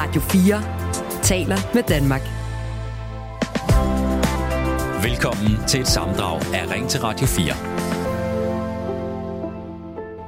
Radio 0.00 0.20
4 0.20 0.62
taler 1.22 1.56
med 1.74 1.82
Danmark. 1.82 2.20
Velkommen 5.02 5.66
til 5.68 5.80
et 5.80 5.88
samdrag 5.88 6.40
af 6.54 6.70
Ring 6.70 6.88
til 6.88 7.00
Radio 7.00 7.26
4. 7.26 7.54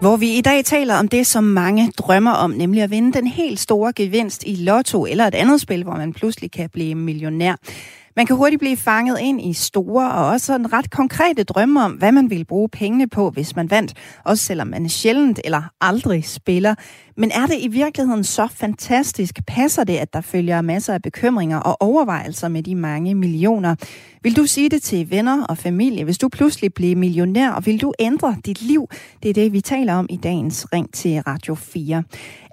Hvor 0.00 0.16
vi 0.16 0.38
i 0.38 0.40
dag 0.40 0.64
taler 0.64 0.94
om 0.94 1.08
det, 1.08 1.26
som 1.26 1.44
mange 1.44 1.92
drømmer 1.98 2.30
om, 2.30 2.50
nemlig 2.50 2.82
at 2.82 2.90
vinde 2.90 3.12
den 3.12 3.26
helt 3.26 3.60
store 3.60 3.92
gevinst 3.92 4.44
i 4.46 4.54
lotto 4.54 5.06
eller 5.06 5.26
et 5.26 5.34
andet 5.34 5.60
spil, 5.60 5.82
hvor 5.82 5.96
man 5.96 6.12
pludselig 6.12 6.50
kan 6.50 6.70
blive 6.70 6.94
millionær. 6.94 7.56
Man 8.16 8.26
kan 8.26 8.36
hurtigt 8.36 8.60
blive 8.60 8.76
fanget 8.76 9.18
ind 9.20 9.40
i 9.40 9.52
store 9.52 10.12
og 10.12 10.26
også 10.26 10.54
en 10.54 10.72
ret 10.72 10.90
konkrete 10.90 11.44
drømme 11.44 11.84
om, 11.84 11.92
hvad 11.92 12.12
man 12.12 12.30
vil 12.30 12.44
bruge 12.44 12.68
pengene 12.68 13.08
på, 13.08 13.30
hvis 13.30 13.56
man 13.56 13.70
vandt, 13.70 13.94
også 14.24 14.44
selvom 14.44 14.66
man 14.66 14.88
sjældent 14.88 15.40
eller 15.44 15.62
aldrig 15.80 16.24
spiller. 16.24 16.74
Men 17.16 17.30
er 17.30 17.46
det 17.46 17.56
i 17.60 17.68
virkeligheden 17.68 18.24
så 18.24 18.48
fantastisk? 18.54 19.40
Passer 19.46 19.84
det, 19.84 19.96
at 19.96 20.12
der 20.12 20.20
følger 20.20 20.60
masser 20.60 20.94
af 20.94 21.02
bekymringer 21.02 21.58
og 21.58 21.76
overvejelser 21.82 22.48
med 22.48 22.62
de 22.62 22.74
mange 22.74 23.14
millioner? 23.14 23.74
Vil 24.22 24.36
du 24.36 24.46
sige 24.46 24.68
det 24.68 24.82
til 24.82 25.10
venner 25.10 25.44
og 25.44 25.58
familie, 25.58 26.04
hvis 26.04 26.18
du 26.18 26.28
pludselig 26.28 26.74
bliver 26.74 26.96
millionær, 26.96 27.50
og 27.50 27.66
vil 27.66 27.80
du 27.80 27.92
ændre 27.98 28.36
dit 28.46 28.62
liv? 28.62 28.88
Det 29.22 29.28
er 29.28 29.34
det, 29.34 29.52
vi 29.52 29.60
taler 29.60 29.94
om 29.94 30.06
i 30.10 30.16
dagens 30.16 30.66
Ring 30.72 30.94
til 30.94 31.20
Radio 31.20 31.54
4. 31.54 32.02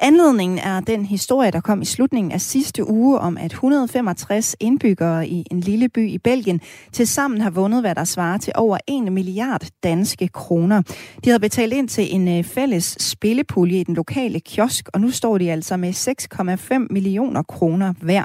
Anledningen 0.01 0.59
er 0.59 0.79
den 0.79 1.05
historie, 1.05 1.51
der 1.51 1.61
kom 1.61 1.81
i 1.81 1.85
slutningen 1.85 2.31
af 2.31 2.41
sidste 2.41 2.89
uge 2.89 3.19
om, 3.19 3.37
at 3.37 3.51
165 3.51 4.55
indbyggere 4.59 5.27
i 5.27 5.47
en 5.51 5.59
lille 5.59 5.89
by 5.89 6.09
i 6.09 6.17
Belgien 6.17 6.61
til 6.91 7.07
sammen 7.07 7.41
har 7.41 7.49
vundet, 7.49 7.81
hvad 7.81 7.95
der 7.95 8.03
svarer 8.03 8.37
til 8.37 8.53
over 8.55 8.77
1 8.87 9.13
milliard 9.13 9.67
danske 9.83 10.27
kroner. 10.27 10.81
De 11.23 11.29
havde 11.29 11.39
betalt 11.39 11.73
ind 11.73 11.89
til 11.89 12.15
en 12.15 12.27
øh, 12.27 12.43
fælles 12.43 12.97
spillepulje 12.99 13.79
i 13.79 13.83
den 13.83 13.95
lokale 13.95 14.39
kiosk, 14.39 14.89
og 14.93 15.01
nu 15.01 15.11
står 15.11 15.37
de 15.37 15.51
altså 15.51 15.77
med 15.77 15.93
6,5 15.93 16.87
millioner 16.89 17.43
kroner 17.43 17.93
hver. 18.01 18.23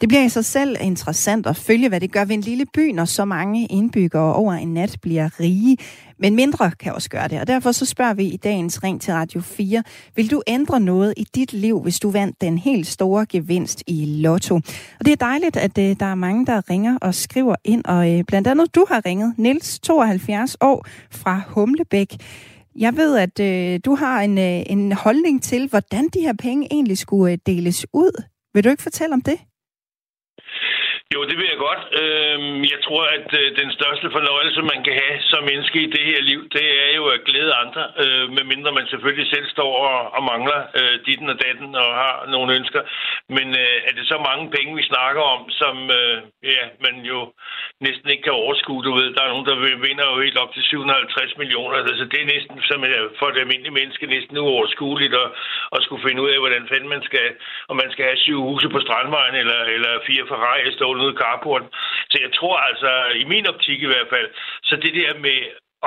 Det 0.00 0.08
bliver 0.08 0.24
i 0.24 0.28
sig 0.28 0.44
selv 0.44 0.76
interessant 0.80 1.46
at 1.46 1.56
følge, 1.56 1.88
hvad 1.88 2.00
det 2.00 2.12
gør 2.12 2.24
ved 2.24 2.34
en 2.34 2.40
lille 2.40 2.64
by, 2.74 2.92
når 2.92 3.04
så 3.04 3.24
mange 3.24 3.66
indbyggere 3.66 4.34
over 4.34 4.52
en 4.52 4.74
nat 4.74 4.96
bliver 5.02 5.40
rige. 5.40 5.76
Men 6.18 6.36
mindre 6.36 6.70
kan 6.70 6.94
også 6.94 7.10
gøre 7.10 7.28
det, 7.28 7.40
og 7.40 7.46
derfor 7.46 7.72
så 7.72 7.86
spørger 7.86 8.14
vi 8.14 8.24
i 8.24 8.36
dagens 8.36 8.82
Ring 8.82 9.00
til 9.00 9.14
Radio 9.14 9.40
4. 9.40 9.82
Vil 10.16 10.30
du 10.30 10.42
ændre 10.46 10.80
noget 10.80 11.14
i 11.16 11.26
dit 11.34 11.52
liv, 11.52 11.82
hvis 11.82 11.98
du 11.98 12.10
vandt 12.10 12.40
den 12.40 12.58
helt 12.58 12.86
store 12.86 13.26
gevinst 13.26 13.82
i 13.86 14.04
Lotto? 14.04 14.54
Og 14.98 15.04
det 15.04 15.12
er 15.12 15.16
dejligt, 15.16 15.56
at 15.56 15.78
øh, 15.78 15.96
der 16.00 16.06
er 16.06 16.14
mange, 16.14 16.46
der 16.46 16.70
ringer 16.70 16.98
og 17.00 17.14
skriver 17.14 17.54
ind, 17.64 17.84
og 17.84 18.12
øh, 18.12 18.24
blandt 18.24 18.48
andet 18.48 18.74
du 18.74 18.86
har 18.88 19.06
ringet, 19.06 19.34
Nils 19.38 19.78
72 19.78 20.56
år 20.60 20.86
fra 21.10 21.40
Humlebæk. 21.48 22.16
Jeg 22.78 22.96
ved, 22.96 23.16
at 23.16 23.40
øh, 23.40 23.80
du 23.84 23.94
har 23.94 24.20
en, 24.20 24.38
øh, 24.38 24.62
en 24.66 24.92
holdning 24.92 25.42
til, 25.42 25.68
hvordan 25.68 26.08
de 26.14 26.20
her 26.20 26.32
penge 26.32 26.68
egentlig 26.70 26.98
skulle 26.98 27.32
øh, 27.32 27.38
deles 27.46 27.86
ud. 27.92 28.22
Vil 28.54 28.64
du 28.64 28.68
ikke 28.68 28.82
fortælle 28.82 29.14
om 29.14 29.20
det? 29.20 29.38
Jo, 31.14 31.20
det 31.28 31.36
vil 31.38 31.50
jeg 31.52 31.60
godt. 31.68 31.82
Øhm, 32.02 32.60
jeg 32.74 32.80
tror, 32.86 33.02
at 33.16 33.28
øh, 33.40 33.46
den 33.60 33.70
største 33.78 34.08
fornøjelse, 34.16 34.60
man 34.72 34.80
kan 34.86 34.94
have 35.02 35.18
som 35.32 35.42
menneske 35.50 35.78
i 35.82 35.92
det 35.94 36.04
her 36.10 36.20
liv, 36.30 36.40
det 36.56 36.66
er 36.84 36.90
jo 36.98 37.04
at 37.14 37.24
glæde 37.28 37.52
andre, 37.64 37.82
øh, 38.04 38.24
medmindre 38.36 38.72
man 38.78 38.86
selvfølgelig 38.92 39.28
selv 39.34 39.46
står 39.56 39.72
og, 40.16 40.22
mangler 40.30 40.60
øh, 40.78 40.96
ditten 41.06 41.28
og 41.34 41.38
datten 41.44 41.70
og 41.82 41.88
har 42.02 42.14
nogle 42.34 42.54
ønsker. 42.58 42.82
Men 43.36 43.46
er 43.88 43.92
det 43.98 44.06
så 44.12 44.18
mange 44.28 44.44
penge, 44.56 44.76
vi 44.80 44.90
snakker 44.92 45.22
om, 45.34 45.42
som 45.60 45.76
ja, 46.54 46.62
man 46.86 46.94
jo 47.12 47.18
næsten 47.86 48.08
ikke 48.10 48.26
kan 48.26 48.40
overskue, 48.42 48.84
du 48.84 48.92
ved. 48.98 49.08
Der 49.14 49.22
er 49.22 49.32
nogen, 49.32 49.48
der 49.50 49.56
vinder 49.86 50.06
jo 50.12 50.16
helt 50.24 50.38
op 50.42 50.52
til 50.54 50.62
750 50.62 51.36
millioner. 51.40 51.76
Altså, 51.76 52.04
det 52.12 52.18
er 52.20 52.32
næsten 52.34 52.56
som 52.70 52.84
for 53.18 53.28
det 53.30 53.40
almindelige 53.40 53.78
menneske 53.80 54.06
næsten 54.06 54.38
uoverskueligt 54.38 55.14
at, 55.24 55.28
at 55.76 55.80
skulle 55.82 56.04
finde 56.06 56.22
ud 56.22 56.30
af, 56.34 56.38
hvordan 56.38 56.68
fanden 56.70 56.88
man 56.88 57.02
skal, 57.08 57.26
om 57.70 57.76
man 57.82 57.90
skal 57.92 58.04
have 58.04 58.22
syv 58.26 58.38
huse 58.48 58.68
på 58.68 58.80
Strandvejen 58.86 59.34
eller, 59.42 59.60
eller 59.76 59.92
fire 60.08 60.24
Ferrari 60.30 60.72
stående 60.72 60.95
gulvet 60.96 61.14
i 61.14 61.20
carporten. 61.22 61.68
Så 62.10 62.16
jeg 62.24 62.32
tror 62.38 62.56
altså, 62.68 62.90
i 63.22 63.24
min 63.24 63.46
optik 63.46 63.82
i 63.82 63.90
hvert 63.92 64.10
fald, 64.14 64.28
så 64.62 64.76
det 64.76 64.94
der 65.00 65.18
med 65.26 65.38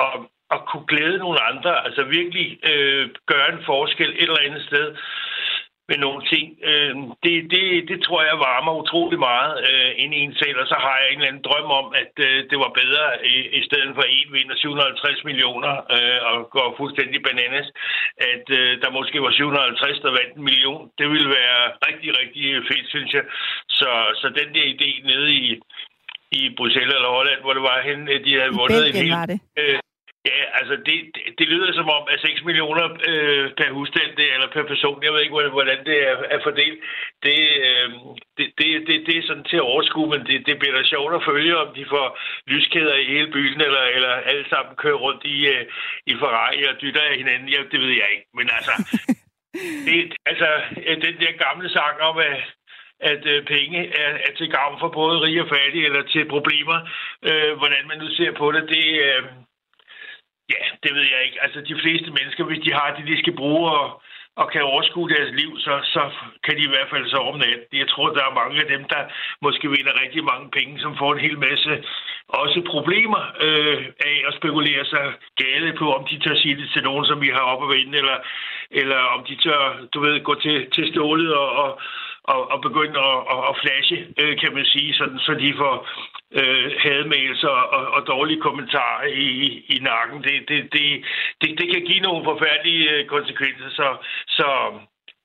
at, 0.04 0.14
at 0.54 0.60
kunne 0.68 0.86
glæde 0.92 1.18
nogle 1.18 1.40
andre, 1.50 1.84
altså 1.86 2.02
virkelig 2.04 2.48
øh, 2.72 3.04
gøre 3.26 3.48
en 3.52 3.62
forskel 3.70 4.10
et 4.10 4.22
eller 4.22 4.46
andet 4.46 4.62
sted, 4.70 4.86
med 5.90 5.98
nogle 6.06 6.22
ting. 6.32 6.46
Øh, 6.70 6.94
det, 7.24 7.34
det, 7.54 7.64
det 7.90 7.98
tror 8.06 8.20
jeg 8.28 8.44
varmer 8.48 8.80
utrolig 8.82 9.18
meget 9.30 9.52
øh, 9.68 9.90
ind 10.02 10.12
i 10.18 10.20
en 10.26 10.34
selv, 10.42 10.56
og 10.62 10.66
så 10.72 10.76
har 10.84 10.96
jeg 11.00 11.08
en 11.08 11.18
eller 11.18 11.30
anden 11.30 11.46
drøm 11.48 11.68
om, 11.80 11.86
at 12.02 12.12
øh, 12.26 12.36
det 12.50 12.58
var 12.64 12.70
bedre 12.82 13.04
i, 13.34 13.36
i 13.58 13.62
stedet 13.68 13.92
for 13.94 14.04
en 14.16 14.28
vinder 14.36 14.56
750 14.56 15.24
millioner 15.28 15.74
øh, 15.96 16.18
og 16.30 16.36
går 16.54 16.68
fuldstændig 16.80 17.18
bananas, 17.26 17.68
at 18.32 18.46
øh, 18.58 18.70
der 18.82 18.96
måske 18.98 19.18
var 19.26 19.32
750, 19.32 20.00
der 20.04 20.18
vandt 20.18 20.34
en 20.36 20.44
million. 20.50 20.82
Det 20.98 21.06
ville 21.14 21.30
være 21.38 21.60
rigtig, 21.88 22.10
rigtig 22.20 22.44
fedt, 22.70 22.86
synes 22.94 23.10
jeg. 23.16 23.24
Så, 23.78 23.90
så 24.20 24.26
den 24.40 24.48
der 24.56 24.64
idé 24.74 24.90
nede 25.10 25.28
i, 25.42 25.46
i 26.40 26.42
Bruxelles 26.56 26.94
eller 26.98 27.16
Holland, 27.18 27.40
hvor 27.42 27.54
det 27.58 27.62
var 27.70 27.78
hen, 27.88 28.00
de 28.26 28.32
havde 28.40 28.58
vundet 28.60 28.82
en 28.88 28.96
hel... 29.02 29.12
Øh, 29.60 29.78
Ja, 30.24 30.42
altså 30.58 30.74
det, 30.86 30.96
det, 31.14 31.22
det 31.38 31.46
lyder 31.48 31.72
som 31.72 31.88
om, 31.88 32.04
at 32.12 32.20
6 32.20 32.44
millioner 32.44 32.86
øh, 33.10 33.46
per 33.58 33.70
husstand, 33.72 34.10
det, 34.16 34.34
eller 34.34 34.48
per 34.56 34.62
person, 34.72 35.02
jeg 35.02 35.12
ved 35.12 35.20
ikke, 35.20 35.50
hvordan 35.58 35.84
det 35.84 36.08
er, 36.08 36.16
er 36.34 36.40
fordelt, 36.42 36.80
det, 37.22 37.40
øh, 37.68 37.88
det, 38.36 38.46
det, 38.58 38.66
det, 38.88 38.96
det 39.06 39.14
er 39.18 39.26
sådan 39.26 39.44
til 39.44 39.56
at 39.56 39.68
overskue, 39.72 40.08
men 40.12 40.26
det, 40.26 40.46
det 40.46 40.58
bliver 40.58 40.76
da 40.76 40.82
sjovt 40.84 41.14
at 41.14 41.24
følge, 41.30 41.56
om 41.64 41.74
de 41.74 41.84
får 41.94 42.18
lyskæder 42.46 42.94
i 42.94 43.04
hele 43.04 43.30
byen, 43.36 43.60
eller, 43.60 43.84
eller 43.96 44.12
alle 44.30 44.46
sammen 44.48 44.76
kører 44.76 45.02
rundt 45.06 45.24
i, 45.24 45.46
øh, 45.54 45.64
i 46.06 46.14
Ferrari 46.20 46.64
og 46.64 46.80
dytter 46.82 47.02
af 47.02 47.16
hinanden. 47.16 47.48
Ja, 47.48 47.60
det 47.72 47.80
ved 47.80 47.92
jeg 48.00 48.08
ikke, 48.14 48.28
men 48.34 48.48
altså, 48.56 48.74
det, 49.86 50.16
altså 50.26 50.48
den 51.06 51.16
der 51.22 51.32
gamle 51.44 51.68
sang 51.70 52.00
om, 52.00 52.18
at 52.18 52.42
at 53.12 53.26
øh, 53.26 53.44
penge 53.46 53.80
er, 54.04 54.12
er 54.26 54.32
til 54.38 54.50
gavn 54.50 54.76
for 54.80 54.88
både 54.88 55.20
rige 55.20 55.42
og 55.42 55.48
fattige, 55.48 55.84
eller 55.84 56.02
til 56.02 56.28
problemer, 56.28 56.78
øh, 57.28 57.52
hvordan 57.58 57.88
man 57.88 57.98
nu 57.98 58.08
ser 58.08 58.32
på 58.32 58.52
det, 58.52 58.68
det, 58.68 58.86
øh, 59.08 59.22
Ja, 60.52 60.62
det 60.82 60.90
ved 60.96 61.06
jeg 61.14 61.20
ikke. 61.26 61.42
Altså, 61.44 61.58
de 61.60 61.80
fleste 61.82 62.10
mennesker, 62.18 62.44
hvis 62.44 62.64
de 62.66 62.72
har 62.72 62.88
det, 62.96 63.06
de 63.06 63.22
skal 63.22 63.36
bruge 63.42 63.70
og, 63.80 64.02
og 64.36 64.46
kan 64.52 64.62
overskue 64.62 65.08
deres 65.14 65.32
liv, 65.40 65.50
så, 65.58 65.74
så 65.94 66.02
kan 66.44 66.56
de 66.56 66.62
i 66.64 66.72
hvert 66.74 66.90
fald 66.90 67.10
sove 67.10 67.32
om 67.32 67.38
natten. 67.38 67.78
Jeg 67.82 67.88
tror, 67.88 68.06
der 68.08 68.24
er 68.24 68.38
mange 68.40 68.56
af 68.60 68.68
dem, 68.74 68.82
der 68.92 69.02
måske 69.42 69.66
vinder 69.76 70.02
rigtig 70.02 70.24
mange 70.24 70.50
penge, 70.58 70.80
som 70.80 70.96
får 70.98 71.12
en 71.12 71.24
hel 71.26 71.38
masse 71.38 71.72
også 72.28 72.62
problemer 72.74 73.22
øh, 73.46 73.84
af 74.10 74.16
at 74.28 74.34
spekulere 74.38 74.84
sig 74.84 75.04
gale 75.36 75.72
på, 75.80 75.86
om 75.98 76.04
de 76.10 76.18
tør 76.18 76.36
sige 76.42 76.56
det 76.56 76.68
til 76.74 76.82
nogen, 76.82 77.04
som 77.06 77.20
vi 77.20 77.28
har 77.36 77.44
op 77.52 77.62
at 77.62 77.76
vinde, 77.76 77.98
eller, 77.98 78.18
eller 78.70 79.00
om 79.16 79.24
de 79.28 79.36
tør, 79.44 79.62
du 79.94 80.00
ved, 80.00 80.22
gå 80.22 80.34
til, 80.34 80.70
til 80.70 80.84
stålet 80.92 81.34
og, 81.34 81.50
og, 81.62 81.80
og, 82.24 82.50
og 82.52 82.58
begynde 82.60 82.98
at, 83.10 83.18
at, 83.34 83.40
at 83.50 83.54
flashe, 83.62 83.98
øh, 84.20 84.34
kan 84.42 84.54
man 84.54 84.64
sige, 84.64 84.94
sådan, 84.94 85.18
så 85.18 85.32
de 85.34 85.54
får 85.56 85.74
øh, 86.38 86.66
hadmails 86.82 87.44
og, 87.44 87.60
og, 87.76 87.82
og 87.96 88.06
dårlige 88.06 88.40
kommentarer 88.40 89.06
i, 89.06 89.30
i 89.74 89.78
nakken. 89.90 90.18
Det, 90.22 90.34
det, 90.48 90.58
det, 90.72 90.84
det, 91.40 91.48
det 91.60 91.66
kan 91.72 91.82
give 91.88 92.00
nogle 92.08 92.24
forfærdelige 92.24 92.90
øh, 92.90 93.06
konsekvenser, 93.06 93.70
så, 93.70 93.88
så 94.28 94.46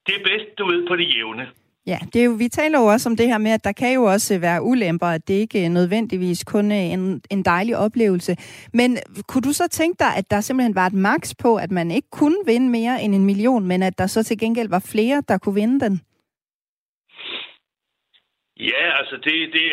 det 0.06 0.14
er 0.14 0.24
bedst, 0.30 0.58
du 0.58 0.66
ved, 0.66 0.86
på 0.88 0.96
det 0.96 1.14
jævne. 1.16 1.46
Ja, 1.86 1.98
det 2.12 2.20
er 2.20 2.24
jo, 2.24 2.32
vi 2.32 2.48
taler 2.48 2.78
jo 2.78 2.86
også 2.86 3.08
om 3.08 3.16
det 3.16 3.26
her 3.26 3.38
med, 3.38 3.50
at 3.50 3.64
der 3.64 3.72
kan 3.72 3.94
jo 3.94 4.02
også 4.04 4.34
øh, 4.34 4.42
være 4.42 4.62
ulemper, 4.62 5.06
at 5.06 5.28
det 5.28 5.34
ikke 5.34 5.64
er 5.64 5.68
nødvendigvis 5.68 6.44
kun 6.44 6.72
en, 6.72 7.22
en 7.30 7.42
dejlig 7.42 7.76
oplevelse. 7.76 8.36
Men 8.72 8.98
kunne 9.28 9.42
du 9.42 9.52
så 9.52 9.68
tænke 9.68 9.96
dig, 9.98 10.16
at 10.16 10.30
der 10.30 10.40
simpelthen 10.40 10.74
var 10.74 10.86
et 10.86 10.92
maks 10.92 11.34
på, 11.34 11.56
at 11.56 11.70
man 11.70 11.90
ikke 11.90 12.08
kunne 12.10 12.36
vinde 12.46 12.70
mere 12.70 13.02
end 13.02 13.14
en 13.14 13.24
million, 13.24 13.66
men 13.66 13.82
at 13.82 13.98
der 13.98 14.06
så 14.06 14.22
til 14.22 14.38
gengæld 14.38 14.68
var 14.68 14.84
flere, 14.92 15.22
der 15.28 15.38
kunne 15.38 15.54
vinde 15.54 15.80
den? 15.80 16.00
Ja, 18.60 18.98
altså 18.98 19.16
det, 19.16 19.52
det, 19.52 19.64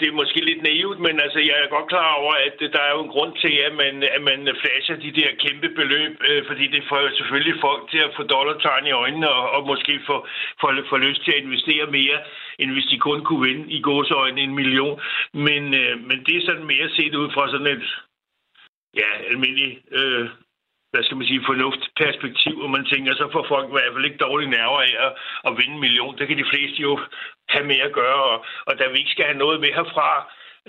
det 0.00 0.08
er 0.08 0.20
måske 0.20 0.40
lidt 0.44 0.62
naivt, 0.62 0.98
men 1.00 1.20
altså 1.20 1.38
jeg 1.38 1.56
er 1.62 1.68
godt 1.68 1.88
klar 1.88 2.14
over, 2.14 2.34
at 2.46 2.72
der 2.72 2.80
er 2.80 2.92
jo 2.96 3.02
en 3.02 3.14
grund 3.14 3.32
til, 3.36 3.52
at 3.66 3.74
man, 3.74 4.02
at 4.02 4.22
man 4.22 4.56
flasher 4.60 4.96
de 4.96 5.12
der 5.20 5.28
kæmpe 5.38 5.68
beløb, 5.68 6.12
øh, 6.28 6.46
fordi 6.46 6.66
det 6.66 6.84
får 6.88 7.16
selvfølgelig 7.16 7.60
folk 7.60 7.90
til 7.90 7.98
at 7.98 8.14
få 8.16 8.22
dollartegn 8.22 8.86
i 8.86 8.90
øjnene 8.90 9.30
og, 9.30 9.50
og 9.50 9.66
måske 9.66 10.00
få, 10.06 10.26
få, 10.60 10.68
få 10.88 10.96
lyst 10.96 11.24
til 11.24 11.32
at 11.32 11.42
investere 11.44 11.86
mere, 11.86 12.18
end 12.58 12.70
hvis 12.72 12.86
de 12.90 12.98
kun 12.98 13.24
kunne 13.24 13.46
vinde 13.48 13.72
i 13.72 13.80
gåsøjne 13.80 14.40
en 14.40 14.54
million. 14.54 15.00
Men, 15.32 15.74
øh, 15.74 15.94
men 16.08 16.24
det 16.26 16.36
er 16.36 16.46
sådan 16.46 16.64
mere 16.64 16.88
set 16.90 17.14
ud 17.14 17.30
fra 17.30 17.50
sådan 17.50 17.66
et 17.66 17.84
ja, 18.96 19.10
almindeligt 19.30 19.78
øh, 19.92 20.28
hvad 20.94 21.04
skal 21.04 21.16
man 21.16 21.26
sige, 21.26 21.48
fornuftperspektiv, 21.50 22.54
og 22.64 22.70
man 22.70 22.84
tænker, 22.92 23.12
så 23.14 23.26
får 23.32 23.44
folk 23.52 23.66
i 23.68 23.74
hvert 23.76 23.92
fald 23.94 24.08
ikke 24.08 24.24
dårlige 24.26 24.54
nerver 24.56 24.80
af 24.88 24.94
at, 25.06 25.12
at 25.46 25.52
vinde 25.58 25.74
en 25.74 25.84
million. 25.86 26.18
Det 26.18 26.28
kan 26.28 26.38
de 26.38 26.50
fleste 26.52 26.78
jo 26.82 26.92
have 27.48 27.66
med 27.66 27.80
at 27.88 27.92
gøre, 27.92 28.22
og, 28.32 28.44
og 28.66 28.78
da 28.78 28.84
vi 28.92 28.98
ikke 28.98 29.14
skal 29.14 29.24
have 29.30 29.42
noget 29.44 29.60
med 29.60 29.70
herfra, 29.78 30.10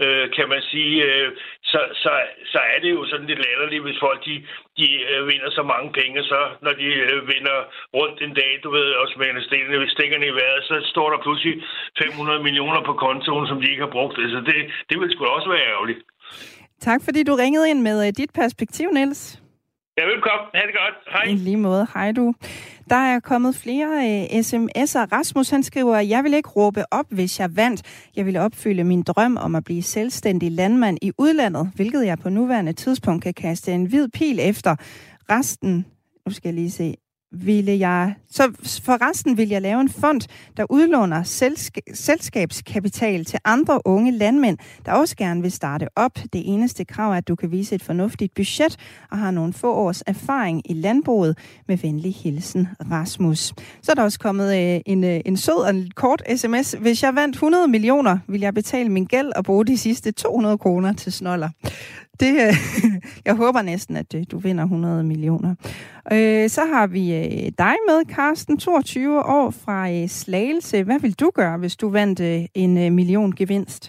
øh, 0.04 0.26
kan 0.38 0.48
man 0.54 0.62
sige, 0.72 0.96
øh, 1.10 1.28
så, 1.72 1.80
så, 2.04 2.12
så 2.54 2.60
er 2.74 2.80
det 2.84 2.92
jo 2.98 3.02
sådan 3.06 3.28
lidt 3.28 3.44
latterligt, 3.46 3.86
hvis 3.86 4.00
folk 4.06 4.20
de, 4.28 4.36
de 4.80 4.88
øh, 5.12 5.28
vinder 5.30 5.50
så 5.52 5.64
mange 5.74 5.90
penge, 6.00 6.24
så 6.32 6.40
når 6.66 6.74
de 6.82 6.88
øh, 7.06 7.18
vinder 7.32 7.58
rundt 8.00 8.18
en 8.22 8.34
dag, 8.42 8.52
du 8.64 8.70
ved, 8.78 8.90
og 9.02 9.06
smænder 9.16 9.42
stikkerne, 9.42 9.90
stikkerne 9.96 10.28
i 10.28 10.38
vejret, 10.40 10.64
så 10.70 10.76
står 10.94 11.08
der 11.10 11.20
pludselig 11.26 11.54
500 12.04 12.44
millioner 12.48 12.82
på 12.90 12.94
kontoen, 12.94 13.48
som 13.48 13.62
de 13.62 13.72
ikke 13.72 13.86
har 13.88 13.96
brugt. 13.98 14.18
Altså 14.26 14.40
det, 14.50 14.58
det 14.90 14.96
vil 15.00 15.12
sgu 15.12 15.24
da 15.26 15.30
også 15.30 15.50
være 15.50 15.68
ærgerligt. 15.74 16.02
Tak 16.80 17.02
fordi 17.06 17.24
du 17.24 17.34
ringede 17.36 17.70
ind 17.70 17.82
med 17.82 18.08
øh, 18.08 18.14
dit 18.22 18.32
perspektiv, 18.42 18.88
Niels. 18.92 19.45
Ja, 19.98 20.06
velkommen. 20.06 20.48
Ha' 20.54 20.62
det 20.68 20.76
godt. 20.82 20.96
Hej. 21.14 21.24
I 21.24 21.36
lige 21.36 21.58
måde. 21.58 21.88
Hej 21.94 22.12
du. 22.12 22.34
Der 22.90 22.96
er 22.96 23.20
kommet 23.20 23.56
flere 23.56 23.88
øh, 23.88 24.38
uh, 24.38 24.40
sms'er. 24.40 25.08
Rasmus 25.12 25.50
han 25.50 25.64
skriver, 25.64 26.00
jeg 26.00 26.24
vil 26.24 26.34
ikke 26.34 26.50
råbe 26.50 26.84
op, 26.92 27.06
hvis 27.10 27.40
jeg 27.40 27.56
vandt. 27.56 28.08
Jeg 28.16 28.26
vil 28.26 28.38
opfylde 28.38 28.84
min 28.84 29.04
drøm 29.04 29.38
om 29.38 29.56
at 29.56 29.64
blive 29.64 29.82
selvstændig 29.84 30.52
landmand 30.52 30.98
i 31.02 31.12
udlandet, 31.18 31.72
hvilket 31.76 32.06
jeg 32.06 32.20
på 32.20 32.30
nuværende 32.30 32.74
tidspunkt 32.74 33.24
kan 33.24 33.34
kaste 33.34 33.72
en 33.72 33.86
hvid 33.86 34.10
pil 34.10 34.40
efter. 34.40 34.76
Resten, 35.30 35.86
nu 36.26 36.32
skal 36.32 36.48
jeg 36.50 36.56
lige 36.56 36.72
se, 36.72 36.96
ville 37.32 37.80
jeg, 37.80 38.14
så 38.30 38.52
for 38.84 39.10
resten 39.10 39.38
vil 39.38 39.50
jeg 39.50 39.62
lave 39.62 39.82
en 39.82 39.90
fond, 39.90 40.22
der 40.58 40.66
udlåner 40.70 41.24
selskabskapital 41.94 43.26
til 43.26 43.40
andre 43.46 43.82
unge 43.86 44.12
landmænd, 44.12 44.58
der 44.86 44.92
også 44.92 45.16
gerne 45.16 45.42
vil 45.42 45.52
starte 45.52 45.88
op. 45.96 46.16
Det 46.16 46.42
eneste 46.46 46.86
krav 46.86 47.12
er, 47.12 47.16
at 47.16 47.28
du 47.28 47.36
kan 47.36 47.52
vise 47.52 47.76
et 47.76 47.84
fornuftigt 47.84 48.34
budget 48.36 48.78
og 49.12 49.18
har 49.18 49.32
nogle 49.32 49.54
få 49.54 49.74
års 49.74 50.04
erfaring 50.08 50.72
i 50.72 50.74
landbruget. 50.74 51.38
Med 51.68 51.78
venlig 51.78 52.16
hilsen, 52.16 52.68
Rasmus. 52.92 53.54
Så 53.82 53.92
er 53.92 53.96
der 53.96 54.04
også 54.04 54.20
kommet 54.20 54.76
øh, 54.76 54.82
en, 54.86 55.04
øh, 55.04 55.22
en 55.26 55.38
sød 55.38 55.64
og 55.64 55.70
en 55.70 55.92
kort 55.96 56.24
sms. 56.36 56.76
Hvis 56.80 57.04
jeg 57.04 57.16
vandt 57.16 57.36
100 57.36 57.68
millioner, 57.68 58.18
vil 58.28 58.42
jeg 58.42 58.54
betale 58.54 58.90
min 58.90 59.06
gæld 59.06 59.32
og 59.36 59.44
bruge 59.44 59.66
de 59.66 59.78
sidste 59.78 60.12
200 60.12 60.58
kroner 60.58 60.94
til 60.94 61.12
snoller. 61.12 61.50
Det, 62.20 62.32
øh, 62.46 62.56
jeg 63.28 63.36
håber 63.36 63.62
næsten, 63.62 63.96
at 63.98 64.16
øh, 64.16 64.24
du 64.32 64.38
vinder 64.40 64.64
100 64.64 65.04
millioner. 65.04 65.56
Øh, 66.12 66.50
så 66.50 66.62
har 66.74 66.88
vi 66.88 67.04
øh, 67.22 67.52
dig 67.64 67.76
med, 67.90 68.00
Carsten, 68.16 68.60
22 68.60 69.26
år 69.38 69.52
fra 69.66 70.08
Slagelse. 70.08 70.84
Hvad 70.84 71.00
vil 71.02 71.20
du 71.20 71.32
gøre, 71.36 71.58
hvis 71.58 71.76
du 71.76 71.90
vandt 71.90 72.20
en 72.56 72.96
million 72.96 73.32
gevinst? 73.36 73.84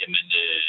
Jamen, 0.00 0.26
øh, 0.44 0.62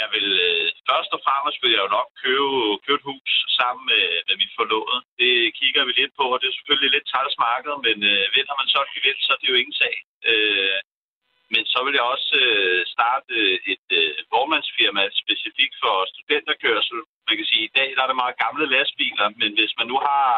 jeg 0.00 0.08
vil 0.14 0.28
øh, 0.48 0.66
først 0.90 1.10
og 1.16 1.20
fremmest 1.26 1.58
vil 1.62 1.74
jeg 1.74 1.82
jo 1.86 1.96
nok 1.98 2.08
købe, 2.22 2.50
købe 2.84 3.00
et 3.00 3.08
hus 3.10 3.30
sammen 3.58 3.84
med, 3.90 4.04
med 4.28 4.34
min 4.40 4.52
forlovede. 4.58 5.00
Det 5.22 5.34
kigger 5.60 5.82
vi 5.88 5.92
lidt 6.00 6.12
på, 6.18 6.24
og 6.32 6.38
det 6.40 6.48
er 6.48 6.56
selvfølgelig 6.58 6.90
lidt 6.92 7.10
træls 7.12 7.36
marked, 7.48 7.74
men 7.86 7.96
øh, 8.12 8.24
vinder 8.36 8.54
man 8.60 8.68
så 8.72 8.78
et 8.82 8.94
gevinst, 8.96 9.22
så 9.24 9.30
er 9.34 9.40
det 9.40 9.50
jo 9.52 9.60
ingen 9.60 9.78
sag. 9.82 9.94
Øh, 10.30 10.78
men 11.52 11.62
så 11.72 11.78
vil 11.84 11.96
jeg 11.98 12.06
også 12.14 12.32
øh, 12.44 12.80
starte 12.94 13.34
et 13.72 13.86
øh, 14.00 14.14
vormandsfirma 14.34 15.02
specifikt 15.22 15.76
for 15.82 15.94
studenterkørsel. 16.12 16.98
Man 17.28 17.36
kan 17.36 17.46
sige, 17.50 17.64
at 17.64 17.70
i 17.70 17.76
dag 17.78 17.88
der 17.96 18.02
er 18.02 18.10
der 18.10 18.22
meget 18.22 18.40
gamle 18.44 18.66
lastbiler, 18.74 19.28
men 19.40 19.50
hvis 19.58 19.72
man 19.78 19.86
nu 19.92 19.96
har 20.08 20.28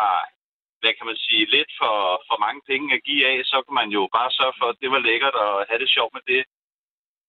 hvad 0.82 0.92
kan 0.98 1.08
man 1.10 1.18
sige, 1.26 1.52
lidt 1.56 1.70
for, 1.80 1.96
for 2.28 2.36
mange 2.44 2.60
penge 2.70 2.86
at 2.96 3.04
give 3.08 3.26
af, 3.32 3.38
så 3.52 3.56
kan 3.64 3.74
man 3.80 3.88
jo 3.96 4.02
bare 4.16 4.30
sørge 4.38 4.56
for, 4.58 4.66
at 4.70 4.80
det 4.82 4.90
var 4.94 5.06
lækkert 5.08 5.36
at 5.46 5.54
have 5.68 5.80
det 5.82 5.94
sjovt 5.96 6.14
med 6.16 6.24
det. 6.32 6.42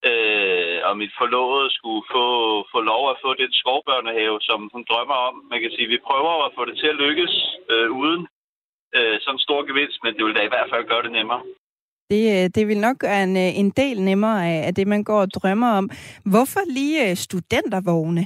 Øh, 0.09 0.79
og 0.87 0.93
mit 1.01 1.13
forlovede 1.21 1.69
skulle 1.77 2.03
få, 2.13 2.25
få 2.73 2.79
lov 2.91 3.03
at 3.11 3.19
få 3.23 3.29
den 3.41 3.51
skovbørnehave, 3.61 4.37
som 4.49 4.59
hun 4.73 4.83
drømmer 4.89 5.17
om. 5.27 5.35
Man 5.51 5.61
kan 5.61 5.71
sige, 5.71 5.87
at 5.87 5.93
vi 5.95 6.07
prøver 6.09 6.33
at 6.45 6.53
få 6.57 6.65
det 6.65 6.75
til 6.77 6.89
at 6.93 6.99
lykkes 7.05 7.33
øh, 7.73 7.89
uden 8.01 8.21
øh, 8.97 9.15
sådan 9.23 9.35
en 9.35 9.45
stor 9.47 9.61
gevinst, 9.69 9.97
men 10.03 10.11
det 10.15 10.25
vil 10.25 10.35
da 10.35 10.43
i 10.45 10.53
hvert 10.53 10.69
fald 10.71 10.89
gøre 10.91 11.03
det 11.05 11.11
nemmere. 11.19 11.41
Det, 12.13 12.23
øh, 12.35 12.45
det 12.55 12.63
vil 12.69 12.79
nok 12.87 12.97
være 13.03 13.23
en, 13.29 13.35
øh, 13.45 13.51
en 13.61 13.69
del 13.81 13.97
nemmere 14.09 14.39
af, 14.53 14.59
af 14.67 14.73
det, 14.77 14.87
man 14.93 15.03
går 15.09 15.21
og 15.25 15.31
drømmer 15.37 15.71
om. 15.79 15.85
Hvorfor 16.33 16.63
lige 16.77 16.99
øh, 17.09 17.15
studentervogne? 17.25 18.23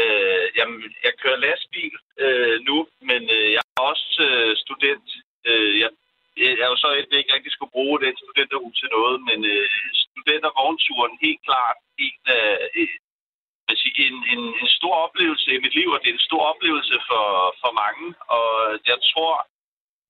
Øh, 0.00 0.46
jamen, 0.58 0.78
jeg 1.06 1.12
kører 1.22 1.44
lastbil 1.46 1.94
øh, 2.24 2.56
nu, 2.68 2.76
men 3.08 3.22
øh, 3.36 3.48
jeg 3.56 3.62
er 3.76 3.82
også 3.92 4.10
øh, 4.30 4.56
student. 4.64 5.06
Øh, 5.48 5.72
jeg, 5.82 5.90
jeg 6.36 6.64
er 6.66 6.70
jo 6.74 6.78
så 6.84 6.88
ikke, 6.98 7.18
ikke 7.20 7.34
rigtig 7.36 7.52
skulle 7.52 7.76
bruge 7.76 7.96
den 8.04 8.14
studenterhus 8.22 8.76
til 8.80 8.88
noget, 8.96 9.16
men 9.28 9.38
øh, 9.52 9.66
studentervognturen 10.04 11.14
helt 11.24 11.42
klart 11.48 11.78
en, 12.06 12.20
øh, 12.36 12.86
en, 14.04 14.14
en, 14.32 14.42
en 14.62 14.70
stor 14.78 14.94
oplevelse 15.06 15.48
i 15.54 15.62
mit 15.64 15.74
liv, 15.80 15.88
og 15.94 15.98
det 16.00 16.08
er 16.08 16.18
en 16.18 16.28
stor 16.30 16.42
oplevelse 16.52 16.96
for, 17.08 17.26
for 17.62 17.72
mange. 17.82 18.06
Og 18.38 18.48
jeg 18.90 18.98
tror, 19.10 19.34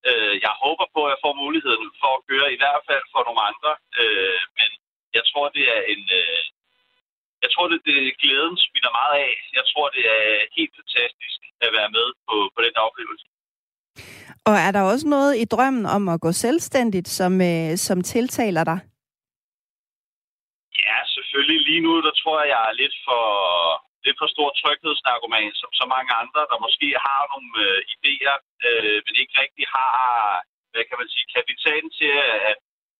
øh, 0.08 0.34
jeg 0.44 0.52
håber 0.64 0.86
på, 0.94 1.00
at 1.04 1.12
jeg 1.14 1.20
får 1.24 1.42
muligheden 1.44 1.88
for 2.00 2.10
at 2.16 2.24
køre, 2.28 2.48
i 2.52 2.60
hvert 2.62 2.82
fald 2.88 3.04
for 3.14 3.22
nogle 3.26 3.42
andre. 3.50 3.72
Øh, 4.00 4.40
men 4.58 4.68
jeg 5.16 5.24
tror, 5.30 5.46
det 5.56 5.64
er 5.76 5.82
en... 5.92 6.02
Øh, 6.20 6.42
jeg 7.44 7.50
tror, 7.52 7.66
det, 7.68 7.78
det 7.88 8.18
glæden 8.22 8.56
smitter 8.66 8.92
meget 9.00 9.14
af. 9.26 9.34
Jeg 9.58 9.64
tror, 9.70 9.86
det 9.96 10.04
er 10.16 10.24
helt 10.58 10.74
fantastisk 10.80 11.38
at 11.64 11.70
være 11.78 11.90
med 11.98 12.06
på, 12.28 12.36
på 12.54 12.60
den 12.66 12.76
oplevelse. 12.86 13.26
Og 14.48 14.54
er 14.66 14.70
der 14.72 14.82
også 14.92 15.06
noget 15.08 15.32
i 15.42 15.44
drømmen 15.44 15.86
om 15.96 16.02
at 16.08 16.20
gå 16.20 16.32
selvstændigt, 16.32 17.08
som, 17.08 17.32
øh, 17.40 17.76
som 17.86 17.98
tiltaler 18.02 18.64
dig? 18.64 18.78
Ja, 20.84 20.96
selvfølgelig. 21.14 21.60
Lige 21.68 21.80
nu, 21.86 21.92
der 22.06 22.14
tror 22.20 22.36
jeg, 22.40 22.48
jeg 22.54 22.62
er 22.70 22.74
lidt 22.82 22.96
for, 23.06 23.24
lidt 24.04 24.20
for 24.20 24.28
stor 24.34 24.48
tryghedsnarkoman, 24.60 25.52
som 25.60 25.70
så 25.80 25.84
mange 25.94 26.12
andre, 26.22 26.42
der 26.50 26.64
måske 26.66 26.88
har 27.06 27.20
nogle 27.32 27.50
øh, 27.66 27.80
idéer, 27.94 28.36
øh, 28.66 28.98
men 29.04 29.14
ikke 29.22 29.34
rigtig 29.42 29.64
har, 29.76 29.98
hvad 30.72 30.84
kan 30.88 30.98
man 31.00 31.08
sige, 31.14 31.34
kapitalen 31.36 31.90
til 31.98 32.10
at, 32.50 32.56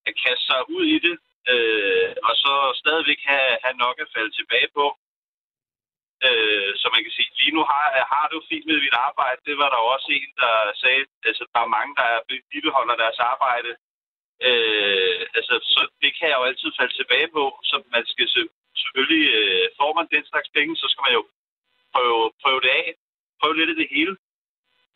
at 0.08 0.14
kaste 0.24 0.44
sig 0.50 0.60
ud 0.74 0.84
i 0.96 0.98
det, 1.06 1.16
øh, 1.52 2.10
og 2.28 2.34
så 2.42 2.52
stadigvæk 2.82 3.20
have, 3.32 3.50
have 3.64 3.76
nok 3.84 3.96
at 4.04 4.12
falde 4.14 4.32
tilbage 4.38 4.68
på. 4.78 4.86
Øh, 6.26 6.70
så 6.80 6.86
man 6.94 7.02
kan 7.04 7.12
sige, 7.16 7.30
lige 7.40 7.56
nu 7.56 7.62
har, 7.70 7.84
har 8.14 8.26
du 8.32 8.38
fint 8.50 8.66
med 8.66 8.80
dit 8.84 8.96
arbejde. 9.08 9.40
Det 9.48 9.56
var 9.62 9.68
der 9.70 9.80
også 9.94 10.08
en, 10.18 10.30
der 10.42 10.56
sagde, 10.82 11.04
altså 11.28 11.44
der 11.54 11.60
er 11.62 11.74
mange, 11.78 11.92
der 12.00 12.10
bibeholder 12.52 12.96
deres 13.02 13.18
arbejde. 13.32 13.70
Øh, 14.48 15.20
altså, 15.38 15.54
så 15.74 15.80
det 16.02 16.10
kan 16.16 16.28
jeg 16.28 16.38
jo 16.38 16.48
altid 16.50 16.70
falde 16.78 16.94
tilbage 16.96 17.28
på, 17.36 17.44
så 17.70 17.76
man 17.94 18.04
skal 18.12 18.28
selvfølgelig, 18.82 19.24
øh, 19.38 19.64
får 19.80 19.90
man 19.98 20.06
den 20.14 20.24
slags 20.30 20.48
penge, 20.56 20.72
så 20.82 20.86
skal 20.90 21.04
man 21.06 21.14
jo 21.18 21.22
prøve, 21.92 22.20
prøve 22.42 22.60
det 22.64 22.72
af. 22.80 22.86
Prøve 23.40 23.56
lidt 23.58 23.72
af 23.74 23.78
det 23.82 23.88
hele. 23.96 24.14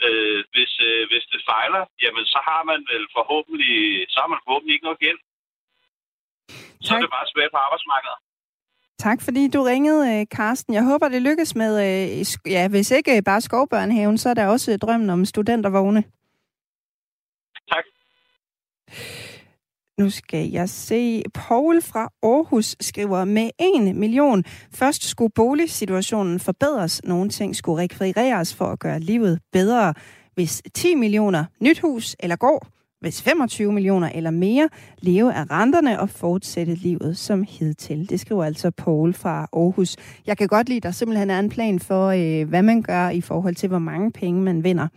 Øh, 0.07 0.41
hvis, 0.53 0.73
øh, 0.89 1.03
hvis 1.11 1.25
det 1.33 1.41
fejler, 1.51 1.83
jamen 2.05 2.25
så 2.33 2.39
har 2.49 2.63
man 2.71 2.81
vel 2.93 3.05
forhåbentlig, 3.17 3.77
så 4.13 4.17
har 4.23 4.29
man 4.33 4.41
forhåbentlig 4.45 4.75
ikke 4.75 4.89
noget 4.89 5.05
gæld. 5.07 5.21
Så 6.85 6.91
er 6.95 7.01
det 7.05 7.15
bare 7.17 7.27
tilbage 7.29 7.51
på 7.55 7.61
arbejdsmarkedet. 7.67 8.19
Tak 8.99 9.19
fordi 9.23 9.49
du 9.49 9.63
ringede, 9.63 10.27
Karsten. 10.27 10.75
Jeg 10.75 10.85
håber, 10.85 11.09
det 11.09 11.23
lykkes 11.23 11.55
med, 11.55 11.73
øh, 11.87 12.53
ja, 12.55 12.69
hvis 12.69 12.91
ikke 12.91 13.23
bare 13.23 13.41
skovbørnehaven, 13.41 14.19
så 14.19 14.29
er 14.29 14.35
der 14.35 14.47
også 14.47 14.77
drømmen 14.77 15.11
om 15.11 15.25
studentervogne. 15.25 16.05
Tak. 17.73 17.85
Nu 19.99 20.11
skal 20.11 20.51
jeg 20.51 20.69
se. 20.69 21.23
Paul 21.35 21.83
fra 21.83 22.13
Aarhus 22.23 22.77
skriver 22.81 23.25
med 23.25 23.51
1 23.89 23.97
million. 23.97 24.45
Først 24.75 25.05
skulle 25.05 25.33
boligsituationen 25.35 26.41
forbedres. 26.41 27.05
Nogle 27.05 27.31
ting 27.31 27.57
skulle 27.57 27.83
rekvireres 27.83 28.55
for 28.55 28.65
at 28.65 28.79
gøre 28.79 29.01
livet 29.01 29.41
bedre. 29.53 29.95
Hvis 30.35 30.63
10 30.75 30.95
millioner 30.95 31.45
nyt 31.61 31.81
hus 31.81 32.17
eller 32.21 32.37
gård, 32.37 32.69
hvis 33.01 33.23
25 33.23 33.73
millioner 33.73 34.11
eller 34.15 34.31
mere, 34.31 34.69
leve 34.99 35.35
af 35.35 35.51
renterne 35.51 36.01
og 36.01 36.11
fortsætte 36.11 36.75
livet 36.75 37.19
som 37.19 37.43
hidtil. 37.49 38.11
Det 38.11 38.21
skriver 38.21 38.45
altså 38.45 38.71
Paul 38.71 39.15
fra 39.15 39.49
Aarhus. 39.53 39.97
Jeg 40.27 40.39
kan 40.39 40.49
godt 40.49 40.69
lide, 40.69 40.77
at 40.77 40.83
der 40.83 40.91
simpelthen 40.91 41.31
er 41.31 41.39
en 41.39 41.49
plan 41.49 41.79
for, 41.79 42.07
øh, 42.09 42.49
hvad 42.49 42.63
man 42.63 42.83
gør 42.83 43.09
i 43.09 43.21
forhold 43.21 43.55
til, 43.55 43.69
hvor 43.69 43.79
mange 43.79 44.13
penge 44.13 44.43
man 44.43 44.65
vinder. 44.65 44.89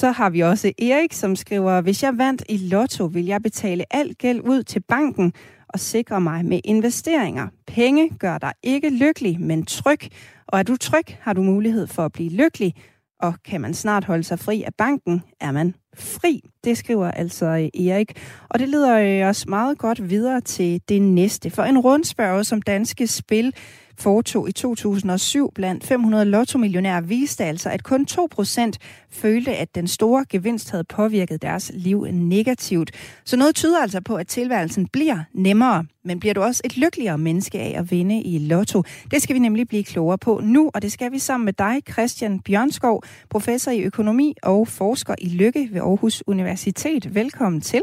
Så 0.00 0.10
har 0.10 0.30
vi 0.30 0.40
også 0.40 0.72
Erik, 0.78 1.12
som 1.12 1.36
skriver, 1.36 1.80
hvis 1.80 2.02
jeg 2.02 2.18
vandt 2.18 2.42
i 2.48 2.56
lotto, 2.56 3.04
vil 3.04 3.26
jeg 3.26 3.42
betale 3.42 3.84
al 3.90 4.14
gæld 4.14 4.40
ud 4.40 4.62
til 4.62 4.80
banken 4.80 5.32
og 5.68 5.80
sikre 5.80 6.20
mig 6.20 6.44
med 6.44 6.60
investeringer. 6.64 7.48
Penge 7.66 8.10
gør 8.18 8.38
dig 8.38 8.52
ikke 8.62 8.90
lykkelig, 8.90 9.40
men 9.40 9.66
tryg. 9.66 10.00
Og 10.46 10.58
er 10.58 10.62
du 10.62 10.76
tryg, 10.76 11.04
har 11.20 11.32
du 11.32 11.42
mulighed 11.42 11.86
for 11.86 12.04
at 12.04 12.12
blive 12.12 12.30
lykkelig. 12.30 12.74
Og 13.20 13.34
kan 13.44 13.60
man 13.60 13.74
snart 13.74 14.04
holde 14.04 14.24
sig 14.24 14.38
fri 14.38 14.62
af 14.62 14.74
banken, 14.74 15.22
er 15.40 15.52
man 15.52 15.74
fri. 15.96 16.50
Det 16.64 16.78
skriver 16.78 17.10
altså 17.10 17.46
øh, 17.46 17.86
Erik. 17.86 18.18
Og 18.48 18.58
det 18.58 18.68
leder 18.68 19.22
øh, 19.24 19.30
os 19.30 19.46
meget 19.46 19.78
godt 19.78 20.10
videre 20.10 20.40
til 20.40 20.80
det 20.88 21.02
næste. 21.02 21.50
For 21.50 21.62
en 21.62 21.78
rundspørg, 21.78 22.46
som 22.46 22.62
Danske 22.62 23.06
Spil 23.06 23.54
foretog 24.00 24.48
i 24.48 24.52
2007 24.52 25.52
blandt 25.54 25.84
500 25.84 26.24
lottomillionærer 26.24 27.00
viste 27.00 27.44
altså, 27.44 27.70
at 27.70 27.82
kun 27.82 28.06
2% 28.10 28.70
følte, 29.10 29.56
at 29.56 29.74
den 29.74 29.88
store 29.88 30.24
gevinst 30.28 30.70
havde 30.70 30.84
påvirket 30.84 31.42
deres 31.42 31.72
liv 31.74 32.06
negativt. 32.12 32.90
Så 33.24 33.36
noget 33.36 33.54
tyder 33.54 33.82
altså 33.82 34.00
på, 34.00 34.16
at 34.16 34.28
tilværelsen 34.28 34.88
bliver 34.88 35.18
nemmere. 35.32 35.84
Men 36.04 36.20
bliver 36.20 36.34
du 36.34 36.42
også 36.42 36.62
et 36.64 36.76
lykkeligere 36.76 37.18
menneske 37.18 37.58
af 37.58 37.74
at 37.78 37.90
vinde 37.90 38.22
i 38.22 38.38
lotto? 38.38 38.82
Det 39.10 39.22
skal 39.22 39.34
vi 39.34 39.38
nemlig 39.38 39.68
blive 39.68 39.84
klogere 39.84 40.18
på 40.18 40.40
nu, 40.42 40.70
og 40.74 40.82
det 40.82 40.92
skal 40.92 41.12
vi 41.12 41.18
sammen 41.18 41.44
med 41.44 41.52
dig, 41.52 41.82
Christian 41.92 42.40
Bjørnskov, 42.40 43.02
professor 43.30 43.70
i 43.70 43.82
økonomi 43.82 44.34
og 44.42 44.68
forsker 44.68 45.14
i 45.18 45.28
lykke 45.28 45.68
ved 45.72 45.80
Aarhus 45.80 46.22
Universitet. 46.26 47.14
Velkommen 47.14 47.60
til. 47.60 47.82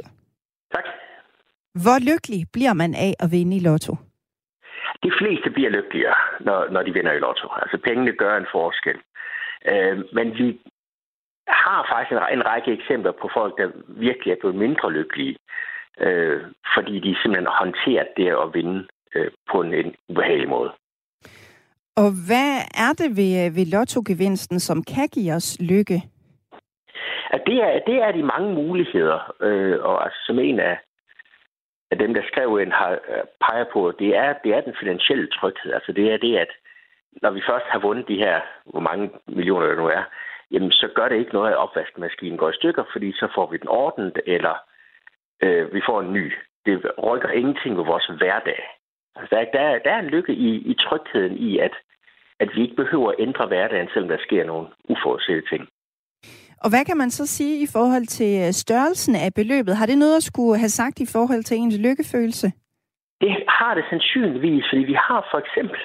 Tak. 0.74 0.84
Hvor 1.82 2.00
lykkelig 2.00 2.46
bliver 2.54 2.74
man 2.74 2.96
af 2.96 3.14
at 3.20 3.32
vinde 3.32 3.58
i 3.58 3.60
lotto? 3.60 3.96
De 5.04 5.12
fleste 5.20 5.50
bliver 5.50 5.70
lykkeligere, 5.70 6.16
når, 6.40 6.70
når 6.70 6.82
de 6.84 6.94
vinder 6.94 7.12
i 7.12 7.20
lotto. 7.20 7.48
Altså 7.62 7.78
pengene 7.78 8.12
gør 8.12 8.38
en 8.38 8.48
forskel. 8.52 8.98
Øh, 9.72 9.98
men 10.14 10.28
vi 10.40 10.60
har 11.48 11.88
faktisk 11.92 12.12
en, 12.12 12.40
en 12.40 12.46
række 12.46 12.72
eksempler 12.72 13.12
på 13.12 13.30
folk, 13.34 13.58
der 13.58 13.68
virkelig 13.88 14.32
er 14.32 14.40
blevet 14.40 14.56
mindre 14.56 14.92
lykkelige, 14.92 15.38
øh, 16.00 16.42
fordi 16.76 17.00
de 17.00 17.16
simpelthen 17.22 17.48
har 17.52 17.58
håndteret 17.64 18.08
det 18.18 18.28
at 18.28 18.54
vinde 18.54 18.88
øh, 19.16 19.32
på 19.52 19.62
en, 19.62 19.74
en 19.74 19.96
ubehagelig 20.10 20.50
måde. 20.50 20.72
Og 22.02 22.10
hvad 22.28 22.54
er 22.86 22.92
det 23.02 23.10
ved, 23.20 23.52
ved 23.58 23.66
lottogevinsten, 23.66 24.60
som 24.60 24.84
kan 24.84 25.08
give 25.14 25.34
os 25.34 25.58
lykke? 25.60 26.00
At 27.36 27.42
det, 27.46 27.58
er, 27.68 27.80
det 27.88 27.98
er 28.06 28.12
de 28.12 28.24
mange 28.24 28.54
muligheder, 28.54 29.34
øh, 29.42 29.78
og 29.84 30.04
altså, 30.06 30.20
som 30.26 30.40
en 30.40 30.60
af, 30.60 30.78
at 31.92 32.00
dem, 32.00 32.14
der 32.14 32.22
skrev 32.28 32.60
ind, 32.62 32.72
har 32.72 32.92
øh, 32.92 33.24
peger 33.42 33.66
på, 33.74 33.94
det 34.00 34.16
er, 34.16 34.34
det 34.44 34.54
er 34.54 34.62
den 34.62 34.76
finansielle 34.80 35.28
tryghed. 35.28 35.74
Altså 35.74 35.92
det 35.92 36.14
er 36.14 36.18
det, 36.18 36.38
at 36.38 36.52
når 37.22 37.32
vi 37.32 37.42
først 37.50 37.66
har 37.70 37.80
vundet 37.80 38.08
de 38.08 38.16
her, 38.16 38.42
hvor 38.66 38.80
mange 38.80 39.12
millioner 39.28 39.68
der 39.68 39.76
nu 39.76 39.88
er, 39.88 40.04
jamen 40.52 40.72
så 40.72 40.88
gør 40.96 41.08
det 41.10 41.18
ikke 41.20 41.34
noget, 41.34 41.52
at 41.52 41.58
opvaskemaskinen 41.58 42.38
går 42.38 42.50
i 42.50 42.54
stykker, 42.54 42.84
fordi 42.92 43.12
så 43.12 43.28
får 43.36 43.52
vi 43.52 43.58
den 43.58 43.68
ordnet, 43.68 44.20
eller 44.26 44.56
øh, 45.44 45.74
vi 45.74 45.82
får 45.86 46.02
en 46.02 46.14
ny. 46.14 46.34
Det 46.66 46.92
rykker 47.04 47.30
ingenting 47.30 47.78
ved 47.78 47.86
vores 47.86 48.06
hverdag. 48.18 48.64
Altså, 49.16 49.36
der, 49.36 49.46
der, 49.60 49.80
der 49.80 49.92
er 49.92 50.00
en 50.00 50.14
lykke 50.16 50.34
i, 50.34 50.50
i 50.72 50.74
trygheden 50.74 51.38
i, 51.38 51.58
at, 51.60 51.76
at 52.40 52.50
vi 52.56 52.62
ikke 52.62 52.76
behøver 52.76 53.10
at 53.10 53.20
ændre 53.20 53.48
hverdagen, 53.48 53.90
selvom 53.94 54.10
der 54.10 54.18
sker 54.18 54.44
nogle 54.44 54.68
uforudsete 54.90 55.44
ting. 55.50 55.70
Og 56.64 56.70
hvad 56.70 56.86
kan 56.86 56.98
man 56.98 57.10
så 57.10 57.26
sige 57.26 57.64
i 57.64 57.68
forhold 57.76 58.06
til 58.18 58.32
øh, 58.46 58.52
størrelsen 58.52 59.16
af 59.16 59.34
beløbet? 59.34 59.78
Har 59.78 59.86
det 59.86 59.98
noget 59.98 60.18
at 60.18 60.24
skulle 60.24 60.60
have 60.60 60.70
sagt 60.70 61.00
i 61.00 61.12
forhold 61.16 61.44
til 61.44 61.58
ens 61.58 61.78
lykkefølelse? 61.78 62.48
Det 63.22 63.32
har 63.50 63.74
det 63.76 63.86
sandsynligvis, 63.90 64.66
fordi 64.70 64.84
vi 64.84 64.98
har 65.08 65.28
for 65.32 65.40
eksempel 65.44 65.80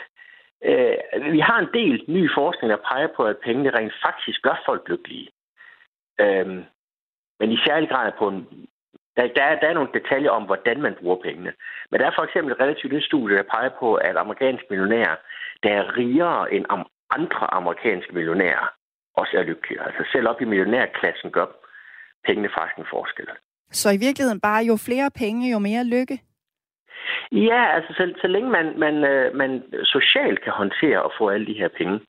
øh, 0.68 1.32
vi 1.32 1.40
har 1.40 1.58
en 1.58 1.72
del 1.74 2.04
ny 2.08 2.30
forskning, 2.38 2.70
der 2.70 2.86
peger 2.90 3.08
på, 3.16 3.22
at 3.24 3.36
pengene 3.44 3.70
rent 3.70 3.94
faktisk 4.06 4.42
gør 4.42 4.62
folk 4.66 4.88
lykkelige. 4.88 5.28
Øh, 6.20 6.46
men 7.40 7.52
i 7.52 7.58
særlig 7.66 7.88
grad 7.88 8.12
på 8.18 8.28
en 8.28 8.46
der, 9.16 9.26
der, 9.36 9.42
er, 9.42 9.60
der 9.60 9.68
er 9.68 9.74
nogle 9.74 9.94
detaljer 9.94 10.30
om, 10.30 10.42
hvordan 10.42 10.82
man 10.82 10.94
bruger 11.00 11.16
pengene. 11.16 11.52
Men 11.90 12.00
der 12.00 12.06
er 12.06 12.14
for 12.14 12.22
eksempel 12.22 12.52
et 12.52 12.60
relativt 12.60 12.92
nyt 12.92 13.04
studie, 13.04 13.36
der 13.36 13.42
peger 13.42 13.70
på, 13.80 13.94
at 13.94 14.16
amerikanske 14.16 14.66
millionærer, 14.70 15.16
der 15.62 15.70
er 15.70 15.96
rigere 15.96 16.54
end 16.54 16.64
andre 17.10 17.54
amerikanske 17.54 18.12
millionærer, 18.14 18.72
også 19.20 19.32
er 19.38 19.42
lykkelige. 19.42 19.82
Altså 19.86 20.02
selv 20.12 20.28
op 20.28 20.40
i 20.40 20.44
millionærklassen 20.44 21.30
gør 21.30 21.46
pengene 22.26 22.50
faktisk 22.56 22.78
en 22.78 22.92
forskel. 22.94 23.28
Så 23.70 23.90
i 23.90 24.02
virkeligheden 24.06 24.40
bare 24.40 24.62
jo 24.64 24.76
flere 24.76 25.10
penge, 25.22 25.52
jo 25.52 25.58
mere 25.58 25.84
lykke? 25.84 26.16
Ja, 27.32 27.62
altså 27.76 27.92
så, 27.98 28.14
så 28.22 28.26
længe 28.26 28.50
man, 28.50 28.78
man, 28.78 28.94
øh, 29.04 29.36
man 29.36 29.62
socialt 29.84 30.44
kan 30.44 30.52
håndtere 30.52 31.02
og 31.02 31.12
få 31.18 31.28
alle 31.28 31.46
de 31.46 31.58
her 31.60 31.68
penge, 31.78 32.00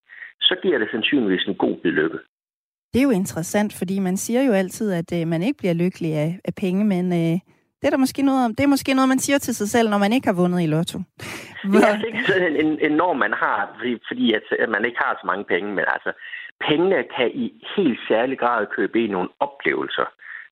så 0.41 0.55
giver 0.63 0.77
det 0.77 0.87
sandsynligvis 0.91 1.45
en 1.47 1.55
god 1.55 1.77
lykke. 1.83 2.19
Det 2.93 2.99
er 2.99 3.03
jo 3.03 3.19
interessant, 3.21 3.73
fordi 3.77 3.99
man 3.99 4.17
siger 4.17 4.43
jo 4.43 4.53
altid, 4.53 4.93
at 4.93 5.21
øh, 5.21 5.27
man 5.27 5.43
ikke 5.43 5.57
bliver 5.57 5.73
lykkelig 5.73 6.13
af, 6.13 6.39
af 6.45 6.53
penge, 6.55 6.85
men 6.85 7.05
øh, 7.13 7.39
det 7.79 7.85
er 7.87 7.95
der 7.95 8.05
måske 8.05 8.21
noget 8.21 8.45
om. 8.45 8.55
Det 8.55 8.63
er 8.63 8.75
måske 8.75 8.93
noget, 8.93 9.09
man 9.09 9.19
siger 9.25 9.37
til 9.37 9.55
sig 9.55 9.69
selv, 9.69 9.89
når 9.89 9.97
man 9.97 10.13
ikke 10.13 10.27
har 10.27 10.39
vundet 10.41 10.61
i 10.61 10.71
lotto. 10.75 10.97
Hvor... 11.69 11.79
Ja, 11.87 11.91
det 12.03 12.09
er 12.13 12.23
sådan 12.27 12.55
en, 12.63 12.71
en 12.87 12.91
norm, 13.01 13.17
man 13.25 13.33
har, 13.43 13.75
fordi, 13.77 13.93
fordi 14.09 14.25
at, 14.33 14.45
at 14.63 14.69
man 14.75 14.85
ikke 14.85 14.99
har 15.05 15.13
så 15.21 15.25
mange 15.31 15.45
penge, 15.53 15.67
men 15.77 15.85
altså, 15.95 16.11
pengene 16.67 17.03
kan 17.15 17.31
i 17.33 17.65
helt 17.75 17.99
særlig 18.07 18.39
grad 18.39 18.65
købe 18.75 19.03
i 19.03 19.07
nogle 19.07 19.29
oplevelser, 19.39 20.05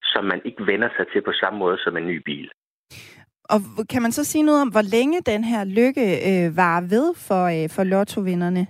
som 0.03 0.25
man 0.25 0.41
ikke 0.46 0.68
vender 0.68 0.89
sig 0.98 1.06
til 1.13 1.22
på 1.22 1.32
samme 1.34 1.60
måde 1.60 1.77
som 1.84 1.98
en 1.98 2.08
ny 2.08 2.18
bil. 2.25 2.51
Og 3.53 3.60
kan 3.89 4.01
man 4.01 4.12
så 4.12 4.24
sige 4.24 4.44
noget 4.44 4.62
om, 4.62 4.72
hvor 4.72 4.86
længe 4.96 5.22
den 5.22 5.44
her 5.44 5.63
lykke 5.63 6.06
øh, 6.30 6.58
var 6.58 6.82
ved 6.82 7.08
for, 7.27 7.44
øh, 7.56 7.70
for 7.75 7.84
lottovinderne? 7.84 8.68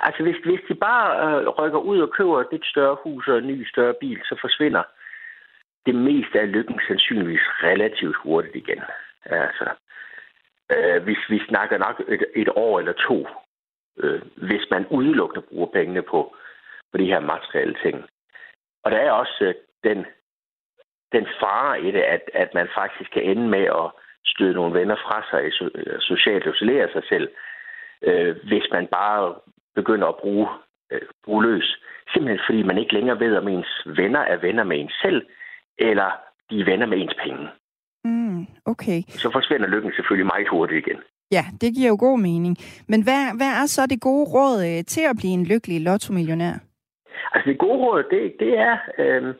Altså, 0.00 0.22
hvis, 0.22 0.36
hvis 0.44 0.60
de 0.68 0.74
bare 0.74 1.08
øh, 1.24 1.48
rykker 1.48 1.78
ud 1.78 1.98
og 2.00 2.10
køber 2.10 2.40
et 2.40 2.46
lidt 2.52 2.66
større 2.66 2.96
hus 3.02 3.28
og 3.28 3.38
en 3.38 3.46
ny 3.46 3.66
større 3.68 3.94
bil, 4.00 4.20
så 4.24 4.34
forsvinder 4.40 4.82
det 5.86 5.94
meste 5.94 6.40
af 6.40 6.52
lykken 6.52 6.80
sandsynligvis 6.88 7.46
relativt 7.62 8.16
hurtigt 8.22 8.56
igen. 8.56 8.80
Altså, 9.26 9.66
øh, 10.72 11.02
hvis 11.02 11.22
vi 11.30 11.38
snakker 11.48 11.78
nok 11.78 12.02
et, 12.08 12.24
et 12.34 12.48
år 12.56 12.78
eller 12.78 12.92
to, 13.08 13.26
øh, 13.98 14.22
hvis 14.36 14.64
man 14.70 14.86
udelukkende 14.90 15.46
bruger 15.48 15.66
pengene 15.66 16.02
på, 16.02 16.36
på 16.94 16.98
de 16.98 17.10
her 17.12 17.20
materielle 17.20 17.76
ting. 17.84 17.96
Og 18.84 18.90
der 18.90 18.96
er 18.96 19.10
også 19.10 19.38
øh, 19.40 19.54
den, 19.84 19.98
den 21.12 21.26
fare 21.40 21.82
i 21.86 21.90
det, 21.96 22.04
at, 22.14 22.22
at 22.34 22.50
man 22.54 22.68
faktisk 22.78 23.10
kan 23.10 23.22
ende 23.22 23.48
med 23.48 23.64
at 23.82 23.86
støde 24.26 24.54
nogle 24.54 24.78
venner 24.80 24.96
fra 24.96 25.18
sig, 25.30 25.52
so, 25.52 25.64
socialt 26.00 26.46
isolere 26.46 26.88
sig 26.92 27.02
selv, 27.08 27.28
øh, 28.02 28.36
hvis 28.48 28.66
man 28.72 28.86
bare 28.86 29.34
begynder 29.74 30.08
at 30.08 30.16
bruge, 30.22 30.48
øh, 30.92 31.00
bruge 31.24 31.42
løs. 31.42 31.68
Simpelthen 32.12 32.46
fordi 32.46 32.62
man 32.62 32.78
ikke 32.78 32.94
længere 32.94 33.20
ved, 33.20 33.36
om 33.36 33.48
ens 33.48 33.72
venner 33.86 34.20
er 34.20 34.36
venner 34.36 34.64
med 34.64 34.80
en 34.80 34.90
selv, 35.02 35.26
eller 35.78 36.10
de 36.50 36.60
er 36.60 36.64
venner 36.64 36.86
med 36.86 36.98
ens 36.98 37.16
penge. 37.24 37.48
Mm, 38.04 38.46
okay. 38.64 39.02
Så 39.08 39.30
forsvinder 39.32 39.68
lykken 39.68 39.92
selvfølgelig 39.96 40.26
meget 40.26 40.48
hurtigt 40.48 40.86
igen. 40.86 41.00
Ja, 41.30 41.44
det 41.60 41.74
giver 41.74 41.88
jo 41.88 41.96
god 42.00 42.18
mening. 42.18 42.56
Men 42.88 43.02
hvad, 43.02 43.36
hvad 43.36 43.52
er 43.60 43.66
så 43.66 43.86
det 43.86 44.00
gode 44.00 44.26
råd 44.34 44.56
øh, 44.70 44.84
til 44.84 45.00
at 45.10 45.16
blive 45.16 45.32
en 45.32 45.46
lykkelig 45.46 45.80
lotto-millionær? 45.80 46.54
Altså 47.32 47.50
det 47.50 47.58
gode 47.58 47.78
råd, 47.78 48.02
det, 48.02 48.36
det 48.40 48.58
er 48.58 48.78
øh, 48.98 49.34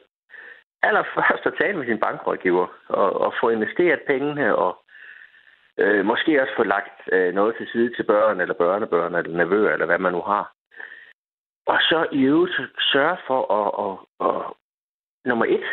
allerførst 0.83 1.47
at 1.47 1.55
tale 1.61 1.77
med 1.79 1.87
sin 1.87 2.01
bankrådgiver 2.01 2.67
og, 2.89 3.13
og 3.21 3.35
få 3.41 3.49
investeret 3.49 4.01
pengene 4.07 4.57
og 4.57 4.85
Øh, 5.79 6.05
måske 6.05 6.43
også 6.43 6.53
få 6.57 6.63
lagt 6.63 7.01
øh, 7.13 7.35
noget 7.35 7.57
til 7.57 7.69
side 7.69 7.95
til 7.95 8.03
børn 8.03 8.41
eller 8.41 8.55
børnebørn 8.55 9.15
eller 9.15 9.37
nevøer 9.37 9.73
eller 9.73 9.87
hvad 9.87 9.99
man 9.99 10.13
nu 10.13 10.21
har. 10.21 10.53
Og 11.67 11.79
så 11.81 12.07
i 12.13 12.23
øvrigt 12.23 12.55
sørge 12.79 13.17
for 13.27 13.41
at, 13.61 13.69
at, 13.87 13.95
at, 14.27 14.37
at 14.37 14.53
nummer 15.25 15.45
et, 15.45 15.65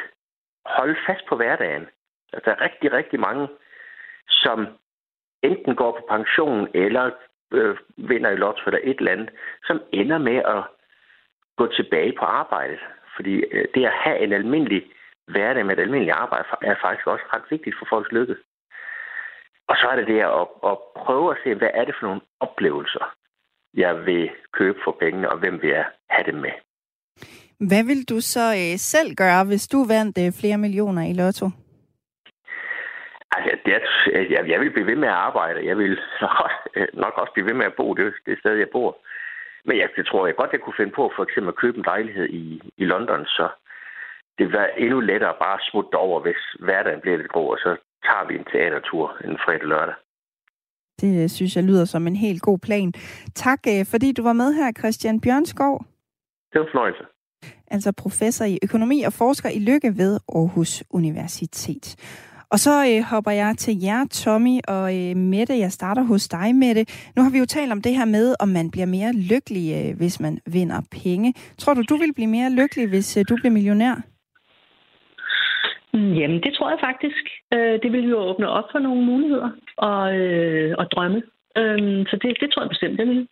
holde 0.65 0.95
fast 1.07 1.25
på 1.29 1.35
hverdagen. 1.35 1.87
Altså, 2.33 2.49
der 2.49 2.55
er 2.55 2.61
rigtig, 2.61 2.93
rigtig 2.93 3.19
mange, 3.19 3.47
som 4.29 4.67
enten 5.41 5.75
går 5.75 5.91
på 5.91 6.05
pension 6.09 6.67
eller 6.73 7.11
øh, 7.53 7.77
vinder 7.97 8.29
i 8.29 8.35
lotto 8.35 8.63
eller 8.65 8.79
et 8.83 8.97
eller 8.97 9.11
andet, 9.11 9.29
som 9.63 9.81
ender 9.91 10.17
med 10.17 10.35
at 10.35 10.63
gå 11.61 11.65
tilbage 11.67 12.13
på 12.19 12.25
arbejdet. 12.25 12.81
Fordi 13.15 13.33
øh, 13.55 13.65
det 13.73 13.85
at 13.85 13.99
have 14.03 14.19
en 14.25 14.33
almindelig 14.33 14.81
hverdag 15.33 15.65
med 15.65 15.73
et 15.77 15.81
almindeligt 15.81 16.19
arbejde 16.23 16.45
er 16.61 16.75
faktisk 16.85 17.07
også 17.07 17.25
ret 17.33 17.45
vigtigt 17.49 17.75
for 17.79 17.85
folks 17.89 18.11
lykke. 18.11 18.35
Og 19.69 19.75
så 19.79 19.85
er 19.91 19.95
det 19.95 20.07
det 20.07 20.19
at, 20.19 20.47
at 20.71 20.77
prøve 21.03 21.27
at 21.31 21.37
se, 21.43 21.49
hvad 21.55 21.71
er 21.73 21.85
det 21.85 21.95
for 21.99 22.05
nogle 22.07 22.21
oplevelser, 22.39 23.05
jeg 23.73 24.05
vil 24.05 24.29
købe 24.53 24.79
for 24.83 24.97
pengene, 24.99 25.31
og 25.31 25.37
hvem 25.37 25.61
vil 25.61 25.69
jeg 25.69 25.85
have 26.09 26.25
dem 26.31 26.37
med. 26.45 26.55
Hvad 27.69 27.83
vil 27.89 28.01
du 28.11 28.17
så 28.33 28.45
øh, 28.61 28.77
selv 28.93 29.15
gøre, 29.15 29.43
hvis 29.45 29.67
du 29.67 29.79
vandt 29.93 30.17
øh, 30.23 30.31
flere 30.41 30.57
millioner 30.57 31.03
i 31.11 31.13
lotto? 31.13 31.45
Altså, 33.35 33.51
det, 33.65 33.73
jeg, 34.33 34.49
jeg 34.49 34.59
vil 34.59 34.71
blive 34.71 34.87
ved 34.87 34.95
med 34.95 35.07
at 35.07 35.21
arbejde. 35.29 35.67
Jeg 35.69 35.77
vil 35.77 35.99
nok 37.03 37.13
også 37.17 37.33
blive 37.33 37.47
ved 37.49 37.53
med 37.53 37.65
at 37.65 37.77
bo 37.77 37.93
det, 37.93 38.13
det 38.25 38.39
sted, 38.39 38.55
jeg 38.55 38.69
bor. 38.71 38.97
Men 39.65 39.77
jeg, 39.77 39.89
det 39.95 40.05
tror 40.05 40.25
jeg 40.25 40.35
godt, 40.35 40.53
jeg 40.53 40.61
kunne 40.61 40.79
finde 40.79 40.97
på 40.99 41.11
for 41.15 41.23
eksempel 41.23 41.49
at 41.49 41.61
købe 41.63 41.77
en 41.77 41.89
lejlighed 41.91 42.27
i, 42.29 42.45
i 42.77 42.85
London, 42.85 43.25
så 43.25 43.45
det 44.37 44.45
vil 44.45 44.53
være 44.53 44.79
endnu 44.79 44.99
lettere 44.99 45.35
bare 45.43 45.57
at 45.59 45.67
smutte 45.71 45.95
over, 45.95 46.19
hvis 46.21 46.41
hverdagen 46.59 47.01
bliver 47.01 47.17
lidt 47.17 47.31
grå, 47.31 47.43
og 47.53 47.57
så 47.57 47.71
tager 48.05 48.27
vi 48.27 48.33
en 48.35 48.45
teatertur 48.51 49.17
en 49.23 49.37
fredag 49.45 49.67
lørdag. 49.73 49.95
Det 51.01 51.23
øh, 51.23 51.29
synes 51.29 51.55
jeg 51.55 51.63
lyder 51.63 51.85
som 51.85 52.07
en 52.07 52.15
helt 52.15 52.41
god 52.41 52.59
plan. 52.59 52.93
Tak, 53.35 53.59
øh, 53.67 53.85
fordi 53.91 54.11
du 54.11 54.23
var 54.23 54.33
med 54.33 54.53
her, 54.53 54.71
Christian 54.79 55.21
Bjørnskov. 55.21 55.85
Det 56.53 56.61
var 56.61 56.67
fornøjelse. 56.71 57.03
Altså 57.67 57.91
professor 57.97 58.45
i 58.45 58.59
økonomi 58.63 59.03
og 59.03 59.13
forsker 59.13 59.49
i 59.49 59.59
lykke 59.59 59.97
ved 59.97 60.19
Aarhus 60.35 60.83
Universitet. 60.89 61.95
Og 62.53 62.59
så 62.59 62.73
øh, 62.89 63.03
hopper 63.11 63.31
jeg 63.31 63.55
til 63.57 63.75
jer, 63.87 64.01
Tommy 64.11 64.55
og 64.67 64.85
øh, 64.99 65.15
Mette. 65.15 65.53
Jeg 65.65 65.71
starter 65.71 66.03
hos 66.03 66.27
dig, 66.27 66.55
Mette. 66.55 66.85
Nu 67.15 67.23
har 67.23 67.31
vi 67.31 67.37
jo 67.37 67.45
talt 67.45 67.71
om 67.71 67.81
det 67.81 67.93
her 67.97 68.05
med, 68.05 68.35
om 68.39 68.49
man 68.49 68.71
bliver 68.71 68.85
mere 68.85 69.11
lykkelig, 69.31 69.65
øh, 69.79 69.97
hvis 69.97 70.19
man 70.19 70.39
vinder 70.45 70.81
penge. 71.03 71.33
Tror 71.57 71.73
du, 71.73 71.81
du 71.89 71.95
vil 71.95 72.13
blive 72.13 72.31
mere 72.37 72.49
lykkelig, 72.59 72.89
hvis 72.89 73.17
øh, 73.17 73.25
du 73.29 73.35
bliver 73.35 73.53
millionær? 73.53 73.95
Mm, 75.93 76.13
jamen, 76.13 76.39
det 76.45 76.51
tror 76.53 76.69
jeg 76.69 76.79
faktisk. 76.89 77.23
Øh, 77.53 77.75
det 77.83 77.91
vil 77.91 78.09
jo 78.09 78.17
åbne 78.17 78.47
op 78.49 78.67
for 78.71 78.79
nogle 78.79 79.01
muligheder 79.05 79.49
og, 79.77 80.15
øh, 80.15 80.75
og 80.77 80.85
drømme. 80.91 81.21
Øh, 81.57 82.05
så 82.09 82.15
det, 82.21 82.37
det 82.41 82.47
tror 82.51 82.61
jeg 82.63 82.69
bestemt, 82.69 82.99
det 82.99 83.07
vil. 83.07 83.27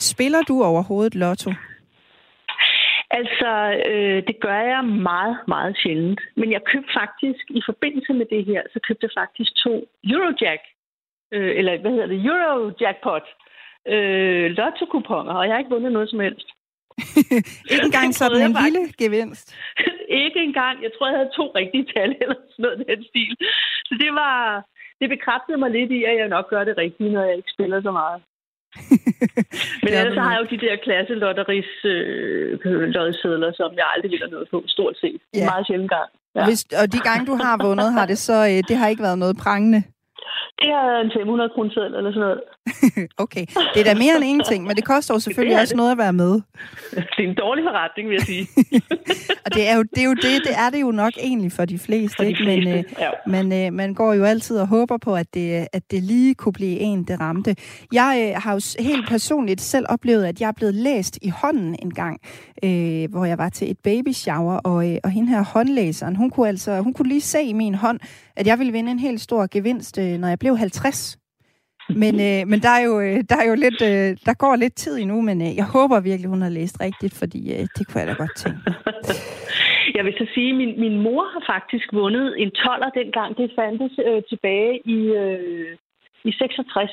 Spiller 0.00 0.42
du 0.48 0.62
overhovedet 0.62 1.14
lotto? 1.14 1.50
Altså, 3.10 3.50
øh, 3.90 4.22
det 4.28 4.36
gør 4.40 4.60
jeg 4.72 4.84
meget, 4.84 5.36
meget 5.48 5.76
sjældent. 5.82 6.20
Men 6.36 6.52
jeg 6.52 6.62
købte 6.64 6.92
faktisk, 7.00 7.44
i 7.50 7.62
forbindelse 7.66 8.12
med 8.12 8.26
det 8.34 8.44
her, 8.44 8.62
så 8.72 8.78
købte 8.88 9.04
jeg 9.06 9.18
faktisk 9.20 9.52
to 9.64 9.72
Eurojack, 10.04 10.62
øh, 11.34 11.52
eller 11.58 11.80
hvad 11.80 11.90
hedder 11.90 12.06
det, 12.06 12.24
Eurojackpot, 12.26 13.26
øh, 13.92 14.46
lotto-kuponer, 14.58 15.34
og 15.38 15.44
jeg 15.44 15.52
har 15.54 15.58
ikke 15.58 15.74
vundet 15.76 15.92
noget 15.92 16.10
som 16.10 16.20
helst. 16.20 16.48
ikke 17.72 17.84
engang 17.90 18.14
sådan 18.14 18.42
en 18.50 18.56
lille 18.64 18.92
gevinst? 19.02 19.46
ikke 20.24 20.40
engang. 20.48 20.82
Jeg 20.82 20.90
tror, 20.92 21.08
jeg 21.08 21.16
havde 21.18 21.36
to 21.36 21.52
rigtige 21.54 21.86
tal 21.94 22.10
eller 22.20 22.34
sådan 22.50 22.62
noget 22.62 22.86
den 22.88 23.04
stil. 23.04 23.36
Så 23.88 23.94
det 24.02 24.12
var... 24.12 24.64
Det 25.00 25.08
bekræftede 25.08 25.58
mig 25.58 25.70
lidt 25.70 25.90
i, 25.90 26.04
at 26.04 26.16
jeg 26.16 26.28
nok 26.28 26.50
gør 26.50 26.64
det 26.64 26.78
rigtige, 26.78 27.12
når 27.12 27.22
jeg 27.24 27.36
ikke 27.36 27.54
spiller 27.54 27.82
så 27.82 27.90
meget. 27.90 28.22
Men 29.82 29.90
ellers 29.98 30.14
så 30.18 30.22
har 30.24 30.32
jeg 30.32 30.40
jo 30.42 30.46
de 30.54 30.60
der 30.66 30.74
klasselotteris 30.86 31.70
øh, 31.84 32.50
lodsedler, 32.96 33.50
som 33.60 33.70
jeg 33.80 33.86
aldrig 33.94 34.10
vil 34.10 34.20
have 34.24 34.34
noget 34.36 34.48
på, 34.50 34.58
stort 34.66 34.96
set. 35.02 35.20
Ja. 35.34 35.44
Meget 35.50 35.66
sjældent 35.66 35.90
gang. 35.96 36.10
Ja. 36.36 36.44
Hvis, 36.48 36.60
og 36.82 36.86
de 36.94 36.98
gange, 37.08 37.26
du 37.30 37.34
har 37.44 37.54
vundet, 37.66 37.92
har 37.92 38.06
det 38.06 38.18
så, 38.18 38.38
øh, 38.50 38.58
det 38.68 38.76
har 38.76 38.88
ikke 38.88 39.02
været 39.02 39.18
noget 39.18 39.36
prangende? 39.44 39.82
Det 40.60 40.68
er 40.70 41.00
en 41.04 41.10
500 41.16 41.50
kroner 41.54 41.96
eller 41.98 42.12
sådan 42.12 42.20
noget. 42.26 42.40
okay, 43.24 43.44
det 43.74 43.80
er 43.80 43.84
da 43.84 43.94
mere 43.94 44.16
end 44.16 44.24
ingenting, 44.24 44.66
men 44.66 44.76
det 44.76 44.84
koster 44.84 45.14
jo 45.14 45.20
selvfølgelig 45.26 45.54
det 45.54 45.62
også 45.62 45.72
det. 45.72 45.76
noget 45.76 45.92
at 45.92 45.98
være 45.98 46.12
med. 46.12 46.32
Det 47.16 47.24
er 47.24 47.28
en 47.28 47.34
dårlig 47.34 47.64
forretning, 47.64 48.08
vil 48.08 48.14
jeg 48.14 48.26
sige. 48.32 48.46
og 49.44 49.54
det 49.54 49.68
er, 49.68 49.76
jo, 49.76 49.82
det 49.82 50.00
er 50.04 50.08
jo 50.12 50.14
det, 50.14 50.34
det 50.48 50.54
er 50.64 50.70
det 50.70 50.80
jo 50.80 50.90
nok 50.90 51.12
egentlig 51.20 51.52
for 51.52 51.64
de 51.64 51.78
fleste, 51.78 52.16
for 52.16 52.22
de 52.22 52.28
ikke? 52.28 52.44
Fleste, 52.44 52.70
men, 52.70 52.78
øh, 52.78 52.84
ja. 52.98 53.10
men 53.26 53.66
øh, 53.66 53.72
man 53.72 53.94
går 53.94 54.14
jo 54.14 54.24
altid 54.24 54.58
og 54.58 54.66
håber 54.66 54.96
på, 54.96 55.14
at 55.14 55.34
det, 55.34 55.66
at 55.72 55.82
det 55.90 56.02
lige 56.02 56.34
kunne 56.34 56.52
blive 56.52 56.78
en, 56.78 57.04
det 57.04 57.20
ramte. 57.20 57.56
Jeg 57.92 58.12
øh, 58.36 58.42
har 58.42 58.52
jo 58.52 58.82
helt 58.82 59.08
personligt 59.08 59.60
selv 59.60 59.86
oplevet, 59.88 60.24
at 60.24 60.40
jeg 60.40 60.48
er 60.48 60.52
blevet 60.52 60.74
læst 60.74 61.18
i 61.22 61.28
hånden 61.28 61.76
en 61.82 61.94
gang, 61.94 62.20
øh, 62.64 63.10
hvor 63.10 63.24
jeg 63.24 63.38
var 63.38 63.48
til 63.48 63.70
et 63.70 63.78
baby 63.84 64.12
shower, 64.12 64.56
og, 64.56 64.90
øh, 64.92 64.98
og 65.04 65.10
hende 65.10 65.28
her 65.28 65.44
håndlæseren, 65.44 66.16
hun 66.16 66.30
kunne 66.30 66.48
altså, 66.48 66.80
hun 66.80 66.94
kunne 66.94 67.08
lige 67.08 67.20
se 67.20 67.42
i 67.42 67.52
min 67.52 67.74
hånd, 67.74 68.00
at 68.40 68.46
jeg 68.46 68.58
ville 68.58 68.72
vinde 68.72 68.90
en 68.90 68.98
helt 68.98 69.20
stor 69.20 69.46
gevinst, 69.56 69.98
øh, 69.98 70.18
når 70.20 70.28
jeg 70.28 70.38
blev 70.38 70.56
50. 70.56 71.18
Men, 72.02 72.14
øh, 72.28 72.40
men 72.50 72.58
der, 72.66 72.72
er 72.78 72.82
jo, 72.88 73.00
øh, 73.00 73.18
der 73.30 73.36
er 73.42 73.46
jo 73.50 73.54
lidt, 73.64 73.80
øh, 73.90 74.08
der 74.28 74.34
går 74.42 74.56
lidt 74.56 74.74
tid 74.74 74.94
endnu, 74.98 75.20
men 75.20 75.36
øh, 75.46 75.56
jeg 75.60 75.66
håber 75.76 76.00
virkelig, 76.00 76.28
hun 76.30 76.42
har 76.42 76.54
læst 76.58 76.76
rigtigt, 76.80 77.14
fordi 77.18 77.40
øh, 77.54 77.64
det 77.76 77.82
kunne 77.86 78.00
jeg 78.00 78.08
da 78.08 78.14
godt 78.22 78.36
tænke 78.36 78.60
Jeg 79.96 80.04
vil 80.04 80.14
så 80.18 80.26
sige, 80.34 80.50
at 80.50 80.56
min, 80.56 80.80
min 80.80 80.96
mor 81.06 81.24
har 81.34 81.42
faktisk 81.54 81.86
vundet 81.92 82.42
en 82.42 82.50
toller 82.50 82.90
dengang. 82.90 83.36
Det 83.36 83.52
fandtes 83.58 83.94
øh, 84.08 84.22
tilbage 84.30 84.74
i, 84.96 84.98
øh, 85.22 85.76
i 86.24 86.32
66. 86.32 86.90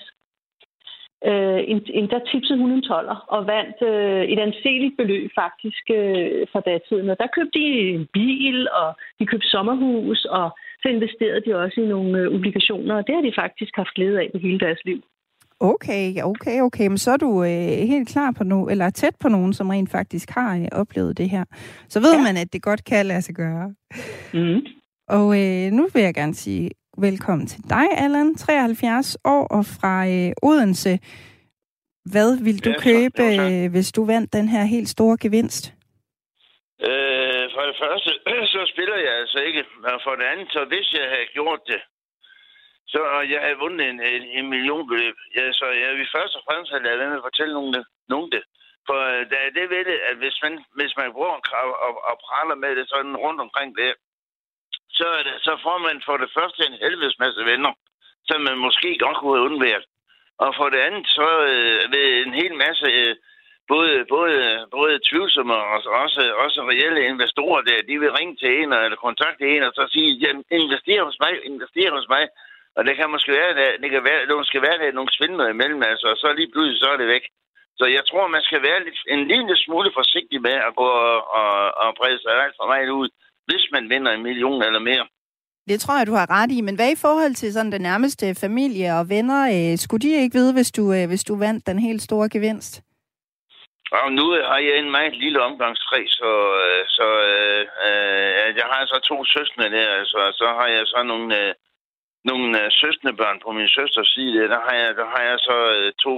Øh, 1.30 1.62
en, 1.72 1.80
en, 2.00 2.10
der 2.10 2.20
tipsede 2.32 2.60
hun 2.60 2.72
en 2.72 2.82
toller 2.82 3.18
og 3.36 3.48
vandt 3.48 3.78
øh, 3.92 4.24
et 4.34 4.40
anseligt 4.40 4.98
beløb 4.98 5.32
faktisk 5.36 5.84
øh, 6.00 6.48
fra 6.52 6.62
datiden. 6.70 7.10
Og 7.10 7.18
der 7.20 7.36
købte 7.36 7.60
de 7.60 7.66
en 7.98 8.08
bil, 8.14 8.58
og 8.82 8.90
de 9.20 9.25
købte 9.25 9.50
sommerhus, 9.50 10.25
og 10.25 10.48
så 10.86 10.89
investerede 10.89 11.42
de 11.46 11.56
også 11.63 11.82
i 11.82 11.88
nogle 11.88 12.20
øh, 12.20 12.36
obligationer, 12.36 12.96
og 12.96 13.08
det 13.08 13.15
har 13.15 13.22
de 13.22 13.34
faktisk 13.36 13.74
haft 13.75 13.94
glæde 13.96 14.20
af 14.20 14.30
på 14.34 14.38
hele 14.38 14.60
deres 14.60 14.82
liv. 14.86 15.00
Okay, 15.60 16.22
okay, 16.24 16.62
okay. 16.62 16.88
Men 16.88 16.98
så 16.98 17.12
er 17.12 17.18
du 17.18 17.44
øh, 17.44 17.88
helt 17.94 18.10
klar 18.10 18.32
på 18.38 18.44
nu, 18.44 18.70
eller 18.70 18.89
tæt 18.89 19.15
på 19.20 19.30
nogen, 19.30 19.54
som 19.54 19.70
rent 19.70 19.92
faktisk 19.92 20.30
har 20.30 20.58
øh, 20.58 20.68
oplevet 20.72 21.18
det 21.18 21.30
her. 21.30 21.44
Så 21.89 22.00
ved 22.00 22.15
ja. 22.15 22.24
man, 22.24 22.38
at 22.38 22.54
det 22.54 22.62
godt 22.62 22.84
kan 22.84 23.06
lade 23.06 23.22
sig 23.22 23.36
gøre. 23.36 23.75
Mm. 24.34 24.62
Og 25.08 25.27
øh, 25.42 25.72
nu 25.72 25.88
vil 25.94 26.04
jeg 26.04 26.13
gerne 26.13 26.34
sige 26.34 26.70
velkommen 26.98 27.48
til 27.48 27.63
dig, 27.70 27.88
Allan, 27.98 28.36
73 28.36 29.18
år 29.25 29.48
og 29.48 29.65
fra 29.65 30.08
øh, 30.08 30.32
Odense. 30.44 31.00
Hvad 32.12 32.44
vil 32.44 32.65
du 32.65 32.70
ja, 32.70 32.80
købe, 32.80 33.24
øh, 33.42 33.72
hvis 33.72 33.92
du 33.92 34.06
vandt 34.06 34.34
den 34.34 34.48
her 34.48 34.63
helt 34.63 34.89
store 34.89 35.18
gevinst? 35.22 35.74
Øh, 36.82 37.25
for 37.54 37.64
det 37.70 37.78
første, 37.84 38.12
så 38.56 38.62
spiller 38.74 38.98
jeg 38.98 39.14
altså 39.22 39.40
ikke. 39.40 39.66
Og 39.84 40.02
for 40.04 40.16
det 40.16 40.24
andet, 40.24 40.48
så 40.52 40.66
hvis 40.66 40.94
jeg 40.94 41.10
havde 41.10 41.34
gjort 41.38 41.62
det, 41.68 41.82
så 42.88 43.00
jeg 43.34 43.42
havde 43.42 43.62
vundet 43.64 43.90
en, 43.90 44.00
en, 44.02 44.24
en 44.38 44.50
millionbeløb. 44.50 45.16
Ja, 45.36 45.52
så 45.52 45.66
jeg 45.66 45.92
vil 45.98 46.08
først 46.16 46.36
og 46.36 46.44
fremmest 46.48 46.72
have 46.72 46.84
lavet 46.84 47.10
med 47.10 47.18
at 47.18 47.28
fortælle 47.30 47.54
nogen 47.54 47.74
det. 47.74 47.86
Nogen 48.08 48.32
det. 48.32 48.44
For 48.88 49.00
øh, 49.14 49.30
der 49.32 49.40
er 49.48 49.52
det 49.58 49.70
ved 49.70 49.84
det, 49.90 49.98
at 50.10 50.16
hvis 50.18 50.38
man, 50.44 50.54
hvis 50.80 50.94
man 50.98 51.14
bruger 51.14 51.36
og, 51.64 51.70
og, 51.86 51.94
og 52.10 52.16
praler 52.25 52.56
med 52.56 52.75
det 52.75 52.90
sådan 52.90 53.16
rundt 53.18 53.42
omkring 53.42 53.78
det, 53.78 53.94
så, 54.98 55.08
er 55.18 55.24
det, 55.24 55.36
så 55.48 55.54
får 55.64 55.78
man 55.78 56.02
for 56.06 56.18
det 56.18 56.30
første 56.38 56.62
en 56.68 56.82
helvedes 56.84 57.20
masse 57.20 57.42
venner, 57.52 57.74
som 58.28 58.42
man 58.42 58.58
måske 58.58 58.98
godt 58.98 59.18
kunne 59.18 59.38
have 59.38 59.50
undværet. 59.50 59.86
Og 60.44 60.56
for 60.58 60.70
det 60.70 60.80
andet, 60.88 61.08
så 61.08 61.28
øh, 61.52 61.80
ved 61.94 62.25
en 62.25 62.34
hel 62.34 62.54
masse 62.66 62.86
øh, 62.86 63.16
både, 63.74 63.94
både, 64.16 64.38
både 64.78 64.94
tvivlsomme 65.10 65.54
og 65.62 65.66
også, 66.06 66.22
også 66.46 66.60
reelle 66.72 67.02
investorer 67.14 67.62
der, 67.70 67.88
de 67.90 67.96
vil 68.02 68.16
ringe 68.18 68.36
til 68.42 68.50
en 68.60 68.70
eller 68.74 69.06
kontakte 69.08 69.44
en 69.54 69.64
og 69.68 69.74
så 69.78 69.84
sige, 69.94 70.10
jamen, 70.24 70.44
invester 70.60 71.04
hos 71.08 71.18
mig, 71.24 71.34
invester 71.50 71.90
hos 71.98 72.08
mig. 72.16 72.26
Og 72.78 72.82
det 72.88 72.94
kan 72.96 73.14
måske 73.16 73.32
være, 73.40 73.52
at 73.76 73.82
det 73.84 73.90
kan 73.96 74.04
være, 74.10 74.22
det 74.30 74.48
skal 74.52 74.62
være, 74.68 74.78
der 74.82 74.98
nogle 74.98 75.16
svindler 75.18 75.48
imellem, 75.56 75.82
altså, 75.92 76.08
og 76.14 76.18
så 76.22 76.28
lige 76.40 76.52
pludselig 76.52 76.80
så 76.80 76.90
er 76.94 76.98
det 77.02 77.14
væk. 77.16 77.26
Så 77.80 77.86
jeg 77.98 78.04
tror, 78.10 78.28
man 78.28 78.44
skal 78.48 78.62
være 78.68 78.84
lidt, 78.86 79.00
en 79.16 79.24
lille 79.34 79.56
smule 79.66 79.90
forsigtig 80.00 80.40
med 80.48 80.58
at 80.68 80.74
gå 80.82 80.90
og, 81.08 81.18
og, 81.40 81.52
og 81.84 81.90
brede 82.00 82.20
sig 82.22 82.32
alt 82.44 82.56
for 82.60 82.68
meget 82.74 82.90
ud, 83.02 83.10
hvis 83.48 83.66
man 83.76 83.90
vinder 83.94 84.12
en 84.12 84.24
million 84.24 84.62
eller 84.68 84.84
mere. 84.90 85.06
Det 85.70 85.80
tror 85.80 85.98
jeg, 85.98 86.08
du 86.08 86.14
har 86.14 86.30
ret 86.30 86.51
i. 86.51 86.62
Men 86.62 86.75
hvad 86.75 86.92
i 86.92 87.01
forhold 87.06 87.34
til 87.36 87.54
sådan 87.54 87.72
den 87.72 87.82
nærmeste 87.82 88.36
familie 88.36 88.90
og 89.00 89.10
venner? 89.10 89.42
Øh, 89.56 89.78
skulle 89.78 90.01
de 90.01 90.22
ikke 90.24 90.38
vide, 90.40 90.54
hvis 90.54 90.72
du, 90.72 90.94
øh, 90.94 91.08
hvis 91.08 91.24
du 91.24 91.36
vandt 91.46 91.68
den 91.68 91.80
helt 91.80 92.01
store 92.01 92.30
gevinst? 92.30 92.82
Og 94.03 94.12
nu 94.12 94.25
har 94.50 94.60
jeg 94.68 94.77
en 94.77 94.92
meget 94.92 95.16
lille 95.24 95.42
omgangskreds, 95.42 96.12
så, 96.22 96.31
øh, 96.64 96.84
så 96.98 97.08
øh, 97.31 97.62
øh, 97.88 98.48
jeg 98.60 98.68
har 98.74 98.84
så 98.86 99.00
to 99.10 99.25
søstre 99.25 99.70
der, 99.70 100.03
så, 100.03 100.22
så 100.40 100.48
har 100.58 100.68
jeg 100.68 100.84
så 100.88 101.03
nogle, 101.03 101.27
øh, 101.42 101.53
nogle 102.29 102.48
øh, 102.62 102.72
søstrebørn 102.72 103.40
på 103.44 103.51
min 103.51 103.70
søsters 103.70 104.10
side. 104.16 104.50
Der 104.53 104.62
har 104.68 104.75
jeg, 104.81 104.96
der 104.96 105.08
har 105.14 105.24
jeg 105.29 105.38
så 105.40 105.58
øh, 105.75 105.94
to, 106.03 106.14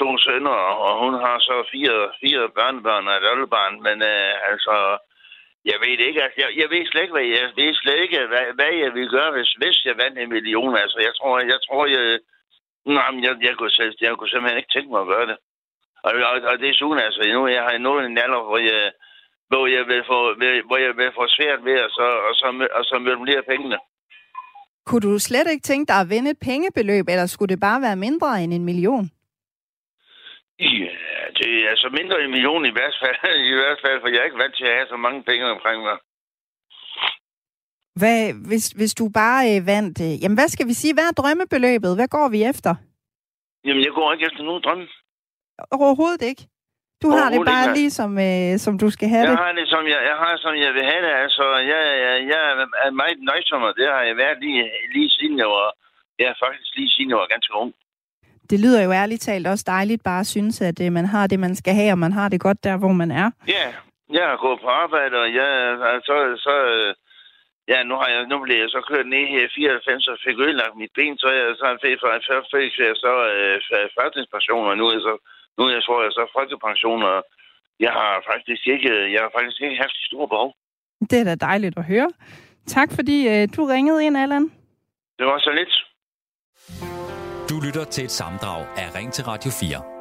to 0.00 0.18
sønner, 0.18 0.58
og 0.84 0.92
hun 1.04 1.14
har 1.24 1.38
så 1.38 1.56
fire, 1.72 1.98
fire 2.22 2.48
børnebørn 2.58 3.08
og 3.08 3.16
et 3.16 3.30
oldebarn. 3.32 3.74
Men 3.86 3.96
øh, 4.12 4.32
altså, 4.50 4.74
jeg 5.70 5.76
ved 5.82 5.98
ikke, 6.06 6.22
altså, 6.22 6.38
jeg, 6.42 6.50
jeg 6.60 6.68
ved 6.70 6.86
slet 6.86 7.02
ikke, 7.02 7.16
hvad 7.18 7.28
jeg, 7.36 7.44
ved 7.56 7.74
slet 7.74 7.98
ikke, 8.04 8.18
hvad, 8.32 8.44
hvad 8.58 8.72
jeg 8.82 8.94
vil 8.94 9.08
gøre, 9.16 9.30
hvis, 9.36 9.52
hvis 9.60 9.78
jeg 9.84 9.94
vandt 10.02 10.18
en 10.18 10.28
million. 10.36 10.76
Altså, 10.76 10.98
jeg 11.06 11.14
tror, 11.18 11.38
jeg, 11.38 11.58
tror, 11.66 11.86
jeg, 11.86 12.18
nej, 12.96 13.10
jeg, 13.26 13.32
jeg, 13.48 13.54
kunne, 13.56 13.70
selv, 13.70 13.94
jeg 14.00 14.16
kunne 14.16 14.30
simpelthen 14.30 14.58
ikke 14.58 14.74
tænke 14.74 14.90
mig 14.92 15.00
at 15.00 15.12
gøre 15.14 15.26
det. 15.30 15.38
Og, 16.06 16.12
og, 16.30 16.36
og 16.50 16.54
det 16.60 16.68
er 16.68 16.76
sådan, 16.80 17.04
altså, 17.06 17.20
nu 17.34 17.40
jeg 17.48 17.62
har 17.68 17.78
nået 17.78 18.04
en 18.06 18.18
alder, 18.24 18.42
hvor 18.48 18.58
jeg, 18.70 18.92
hvor 19.50 19.66
jeg 19.76 19.84
vil 19.90 20.02
få, 20.10 20.18
hvor 20.68 20.78
jeg 20.86 20.92
vil 21.00 21.10
få 21.18 21.24
svært 21.36 21.60
ved, 21.64 21.78
og 21.86 21.90
så, 21.96 22.06
og 22.28 22.34
så, 22.40 22.46
og 22.78 22.84
så 22.84 22.94
møde 22.98 23.42
pengene. 23.52 23.78
Kunne 24.86 25.04
du 25.08 25.18
slet 25.18 25.48
ikke 25.50 25.68
tænke 25.70 25.88
dig 25.90 26.00
at 26.00 26.10
vinde 26.10 26.30
et 26.30 26.40
pengebeløb, 26.48 27.04
eller 27.08 27.26
skulle 27.26 27.52
det 27.54 27.60
bare 27.60 27.80
være 27.86 27.96
mindre 28.06 28.42
end 28.42 28.52
en 28.54 28.64
million? 28.64 29.06
Ja, 30.60 30.94
det 31.38 31.48
er 31.62 31.70
altså 31.74 31.88
mindre 31.98 32.16
end 32.18 32.26
en 32.26 32.34
million 32.36 32.66
i 32.66 32.74
hvert 32.78 32.96
fald, 33.02 33.38
i 33.52 33.54
hvert 33.60 33.80
fald 33.84 34.00
for 34.00 34.08
jeg 34.08 34.20
er 34.20 34.28
ikke 34.28 34.42
vant 34.44 34.56
til 34.56 34.66
at 34.70 34.76
have 34.78 34.88
så 34.94 34.96
mange 34.96 35.22
penge 35.22 35.44
omkring 35.54 35.82
mig. 35.82 35.98
Hvad, 38.00 38.20
hvis, 38.48 38.66
hvis 38.78 38.94
du 38.94 39.04
bare 39.22 39.42
øh, 39.52 39.66
vandt... 39.66 40.00
Øh, 40.06 40.22
jamen, 40.22 40.38
hvad 40.38 40.48
skal 40.48 40.66
vi 40.66 40.72
sige? 40.72 40.94
Hvad 40.94 41.06
er 41.08 41.18
drømmebeløbet? 41.20 41.96
Hvad 41.98 42.08
går 42.08 42.28
vi 42.28 42.40
efter? 42.52 42.74
Jamen, 43.66 43.84
jeg 43.84 43.92
går 43.98 44.12
ikke 44.12 44.26
efter 44.26 44.42
nogen 44.42 44.62
drømme. 44.62 44.86
Overhovedet 45.70 46.22
ikke? 46.22 46.42
Du 47.02 47.08
har 47.16 47.26
det 47.30 47.40
bare 47.52 47.64
ikke. 47.64 47.78
lige 47.80 47.92
som, 48.00 48.10
øh, 48.28 48.58
som 48.64 48.72
du 48.82 48.88
skal 48.94 49.08
have 49.14 49.24
jeg 49.24 49.30
det? 49.30 49.38
Har 49.38 49.52
det 49.60 49.68
som 49.74 49.84
jeg, 49.92 50.00
jeg 50.10 50.16
har 50.24 50.34
som 50.44 50.54
jeg 50.64 50.72
vil 50.76 50.84
have 50.90 51.02
det. 51.06 51.12
Altså, 51.24 51.44
jeg, 51.70 51.82
jeg, 52.04 52.14
jeg 52.32 52.40
er 52.86 52.90
meget 53.02 53.18
nøjsom, 53.30 53.62
og 53.68 53.74
det 53.78 53.86
har 53.94 54.02
jeg 54.08 54.16
været 54.16 54.38
lige, 54.44 54.70
lige 54.94 55.10
siden 55.10 55.38
jeg 55.38 55.46
var... 55.56 55.68
Jeg 56.18 56.26
er 56.32 56.38
faktisk 56.44 56.70
lige 56.76 56.90
siden 56.94 57.10
jeg 57.10 57.18
var 57.18 57.26
ganske 57.34 57.54
ung. 57.62 57.72
Det 58.50 58.58
lyder 58.60 58.84
jo 58.84 58.92
ærligt 58.92 59.22
talt 59.22 59.46
også 59.46 59.64
dejligt 59.66 60.02
bare 60.02 60.20
at 60.20 60.26
synes, 60.26 60.60
at 60.60 60.78
øh, 60.84 60.92
man 60.92 61.06
har 61.14 61.26
det, 61.26 61.38
man 61.40 61.54
skal 61.60 61.74
have, 61.74 61.92
og 61.92 61.98
man 61.98 62.12
har 62.12 62.28
det 62.28 62.40
godt 62.40 62.64
der, 62.64 62.76
hvor 62.78 62.94
man 63.02 63.10
er. 63.10 63.30
Ja, 63.48 63.66
jeg 64.18 64.26
har 64.30 64.36
gået 64.36 64.60
på 64.60 64.68
arbejde, 64.84 65.16
og 65.24 65.28
jeg, 65.34 65.50
så, 66.08 66.16
så, 66.46 66.54
ja, 67.68 67.78
nu, 67.82 67.94
har 68.00 68.08
jeg, 68.14 68.26
nu 68.26 68.36
blev 68.44 68.56
jeg 68.62 68.70
så 68.70 68.80
kørt 68.90 69.06
ned 69.06 69.24
her 69.32 69.44
i 69.48 69.54
94, 69.54 70.08
og 70.08 70.16
fik 70.26 70.38
ødelagt 70.44 70.76
mit 70.76 70.92
ben, 70.96 71.18
så 71.18 71.28
jeg 71.28 71.46
så 71.60 71.66
fik, 71.84 71.98
fik, 72.02 72.44
fik 72.54 72.72
jeg 72.88 72.96
så 73.04 73.12
øh, 73.34 73.56
førtidspension, 73.96 74.66
og 74.70 74.76
nu 74.76 74.84
er 74.86 74.92
jeg 74.92 75.04
så 75.10 75.16
nu 75.58 75.62
jeg 75.74 75.82
tror 75.82 76.02
jeg 76.02 76.12
så 76.12 76.24
folkepension, 76.38 77.02
og 77.02 77.18
jeg 77.84 77.92
har 77.98 78.12
faktisk 78.30 78.62
ikke, 78.74 78.90
jeg 79.14 79.20
har 79.24 79.30
faktisk 79.36 79.60
ikke 79.62 79.76
haft 79.84 79.96
de 80.00 80.06
store 80.10 80.28
behov. 80.28 80.50
Det 81.10 81.18
er 81.20 81.24
da 81.24 81.34
dejligt 81.34 81.78
at 81.78 81.84
høre. 81.84 82.10
Tak 82.66 82.88
fordi 82.98 83.16
uh, 83.32 83.42
du 83.56 83.60
ringede 83.74 84.04
ind, 84.06 84.16
Allan. 84.16 84.44
Det 85.18 85.26
var 85.26 85.38
så 85.38 85.50
lidt. 85.58 85.74
Du 87.50 87.56
lytter 87.66 87.84
til 87.84 88.04
et 88.04 88.10
samdrag 88.10 88.60
af 88.76 88.94
Ring 88.96 89.12
til 89.12 89.24
Radio 89.24 89.50
4 89.60 89.93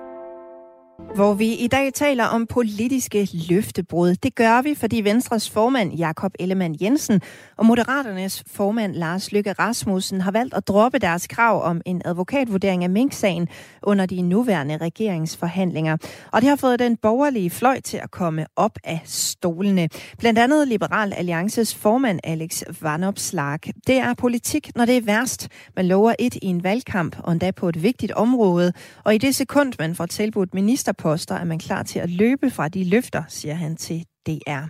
hvor 1.15 1.33
vi 1.33 1.53
i 1.53 1.67
dag 1.67 1.93
taler 1.93 2.25
om 2.25 2.47
politiske 2.47 3.27
løftebrud. 3.49 4.15
Det 4.15 4.35
gør 4.35 4.61
vi, 4.61 4.75
fordi 4.75 5.01
Venstres 5.01 5.49
formand 5.49 5.93
Jakob 5.93 6.31
Ellemann 6.39 6.75
Jensen 6.81 7.21
og 7.57 7.65
Moderaternes 7.65 8.43
formand 8.47 8.95
Lars 8.95 9.31
Lykke 9.31 9.51
Rasmussen 9.51 10.21
har 10.21 10.31
valgt 10.31 10.53
at 10.53 10.67
droppe 10.67 10.99
deres 10.99 11.27
krav 11.27 11.63
om 11.63 11.81
en 11.85 12.01
advokatvurdering 12.05 12.83
af 12.83 12.89
Mink-sagen 12.89 13.47
under 13.83 14.05
de 14.05 14.21
nuværende 14.21 14.77
regeringsforhandlinger. 14.77 15.97
Og 16.31 16.41
det 16.41 16.49
har 16.49 16.55
fået 16.55 16.79
den 16.79 16.97
borgerlige 16.97 17.49
fløj 17.49 17.79
til 17.79 17.97
at 17.97 18.11
komme 18.11 18.45
op 18.55 18.79
af 18.83 19.01
stolene. 19.05 19.89
Blandt 20.17 20.39
andet 20.39 20.67
Liberal 20.67 21.13
Alliances 21.13 21.75
formand 21.75 22.19
Alex 22.23 22.63
Vanopslag. 22.81 23.59
Det 23.87 23.97
er 23.97 24.13
politik, 24.13 24.75
når 24.75 24.85
det 24.85 24.97
er 24.97 25.01
værst. 25.01 25.49
Man 25.75 25.87
lover 25.87 26.13
et 26.19 26.35
i 26.35 26.45
en 26.45 26.63
valgkamp, 26.63 27.15
og 27.19 27.31
endda 27.31 27.51
på 27.51 27.69
et 27.69 27.83
vigtigt 27.83 28.11
område. 28.11 28.73
Og 29.03 29.15
i 29.15 29.17
det 29.17 29.35
sekund, 29.35 29.73
man 29.79 29.95
får 29.95 30.05
tilbudt 30.05 30.53
minister 30.53 30.82
ministerposter 30.83 31.35
er 31.35 31.43
man 31.43 31.59
klar 31.59 31.83
til 31.83 31.99
at 31.99 32.09
løbe 32.09 32.49
fra 32.49 32.67
de 32.67 32.83
løfter, 32.83 33.23
siger 33.27 33.53
han 33.53 33.75
til 33.75 34.05
DR. 34.27 34.63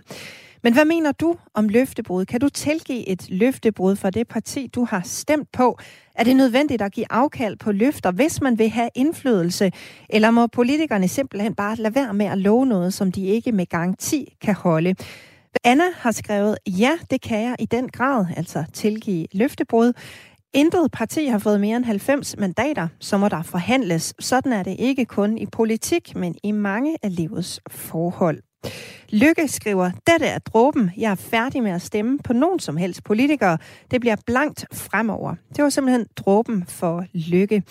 Men 0.62 0.72
hvad 0.72 0.84
mener 0.84 1.12
du 1.12 1.36
om 1.54 1.68
løftebrud? 1.68 2.24
Kan 2.24 2.40
du 2.40 2.48
tilgive 2.48 3.08
et 3.08 3.30
løftebrud 3.30 3.96
fra 3.96 4.10
det 4.10 4.28
parti, 4.28 4.66
du 4.66 4.84
har 4.84 5.02
stemt 5.04 5.48
på? 5.52 5.78
Er 6.14 6.24
det 6.24 6.36
nødvendigt 6.36 6.82
at 6.82 6.92
give 6.92 7.06
afkald 7.10 7.56
på 7.56 7.72
løfter, 7.72 8.12
hvis 8.12 8.40
man 8.40 8.58
vil 8.58 8.68
have 8.70 8.88
indflydelse? 8.94 9.72
Eller 10.10 10.30
må 10.30 10.46
politikerne 10.46 11.08
simpelthen 11.08 11.54
bare 11.54 11.76
lade 11.76 11.94
være 11.94 12.14
med 12.14 12.26
at 12.26 12.38
love 12.38 12.66
noget, 12.66 12.94
som 12.94 13.12
de 13.12 13.26
ikke 13.26 13.52
med 13.52 13.66
garanti 13.66 14.36
kan 14.40 14.54
holde? 14.54 14.94
Anna 15.64 15.84
har 15.96 16.12
skrevet, 16.12 16.58
ja, 16.66 16.92
det 17.10 17.20
kan 17.20 17.42
jeg 17.42 17.56
i 17.58 17.66
den 17.66 17.88
grad, 17.88 18.26
altså 18.36 18.64
tilgive 18.72 19.26
løftebrud. 19.32 19.92
Intet 20.56 20.92
parti 20.92 21.26
har 21.26 21.38
fået 21.38 21.60
mere 21.60 21.76
end 21.76 21.84
90 21.84 22.36
mandater, 22.38 22.88
så 23.00 23.18
må 23.18 23.28
der 23.28 23.42
forhandles. 23.42 24.14
Sådan 24.20 24.52
er 24.52 24.62
det 24.62 24.76
ikke 24.78 25.04
kun 25.04 25.38
i 25.38 25.46
politik, 25.46 26.16
men 26.16 26.34
i 26.42 26.50
mange 26.50 26.96
af 27.02 27.16
livets 27.16 27.60
forhold. 27.70 28.42
Lykke 29.08 29.48
skriver, 29.48 29.90
dette 30.06 30.26
er 30.26 30.38
dråben. 30.38 30.90
Jeg 30.96 31.10
er 31.10 31.14
færdig 31.14 31.62
med 31.62 31.70
at 31.70 31.82
stemme 31.82 32.18
på 32.18 32.32
nogen 32.32 32.58
som 32.58 32.76
helst 32.76 33.04
politikere. 33.04 33.58
Det 33.90 34.00
bliver 34.00 34.16
blankt 34.26 34.66
fremover. 34.72 35.34
Det 35.56 35.64
var 35.64 35.70
simpelthen 35.70 36.06
dråben 36.16 36.64
for 36.68 37.04
Lykke. 37.12 37.62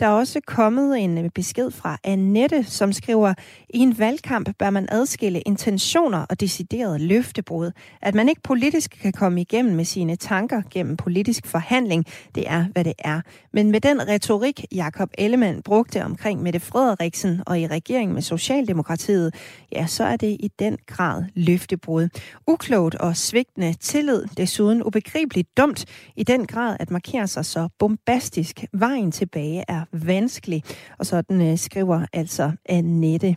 Der 0.00 0.06
er 0.06 0.10
også 0.10 0.40
kommet 0.46 0.98
en 0.98 1.18
øh, 1.18 1.30
besked 1.34 1.70
fra 1.70 1.98
Annette, 2.04 2.64
som 2.64 2.92
skriver, 2.92 3.34
i 3.70 3.78
en 3.78 3.98
valgkamp 3.98 4.48
bør 4.58 4.70
man 4.70 4.88
adskille 4.90 5.40
intentioner 5.40 6.26
og 6.30 6.40
decideret 6.40 7.00
løftebrud. 7.00 7.70
At 8.02 8.14
man 8.14 8.28
ikke 8.28 8.40
politisk 8.42 8.98
kan 9.02 9.12
komme 9.12 9.40
igennem 9.40 9.76
med 9.76 9.84
sine 9.84 10.16
tanker 10.16 10.62
gennem 10.70 10.96
politisk 10.96 11.46
forhandling, 11.46 12.04
det 12.34 12.44
er, 12.46 12.64
hvad 12.72 12.84
det 12.84 12.92
er. 12.98 13.20
Men 13.52 13.70
med 13.70 13.80
den 13.80 14.08
retorik, 14.08 14.64
Jakob 14.72 15.10
Ellemann 15.18 15.62
brugte 15.62 16.04
omkring 16.04 16.42
Mette 16.42 16.60
Frederiksen 16.60 17.42
og 17.46 17.60
i 17.60 17.66
regeringen 17.66 18.14
med 18.14 18.22
Socialdemokratiet, 18.22 19.34
ja, 19.72 19.86
så 19.86 20.04
er 20.04 20.16
det 20.16 20.36
i 20.40 20.50
den 20.58 20.78
grad 20.86 21.24
løftebrud. 21.34 22.08
Uklogt 22.46 22.94
og 22.94 23.16
svigtende 23.16 23.72
tillid, 23.72 24.24
desuden 24.36 24.82
ubegribeligt 24.82 25.56
dumt, 25.56 25.84
i 26.16 26.22
den 26.22 26.46
grad 26.46 26.76
at 26.80 26.90
markere 26.90 27.26
sig 27.26 27.44
så 27.44 27.68
bombastisk. 27.78 28.64
Vejen 28.72 29.12
tilbage 29.12 29.64
er 29.68 29.84
vanskelig. 29.92 30.62
Og 30.98 31.06
sådan 31.06 31.42
øh, 31.42 31.58
skriver 31.58 32.06
altså 32.12 32.52
Annette. 32.68 33.36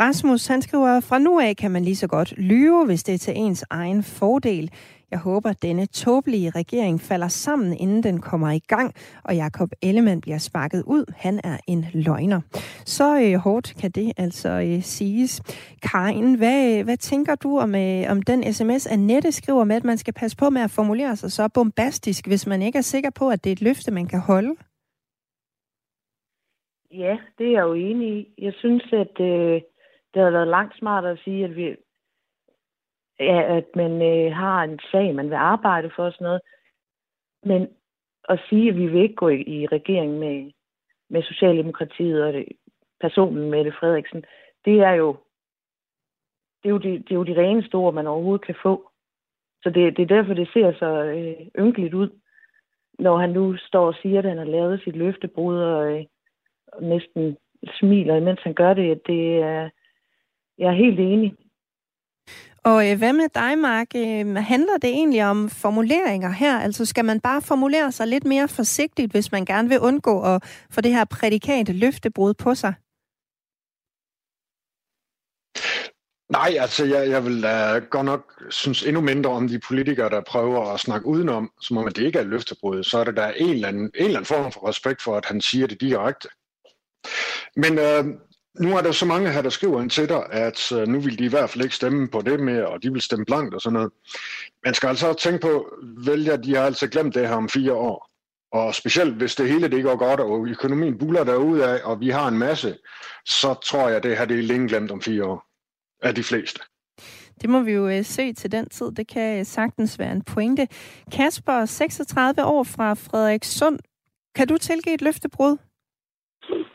Rasmus, 0.00 0.46
han 0.46 0.62
skriver, 0.62 1.00
fra 1.00 1.18
nu 1.18 1.40
af 1.40 1.56
kan 1.56 1.70
man 1.70 1.84
lige 1.84 1.96
så 1.96 2.06
godt 2.06 2.34
lyve, 2.36 2.86
hvis 2.86 3.02
det 3.02 3.14
er 3.14 3.18
til 3.18 3.34
ens 3.36 3.64
egen 3.70 4.02
fordel. 4.02 4.70
Jeg 5.10 5.18
håber, 5.18 5.50
at 5.50 5.62
denne 5.62 5.86
tåbelige 5.86 6.50
regering 6.50 7.00
falder 7.00 7.28
sammen, 7.28 7.76
inden 7.76 8.02
den 8.02 8.20
kommer 8.20 8.50
i 8.50 8.58
gang, 8.58 8.94
og 9.24 9.36
Jakob 9.36 9.70
Ellemann 9.82 10.20
bliver 10.20 10.38
sparket 10.38 10.82
ud. 10.82 11.04
Han 11.16 11.40
er 11.44 11.56
en 11.66 11.86
løgner. 11.92 12.40
Så 12.84 13.20
øh, 13.20 13.34
hårdt 13.34 13.74
kan 13.80 13.90
det 13.90 14.12
altså 14.16 14.48
øh, 14.48 14.82
siges. 14.82 15.42
Karin, 15.82 16.34
hvad, 16.34 16.84
hvad 16.84 16.96
tænker 16.96 17.34
du 17.34 17.58
om, 17.58 17.74
øh, 17.74 18.04
om 18.10 18.22
den 18.22 18.52
sms, 18.52 18.86
Annette 18.86 19.32
skriver 19.32 19.64
med, 19.64 19.76
at 19.76 19.84
man 19.84 19.98
skal 19.98 20.14
passe 20.14 20.36
på 20.36 20.50
med 20.50 20.62
at 20.62 20.70
formulere 20.70 21.16
sig 21.16 21.32
så 21.32 21.48
bombastisk, 21.48 22.26
hvis 22.26 22.46
man 22.46 22.62
ikke 22.62 22.78
er 22.78 22.82
sikker 22.82 23.10
på, 23.10 23.30
at 23.30 23.44
det 23.44 23.50
er 23.50 23.52
et 23.52 23.60
løfte, 23.60 23.90
man 23.90 24.06
kan 24.06 24.20
holde? 24.20 24.54
Ja, 26.90 27.18
det 27.38 27.46
er 27.46 27.50
jeg 27.50 27.62
jo 27.62 27.72
enig 27.72 28.18
i. 28.18 28.34
Jeg 28.38 28.54
synes, 28.54 28.92
at 28.92 29.20
øh, 29.20 29.62
det 30.14 30.22
har 30.22 30.30
været 30.30 30.48
langt 30.48 30.78
smartere 30.78 31.12
at 31.12 31.20
sige, 31.24 31.44
at, 31.44 31.56
vi, 31.56 31.76
ja, 33.20 33.56
at 33.56 33.66
man 33.74 33.92
øh, 34.02 34.32
har 34.32 34.62
en 34.62 34.80
sag, 34.90 35.14
man 35.14 35.30
vil 35.30 35.36
arbejde 35.36 35.90
for 35.96 36.04
og 36.04 36.12
sådan 36.12 36.24
noget. 36.24 36.40
Men 37.42 37.68
at 38.28 38.40
sige, 38.48 38.68
at 38.68 38.76
vi 38.76 38.86
vil 38.86 39.02
ikke 39.02 39.14
gå 39.14 39.28
i, 39.28 39.42
i 39.42 39.66
regering 39.66 40.18
med, 40.18 40.50
med 41.10 41.22
Socialdemokratiet 41.22 42.24
og 42.24 42.32
det, 42.32 42.48
personen 43.00 43.50
Mette 43.50 43.72
Frederiksen, 43.72 44.24
det 44.64 44.80
er 44.80 44.92
jo 44.92 45.16
det 46.62 46.68
er 46.68 46.74
jo 46.74 46.78
de, 46.78 46.88
det 46.98 47.10
er 47.10 47.14
jo 47.14 47.24
de 47.24 47.40
reneste 47.40 47.74
ord, 47.74 47.94
man 47.94 48.06
overhovedet 48.06 48.46
kan 48.46 48.54
få. 48.62 48.90
Så 49.62 49.70
det, 49.70 49.96
det 49.96 50.02
er 50.02 50.16
derfor, 50.16 50.34
det 50.34 50.48
ser 50.52 50.72
så 50.72 51.04
øh, 51.04 51.46
ynkeligt 51.58 51.94
ud, 51.94 52.10
når 52.98 53.18
han 53.18 53.30
nu 53.30 53.56
står 53.56 53.86
og 53.86 53.94
siger, 54.02 54.18
at 54.18 54.24
han 54.24 54.38
har 54.38 54.44
lavet 54.44 54.80
sit 54.80 54.96
løftebrud 54.96 55.58
og, 55.58 55.92
øh, 55.92 56.00
og 56.00 56.06
næsten 56.82 57.36
smiler, 57.78 58.20
mens 58.20 58.40
han 58.42 58.54
gør 58.54 58.74
det. 58.74 59.00
det 59.06 59.36
er, 59.36 59.70
jeg 60.58 60.68
er 60.68 60.82
helt 60.84 61.00
enig. 61.00 61.34
Og 62.64 62.90
øh, 62.90 62.98
hvad 62.98 63.12
med 63.12 63.28
dig, 63.34 63.58
Mark? 63.58 63.86
Øh, 63.96 64.36
handler 64.36 64.76
det 64.82 64.90
egentlig 64.90 65.24
om 65.24 65.48
formuleringer 65.48 66.30
her? 66.30 66.58
Altså 66.58 66.84
skal 66.84 67.04
man 67.04 67.20
bare 67.20 67.42
formulere 67.42 67.92
sig 67.92 68.06
lidt 68.06 68.24
mere 68.24 68.48
forsigtigt, 68.48 69.12
hvis 69.12 69.32
man 69.32 69.44
gerne 69.44 69.68
vil 69.68 69.80
undgå 69.80 70.22
at 70.34 70.66
få 70.70 70.80
det 70.80 70.92
her 70.92 71.04
prædikat 71.04 71.68
løftebrud 71.68 72.34
på 72.34 72.54
sig? 72.54 72.74
Nej, 76.30 76.56
altså 76.60 76.84
jeg, 76.84 77.10
jeg 77.10 77.24
vil 77.24 77.36
uh, 77.44 77.88
godt 77.90 78.04
nok 78.04 78.42
synes 78.50 78.82
endnu 78.82 79.00
mindre 79.00 79.30
om 79.30 79.48
de 79.48 79.60
politikere, 79.68 80.10
der 80.10 80.20
prøver 80.20 80.72
at 80.74 80.80
snakke 80.80 81.06
udenom, 81.06 81.52
som 81.60 81.76
om 81.76 81.86
at 81.86 81.96
det 81.96 82.02
ikke 82.02 82.18
er 82.18 82.24
løftebrud. 82.24 82.82
Så 82.82 82.98
er 82.98 83.04
der 83.04 83.12
der 83.12 83.28
en 83.28 83.50
eller, 83.50 83.68
anden, 83.68 83.90
en 83.94 84.04
eller 84.04 84.18
anden 84.18 84.34
form 84.34 84.52
for 84.52 84.68
respekt 84.68 85.02
for, 85.02 85.16
at 85.16 85.24
han 85.24 85.40
siger 85.40 85.66
det 85.66 85.80
direkte. 85.80 86.28
Men 87.56 87.78
øh, 87.78 88.04
nu 88.60 88.76
er 88.76 88.80
der 88.80 88.92
så 88.92 89.06
mange 89.06 89.32
her, 89.32 89.42
der 89.42 89.50
skriver 89.50 89.82
ind 89.82 89.90
til 89.90 90.08
dig, 90.08 90.26
at 90.30 90.72
øh, 90.72 90.88
nu 90.88 91.00
vil 91.00 91.18
de 91.18 91.24
i 91.24 91.28
hvert 91.28 91.50
fald 91.50 91.64
ikke 91.64 91.76
stemme 91.76 92.08
på 92.08 92.20
det 92.20 92.40
mere, 92.40 92.66
og 92.66 92.82
de 92.82 92.92
vil 92.92 93.02
stemme 93.02 93.24
blankt 93.24 93.54
og 93.54 93.60
sådan 93.60 93.74
noget. 93.74 93.92
Man 94.64 94.74
skal 94.74 94.88
altså 94.88 95.06
også 95.06 95.20
tænke 95.20 95.38
på, 95.38 95.74
vælger 95.82 96.36
de 96.36 96.54
har 96.54 96.62
altså 96.62 96.86
glemt 96.86 97.14
det 97.14 97.28
her 97.28 97.34
om 97.34 97.48
fire 97.48 97.72
år. 97.72 98.10
Og 98.52 98.74
specielt 98.74 99.14
hvis 99.14 99.34
det 99.34 99.48
hele 99.48 99.68
det 99.68 99.84
går 99.84 99.96
godt, 99.96 100.20
og 100.20 100.46
økonomien 100.46 100.98
buller 100.98 101.64
af, 101.64 101.80
og 101.84 102.00
vi 102.00 102.10
har 102.10 102.28
en 102.28 102.38
masse, 102.38 102.76
så 103.26 103.54
tror 103.54 103.88
jeg, 103.88 104.02
det 104.02 104.18
her 104.18 104.24
det 104.24 104.38
er 104.38 104.42
længe 104.42 104.68
glemt 104.68 104.90
om 104.90 105.02
fire 105.02 105.24
år 105.24 105.46
af 106.02 106.14
de 106.14 106.22
fleste. 106.22 106.60
Det 107.40 107.50
må 107.50 107.62
vi 107.62 107.72
jo 107.72 107.88
øh, 107.88 108.04
se 108.04 108.32
til 108.32 108.52
den 108.52 108.68
tid. 108.68 108.92
Det 108.92 109.08
kan 109.08 109.38
øh, 109.38 109.46
sagtens 109.46 109.98
være 109.98 110.12
en 110.12 110.22
pointe. 110.22 110.68
Kasper, 111.12 111.64
36 111.64 112.44
år 112.44 112.62
fra 112.62 112.94
Frederikssund. 112.94 113.78
Kan 114.34 114.48
du 114.48 114.58
tilgive 114.58 114.94
et 114.94 115.02
løftebrud? 115.02 115.56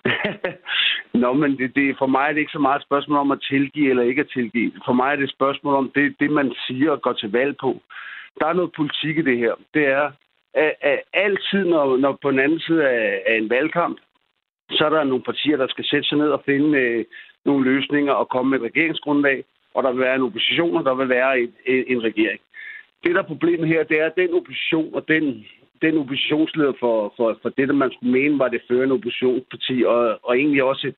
Nå, 1.21 1.33
men 1.33 1.57
det, 1.57 1.75
det, 1.75 1.97
for 1.97 2.05
mig 2.05 2.25
er 2.27 2.33
det 2.33 2.39
ikke 2.39 2.51
så 2.51 2.59
meget 2.59 2.79
et 2.79 2.85
spørgsmål 2.85 3.17
om 3.17 3.31
at 3.31 3.41
tilgive 3.49 3.89
eller 3.89 4.03
ikke 4.03 4.21
at 4.21 4.29
tilgive. 4.33 4.71
For 4.85 4.93
mig 4.93 5.11
er 5.11 5.15
det 5.15 5.23
et 5.23 5.37
spørgsmål 5.37 5.75
om 5.75 5.91
det, 5.95 6.15
det 6.19 6.31
man 6.31 6.53
siger 6.67 6.91
og 6.91 7.01
går 7.01 7.13
til 7.13 7.31
valg 7.31 7.55
på. 7.61 7.81
Der 8.39 8.45
er 8.45 8.53
noget 8.53 8.71
politik 8.75 9.17
i 9.17 9.21
det 9.21 9.37
her. 9.37 9.53
Det 9.73 9.85
er, 9.87 10.11
at, 10.53 10.73
at 10.81 10.99
altid, 11.13 11.65
når, 11.65 11.97
når 11.97 12.19
på 12.21 12.31
den 12.31 12.39
anden 12.39 12.59
side 12.59 12.89
af, 12.89 13.23
af 13.27 13.37
en 13.37 13.49
valgkamp, 13.49 13.97
så 14.71 14.85
er 14.85 14.89
der 14.89 15.03
nogle 15.03 15.23
partier, 15.23 15.57
der 15.57 15.67
skal 15.67 15.85
sætte 15.85 16.09
sig 16.09 16.17
ned 16.17 16.29
og 16.29 16.43
finde 16.45 16.79
øh, 16.79 17.05
nogle 17.45 17.65
løsninger 17.71 18.13
og 18.13 18.29
komme 18.29 18.49
med 18.49 18.59
et 18.59 18.65
regeringsgrundlag, 18.65 19.43
og 19.73 19.83
der 19.83 19.91
vil 19.91 19.99
være 19.99 20.15
en 20.15 20.21
opposition, 20.21 20.77
og 20.77 20.85
der 20.85 20.95
vil 20.95 21.09
være 21.09 21.39
en, 21.39 21.53
en, 21.65 21.83
en 21.87 22.03
regering. 22.03 22.39
Det, 23.03 23.15
der 23.15 23.21
er 23.21 23.33
problemet 23.33 23.67
her, 23.67 23.83
det 23.83 23.99
er, 23.99 24.05
at 24.05 24.15
den 24.17 24.33
opposition 24.33 24.95
og 24.95 25.07
den, 25.07 25.45
den 25.81 25.97
oppositionsleder 25.97 26.73
for, 26.79 27.13
for, 27.17 27.39
for 27.41 27.49
det, 27.49 27.67
der 27.67 27.73
man 27.73 27.91
skulle 27.91 28.11
mene 28.11 28.39
var 28.39 28.47
det 28.47 28.61
førende 28.67 28.93
oppositionsparti, 28.93 29.83
og, 29.83 30.19
og 30.23 30.37
egentlig 30.37 30.63
også 30.63 30.87
et, 30.87 30.95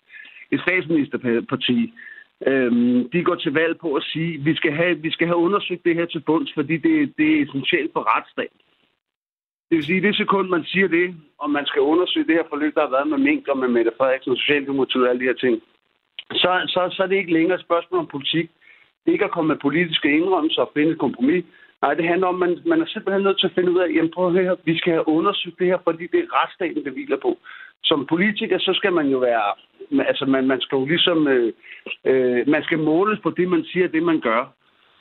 et 0.52 0.62
statsministerparti, 0.62 1.94
øhm, 2.48 3.10
de 3.10 3.24
går 3.24 3.36
til 3.36 3.54
valg 3.54 3.80
på 3.80 3.94
at 3.94 4.04
sige, 4.04 4.34
at 4.34 4.46
vi 4.46 4.56
skal 4.56 4.72
have, 4.72 4.98
vi 4.98 5.12
skal 5.12 5.28
have 5.28 5.38
undersøgt 5.38 5.86
det 5.86 5.96
her 5.96 6.06
til 6.06 6.20
bunds, 6.20 6.54
fordi 6.54 6.78
det, 6.78 7.14
det 7.18 7.28
er 7.32 7.44
essentielt 7.44 7.94
for 7.94 8.18
retsstaten. 8.18 8.60
Det 9.70 9.76
vil 9.78 9.86
sige, 9.86 9.98
at 9.98 10.04
det 10.04 10.16
sekund, 10.16 10.50
man 10.50 10.64
siger 10.64 10.88
det, 10.88 11.16
og 11.38 11.50
man 11.50 11.66
skal 11.66 11.82
undersøge 11.82 12.28
det 12.28 12.36
her 12.36 12.44
forløb, 12.50 12.76
der 12.76 12.82
har 12.82 12.96
været 12.98 13.08
med 13.08 13.18
Mink 13.18 13.48
og 13.48 13.58
med 13.58 13.68
Mette 13.68 13.92
Frederiksen 13.98 14.32
og 14.32 14.38
Socialdemokratiet 14.38 15.04
og 15.04 15.10
alle 15.10 15.20
de 15.20 15.32
her 15.32 15.34
ting, 15.34 15.62
så, 16.32 16.52
så, 16.68 16.90
så 16.96 17.04
er 17.04 17.08
det 17.08 17.16
ikke 17.16 17.34
længere 17.34 17.56
et 17.56 17.66
spørgsmål 17.68 18.00
om 18.00 18.08
politik. 18.08 18.50
Det 19.00 19.10
er 19.10 19.12
ikke 19.12 19.26
at 19.26 19.32
komme 19.32 19.48
med 19.48 19.64
politiske 19.68 20.18
indrømmelser 20.18 20.62
og 20.62 20.72
finde 20.74 20.92
et 20.92 21.00
kompromis. 21.00 21.46
Nej, 21.84 21.94
det 21.94 22.08
handler 22.08 22.28
om, 22.28 22.44
at 22.44 22.50
man, 22.50 22.60
man 22.66 22.82
er 22.82 22.86
simpelthen 22.86 23.24
nødt 23.24 23.40
til 23.40 23.48
at 23.48 23.56
finde 23.56 23.72
ud 23.72 23.80
af, 23.80 23.88
jamen 23.96 24.12
prøv 24.16 24.28
at 24.28 24.34
høre, 24.34 24.58
vi 24.66 24.78
skal 24.78 24.94
have 24.94 25.08
undersøgt 25.08 25.60
det 25.60 25.68
her, 25.68 25.80
fordi 25.84 26.04
det 26.14 26.20
er 26.20 26.34
retsstaten, 26.38 26.86
det 26.86 26.94
hviler 26.94 27.18
på. 27.26 27.32
Som 27.84 28.06
politiker, 28.06 28.58
så 28.60 28.74
skal 28.74 28.94
man 28.94 29.08
jo 29.08 29.18
være, 29.18 29.48
altså 30.08 30.26
man, 30.26 30.48
man 30.48 30.62
skal 30.62 30.76
jo 30.76 30.86
ligesom, 30.86 31.28
øh, 31.28 31.54
øh, 32.06 32.48
man 32.48 32.64
skal 32.64 32.80
måles 32.80 33.20
på 33.24 33.30
det, 33.30 33.48
man 33.50 33.64
siger, 33.64 33.88
det 33.88 34.04
man 34.04 34.20
gør. 34.20 34.44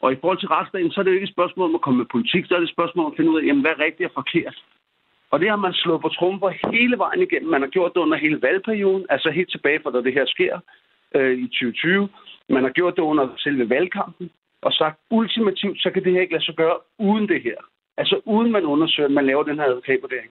Og 0.01 0.13
i 0.13 0.17
forhold 0.21 0.39
til 0.39 0.49
retsstaten, 0.49 0.91
så 0.91 1.01
er 1.01 1.05
det 1.05 1.11
jo 1.11 1.19
ikke 1.19 1.31
et 1.31 1.37
spørgsmål 1.37 1.69
om 1.69 1.75
at 1.75 1.81
komme 1.81 1.99
med 1.99 2.13
politik, 2.13 2.45
så 2.47 2.55
er 2.55 2.61
det 2.61 2.69
et 2.69 2.77
spørgsmål 2.77 3.05
om 3.05 3.13
at 3.13 3.17
finde 3.17 3.31
ud 3.31 3.41
af, 3.41 3.47
jamen, 3.47 3.63
hvad 3.63 3.71
er 3.71 3.85
rigtigt 3.87 4.09
og 4.09 4.15
forkert. 4.15 4.57
Og 5.31 5.41
det 5.41 5.49
har 5.49 5.57
man 5.57 5.73
slået 5.73 6.01
på 6.01 6.09
trumper 6.09 6.51
hele 6.73 6.99
vejen 6.99 7.23
igennem. 7.23 7.51
Man 7.51 7.63
har 7.63 7.69
gjort 7.69 7.95
det 7.95 8.01
under 8.01 8.19
hele 8.19 8.43
valgperioden, 8.43 9.07
altså 9.11 9.31
helt 9.31 9.51
tilbage 9.51 9.81
fra 9.83 9.91
da 9.91 9.99
det 10.03 10.13
her 10.13 10.27
sker 10.27 10.55
øh, 11.15 11.39
i 11.39 11.47
2020. 11.47 12.09
Man 12.49 12.63
har 12.63 12.71
gjort 12.71 12.97
det 12.97 13.03
under 13.03 13.29
selve 13.39 13.71
valgkampen 13.71 14.31
og 14.63 14.73
sagt, 14.73 14.99
ultimativt, 15.11 15.83
så 15.83 15.91
kan 15.91 16.05
det 16.05 16.13
her 16.13 16.21
ikke 16.21 16.33
lade 16.33 16.45
sig 16.45 16.55
gøre 16.55 16.77
uden 16.99 17.29
det 17.29 17.43
her. 17.43 17.57
Altså 17.97 18.21
uden 18.25 18.53
man 18.53 18.65
undersøger, 18.65 19.09
at 19.09 19.13
man 19.13 19.27
laver 19.27 19.43
den 19.43 19.59
her 19.59 19.65
advokatvurdering. 19.65 20.31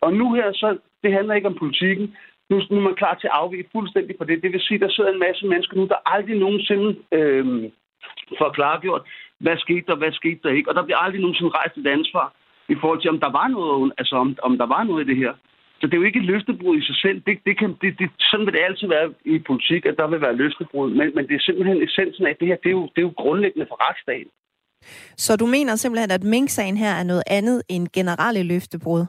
Og 0.00 0.12
nu 0.12 0.34
her, 0.34 0.52
så 0.52 0.78
det 1.02 1.12
handler 1.12 1.34
ikke 1.34 1.48
om 1.48 1.58
politikken. 1.58 2.16
Nu, 2.50 2.56
nu 2.70 2.76
er 2.76 2.80
man 2.80 2.94
klar 2.94 3.14
til 3.14 3.26
at 3.26 3.38
afvige 3.42 3.68
fuldstændig 3.72 4.16
på 4.18 4.24
det. 4.24 4.42
Det 4.42 4.52
vil 4.52 4.60
sige, 4.60 4.74
at 4.74 4.80
der 4.80 4.90
sidder 4.90 5.10
en 5.12 5.18
masse 5.18 5.46
mennesker 5.46 5.76
nu, 5.76 5.86
der 5.86 6.08
aldrig 6.14 6.38
nogensinde 6.38 6.96
øh, 7.12 7.70
får 8.38 8.50
klargjort, 8.50 9.02
hvad 9.38 9.56
skete 9.56 9.86
der, 9.86 9.96
hvad 9.96 10.12
skete 10.12 10.40
der 10.42 10.50
ikke. 10.50 10.70
Og 10.70 10.74
der 10.74 10.84
bliver 10.84 10.98
aldrig 10.98 11.20
nogensinde 11.20 11.50
rejst 11.50 11.76
et 11.76 11.86
ansvar 11.86 12.32
i 12.68 12.74
forhold 12.80 13.00
til, 13.00 13.10
om 13.10 13.20
der 13.20 13.30
var 13.30 13.48
noget, 13.48 13.92
altså 13.98 14.16
om, 14.16 14.36
om 14.42 14.58
der 14.58 14.66
var 14.66 14.82
noget 14.84 15.04
i 15.04 15.08
det 15.10 15.16
her. 15.16 15.34
Så 15.80 15.86
det 15.86 15.94
er 15.94 16.02
jo 16.02 16.08
ikke 16.10 16.20
et 16.22 16.30
løftebrud 16.32 16.76
i 16.78 16.86
sig 16.88 16.96
selv. 17.04 17.18
Det, 17.26 17.34
det 17.46 17.58
kan, 17.58 17.70
det, 17.82 17.90
det, 17.98 18.08
sådan 18.30 18.46
vil 18.46 18.54
det 18.54 18.62
altid 18.68 18.88
være 18.96 19.08
i 19.24 19.38
politik, 19.50 19.86
at 19.86 19.96
der 20.00 20.06
vil 20.12 20.20
være 20.20 20.36
løftebrud. 20.42 20.90
Men, 20.98 21.06
men 21.16 21.24
det 21.28 21.34
er 21.36 21.44
simpelthen 21.48 21.82
essensen 21.82 22.26
af, 22.26 22.30
at 22.30 22.40
det 22.40 22.48
her 22.48 22.56
det 22.64 22.70
er, 22.72 22.76
jo, 22.80 22.84
det 22.94 22.98
er 23.00 23.08
jo 23.08 23.14
grundlæggende 23.22 23.66
for 23.70 23.78
retsstaten. 23.86 24.32
Så 25.16 25.36
du 25.36 25.46
mener 25.46 25.76
simpelthen, 25.76 26.10
at 26.10 26.22
Mink-sagen 26.22 26.76
her 26.76 26.92
er 27.00 27.02
noget 27.02 27.22
andet 27.26 27.62
end 27.68 27.88
generelle 27.92 28.42
løftebrud? 28.42 29.04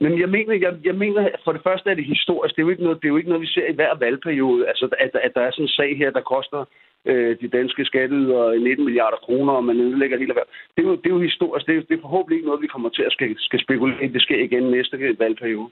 Men 0.00 0.20
jeg 0.20 0.28
mener, 0.28 0.54
jeg, 0.54 0.74
jeg 0.84 0.94
mener, 0.94 1.28
for 1.44 1.52
det 1.52 1.62
første 1.62 1.90
er 1.90 1.94
det 1.94 2.04
historisk. 2.04 2.54
Det 2.54 2.62
er 2.62 2.66
jo 2.66 2.70
ikke 2.70 2.82
noget, 2.82 2.98
det 3.02 3.08
er 3.08 3.14
jo 3.14 3.16
ikke 3.16 3.28
noget 3.28 3.42
vi 3.42 3.46
ser 3.46 3.66
i 3.68 3.74
hver 3.74 3.94
valgperiode. 3.94 4.68
Altså, 4.68 4.84
at, 4.98 5.10
at 5.22 5.32
der 5.34 5.40
er 5.40 5.50
sådan 5.50 5.64
en 5.64 5.68
sag 5.68 5.98
her, 5.98 6.10
der 6.10 6.20
koster 6.20 6.64
øh, 7.04 7.36
de 7.40 7.48
danske 7.48 7.84
skatteydere 7.84 8.58
19 8.58 8.84
milliarder 8.84 9.16
kroner, 9.16 9.52
og 9.52 9.64
man 9.64 9.80
ødelægger 9.80 10.18
hele 10.18 10.30
erhverv. 10.30 10.50
Det 10.76 10.84
er 10.84 10.88
jo, 10.88 10.96
det 10.96 11.06
er 11.06 11.14
jo 11.16 11.20
historisk. 11.20 11.66
Det 11.66 11.76
er, 11.76 11.80
det 11.80 11.96
er 11.96 12.06
forhåbentlig 12.06 12.36
ikke 12.36 12.48
noget, 12.48 12.62
vi 12.62 12.74
kommer 12.74 12.88
til 12.88 13.02
at 13.02 13.12
skal, 13.12 13.36
skal 13.38 13.60
spekulere. 13.60 14.12
Det 14.16 14.22
sker 14.22 14.44
igen 14.44 14.62
næste 14.62 15.16
valgperiode. 15.18 15.70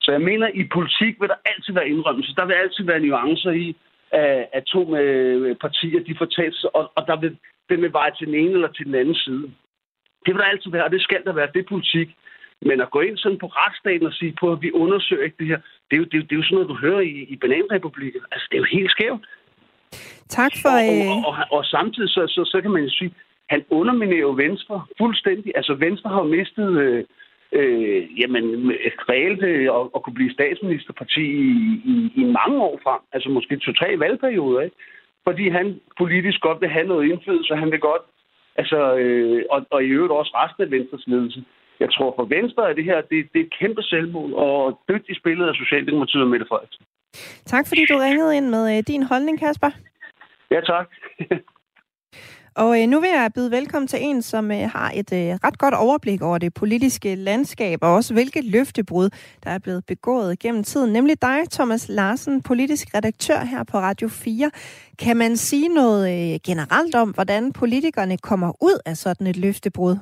Så 0.00 0.12
jeg 0.12 0.20
mener, 0.20 0.48
i 0.54 0.64
politik 0.72 1.20
vil 1.20 1.28
der 1.28 1.44
altid 1.44 1.72
være 1.74 1.88
indrømmelse. 1.88 2.34
Der 2.36 2.46
vil 2.46 2.54
altid 2.54 2.84
være 2.84 3.00
nuancer 3.00 3.50
i, 3.50 3.76
at, 4.10 4.46
at 4.52 4.64
to 4.64 4.84
med 4.84 5.06
øh, 5.46 5.56
partier, 5.56 6.00
de 6.00 6.14
får 6.18 6.24
talt, 6.24 6.64
og, 6.64 6.92
og 6.96 7.06
der 7.06 7.16
vil, 7.20 7.36
den 7.70 7.82
vil 7.82 7.92
veje 7.92 8.12
til 8.18 8.26
den 8.26 8.34
ene 8.34 8.52
eller 8.52 8.68
til 8.68 8.86
den 8.86 8.94
anden 8.94 9.14
side. 9.14 9.44
Det 10.24 10.30
vil 10.34 10.42
der 10.42 10.52
altid 10.54 10.70
være, 10.70 10.84
og 10.84 10.90
det 10.90 11.02
skal 11.02 11.24
der 11.24 11.32
være. 11.32 11.48
Det 11.54 11.60
er 11.60 11.72
politik. 11.74 12.08
Men 12.68 12.80
at 12.80 12.90
gå 12.90 13.00
ind 13.00 13.16
sådan 13.16 13.38
på 13.38 13.46
retsstaten 13.46 14.06
og 14.06 14.12
sige 14.12 14.34
på, 14.40 14.52
at 14.52 14.62
vi 14.62 14.70
undersøger 14.72 15.24
ikke 15.24 15.36
det 15.38 15.46
her, 15.46 15.60
det 15.88 15.96
er 15.96 16.00
jo, 16.02 16.04
det 16.04 16.18
er, 16.18 16.22
det 16.22 16.32
er 16.32 16.36
jo 16.36 16.42
sådan 16.42 16.54
noget, 16.54 16.68
du 16.68 16.78
hører 16.86 17.00
i, 17.00 17.14
i 17.34 17.36
bananrepublikker. 17.36 18.20
Altså, 18.32 18.46
det 18.50 18.56
er 18.56 18.62
jo 18.64 18.76
helt 18.78 18.90
skævt. 18.90 19.24
Tak 20.28 20.52
for... 20.62 20.68
Og, 20.68 21.08
og, 21.10 21.16
og, 21.28 21.34
og, 21.50 21.58
og 21.58 21.64
samtidig 21.64 22.10
så, 22.10 22.22
så, 22.28 22.42
så 22.52 22.60
kan 22.62 22.70
man 22.70 22.82
jo 22.82 22.90
sige, 22.90 23.14
han 23.50 23.64
underminerer 23.70 24.20
jo 24.20 24.34
Venstre 24.44 24.82
fuldstændig. 24.98 25.52
Altså, 25.54 25.74
Venstre 25.74 26.10
har 26.10 26.20
jo 26.24 26.28
mistet... 26.38 26.68
Øh, 26.80 27.04
øh, 27.52 28.20
jamen, 28.20 28.44
reelt 29.08 29.42
øh, 29.42 29.68
at, 29.78 29.84
at 29.94 30.02
kunne 30.02 30.14
blive 30.14 30.32
statsministerparti 30.32 31.20
i, 31.20 31.52
i, 31.92 32.12
i 32.16 32.24
mange 32.24 32.58
år 32.62 32.80
frem. 32.84 33.00
Altså 33.12 33.28
måske 33.28 33.56
to-tre 33.56 33.98
valgperioder, 33.98 34.60
ikke? 34.60 34.76
Fordi 35.24 35.48
han 35.48 35.80
politisk 35.98 36.40
godt 36.40 36.60
vil 36.60 36.68
have 36.68 36.86
noget 36.86 37.10
indflydelse, 37.10 37.56
han 37.56 37.70
vil 37.70 37.80
godt, 37.80 38.02
altså, 38.56 38.96
øh, 38.96 39.42
og, 39.50 39.66
og 39.70 39.84
i 39.84 39.86
øvrigt 39.86 40.12
også 40.12 40.32
resten 40.34 40.62
af 40.62 40.70
Venstres 40.70 41.06
ledelse. 41.06 41.44
Jeg 41.80 41.88
tror 41.92 42.14
for 42.18 42.24
Venstre 42.36 42.70
er 42.70 42.74
det 42.74 42.84
her, 42.84 43.00
det, 43.10 43.18
det 43.32 43.40
er 43.40 43.44
et 43.44 43.58
kæmpe 43.60 43.82
selvmål, 43.82 44.34
og 44.34 44.80
dygtigt 44.88 45.18
spillet 45.18 45.46
af 45.48 45.54
Socialdemokratiet 45.54 46.22
og 46.22 46.28
Mette 46.28 46.46
Frederiksen. 46.48 46.84
Tak 47.46 47.68
fordi 47.68 47.86
du 47.86 47.96
ringede 47.98 48.36
ind 48.36 48.48
med 48.48 48.76
øh, 48.76 48.82
din 48.86 49.02
holdning, 49.02 49.38
Kasper. 49.40 49.70
Ja, 50.50 50.60
tak. 50.60 50.88
Og 52.56 52.82
øh, 52.82 52.86
nu 52.88 53.00
vil 53.00 53.08
jeg 53.08 53.30
byde 53.34 53.50
velkommen 53.50 53.86
til 53.88 53.98
en, 54.02 54.22
som 54.22 54.50
øh, 54.50 54.70
har 54.72 54.90
et 54.94 55.12
øh, 55.12 55.38
ret 55.44 55.58
godt 55.58 55.74
overblik 55.74 56.22
over 56.22 56.38
det 56.38 56.54
politiske 56.54 57.14
landskab, 57.14 57.78
og 57.82 57.94
også 57.94 58.14
hvilke 58.14 58.50
løftebrud, 58.50 59.08
der 59.44 59.50
er 59.50 59.58
blevet 59.58 59.86
begået 59.86 60.38
gennem 60.38 60.64
tiden. 60.64 60.92
Nemlig 60.92 61.22
dig, 61.22 61.38
Thomas 61.50 61.88
Larsen, 61.88 62.42
politisk 62.42 62.88
redaktør 62.94 63.44
her 63.44 63.64
på 63.64 63.78
Radio 63.78 64.08
4. 64.08 64.50
Kan 64.98 65.16
man 65.16 65.36
sige 65.36 65.68
noget 65.68 66.02
øh, 66.06 66.40
generelt 66.46 66.94
om, 66.94 67.10
hvordan 67.10 67.52
politikerne 67.52 68.18
kommer 68.18 68.52
ud 68.62 68.78
af 68.86 68.96
sådan 68.96 69.26
et 69.26 69.36
løftebrud? 69.36 69.96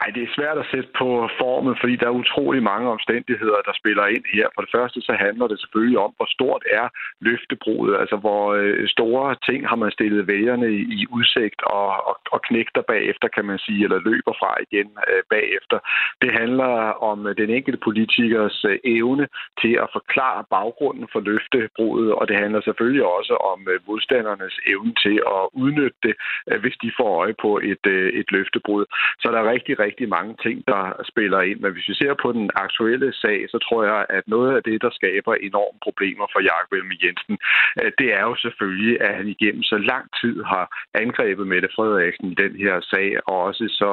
Ej, 0.00 0.10
det 0.14 0.22
er 0.22 0.36
svært 0.36 0.58
at 0.58 0.70
sætte 0.72 0.90
på 0.98 1.08
formen, 1.40 1.76
fordi 1.80 1.96
der 1.96 2.06
er 2.06 2.20
utrolig 2.22 2.62
mange 2.62 2.88
omstændigheder, 2.96 3.60
der 3.66 3.72
spiller 3.80 4.06
ind 4.06 4.24
her. 4.34 4.46
For 4.54 4.60
det 4.62 4.70
første 4.76 5.00
så 5.00 5.12
handler 5.12 5.46
det 5.46 5.60
selvfølgelig 5.60 5.98
om, 5.98 6.12
hvor 6.16 6.28
stort 6.36 6.62
er 6.80 6.86
løftebruget, 7.20 7.92
altså 8.00 8.16
hvor 8.16 8.42
øh, 8.54 8.88
store 8.88 9.36
ting 9.48 9.68
har 9.68 9.76
man 9.76 9.90
stillet 9.90 10.26
vælgerne 10.26 10.68
i, 10.72 11.06
udsigt 11.16 11.60
og, 11.62 11.88
og, 12.08 12.16
og 12.34 12.40
knægter 12.42 12.82
bagefter, 12.82 13.28
kan 13.28 13.44
man 13.44 13.58
sige, 13.58 13.84
eller 13.84 13.98
løber 14.10 14.34
fra 14.40 14.50
igen 14.66 14.88
øh, 15.08 15.22
bagefter. 15.30 15.78
Det 16.22 16.30
handler 16.40 16.72
om 17.10 17.26
øh, 17.26 17.36
den 17.36 17.50
enkelte 17.50 17.80
politikers 17.88 18.64
øh, 18.64 18.78
evne 18.84 19.28
til 19.62 19.74
at 19.84 19.88
forklare 19.92 20.44
baggrunden 20.50 21.06
for 21.12 21.20
løftebruget, 21.20 22.12
og 22.12 22.28
det 22.28 22.36
handler 22.42 22.60
selvfølgelig 22.60 23.04
også 23.04 23.34
om 23.52 23.58
modstandernes 23.86 24.56
evne 24.72 24.94
til 25.04 25.16
at 25.36 25.42
udnytte 25.52 25.98
det, 26.02 26.14
hvis 26.62 26.76
de 26.82 26.90
får 26.98 27.10
øje 27.22 27.34
på 27.44 27.50
et, 27.72 27.84
et 28.20 28.28
løftebrud. 28.36 28.84
Så 29.20 29.26
der 29.32 29.38
er 29.40 29.52
rigtig, 29.54 29.78
rigtig 29.86 30.08
mange 30.16 30.34
ting, 30.44 30.56
der 30.72 30.82
spiller 31.10 31.40
ind. 31.50 31.58
Men 31.60 31.72
hvis 31.72 31.88
vi 31.90 31.94
ser 31.94 32.14
på 32.22 32.28
den 32.38 32.50
aktuelle 32.64 33.10
sag, 33.22 33.38
så 33.52 33.58
tror 33.66 33.80
jeg, 33.90 34.06
at 34.16 34.24
noget 34.34 34.50
af 34.56 34.62
det, 34.62 34.78
der 34.84 34.90
skaber 34.98 35.34
enorme 35.48 35.78
problemer 35.86 36.26
for 36.32 36.40
Jakob 36.50 36.72
Elme 36.78 36.96
Jensen, 37.02 37.36
øh, 37.80 37.90
det 38.00 38.08
er 38.18 38.24
jo 38.30 38.34
selvfølgelig, 38.44 38.94
at 39.06 39.12
han 39.18 39.28
igennem 39.34 39.62
så 39.72 39.78
lang 39.92 40.04
tid 40.20 40.36
har 40.52 40.64
angrebet 41.02 41.46
Mette 41.46 41.68
Frederiksen 41.76 42.26
i 42.32 42.36
den 42.44 42.52
her 42.64 42.74
sag, 42.92 43.08
og 43.28 43.36
også 43.48 43.64
så 43.82 43.90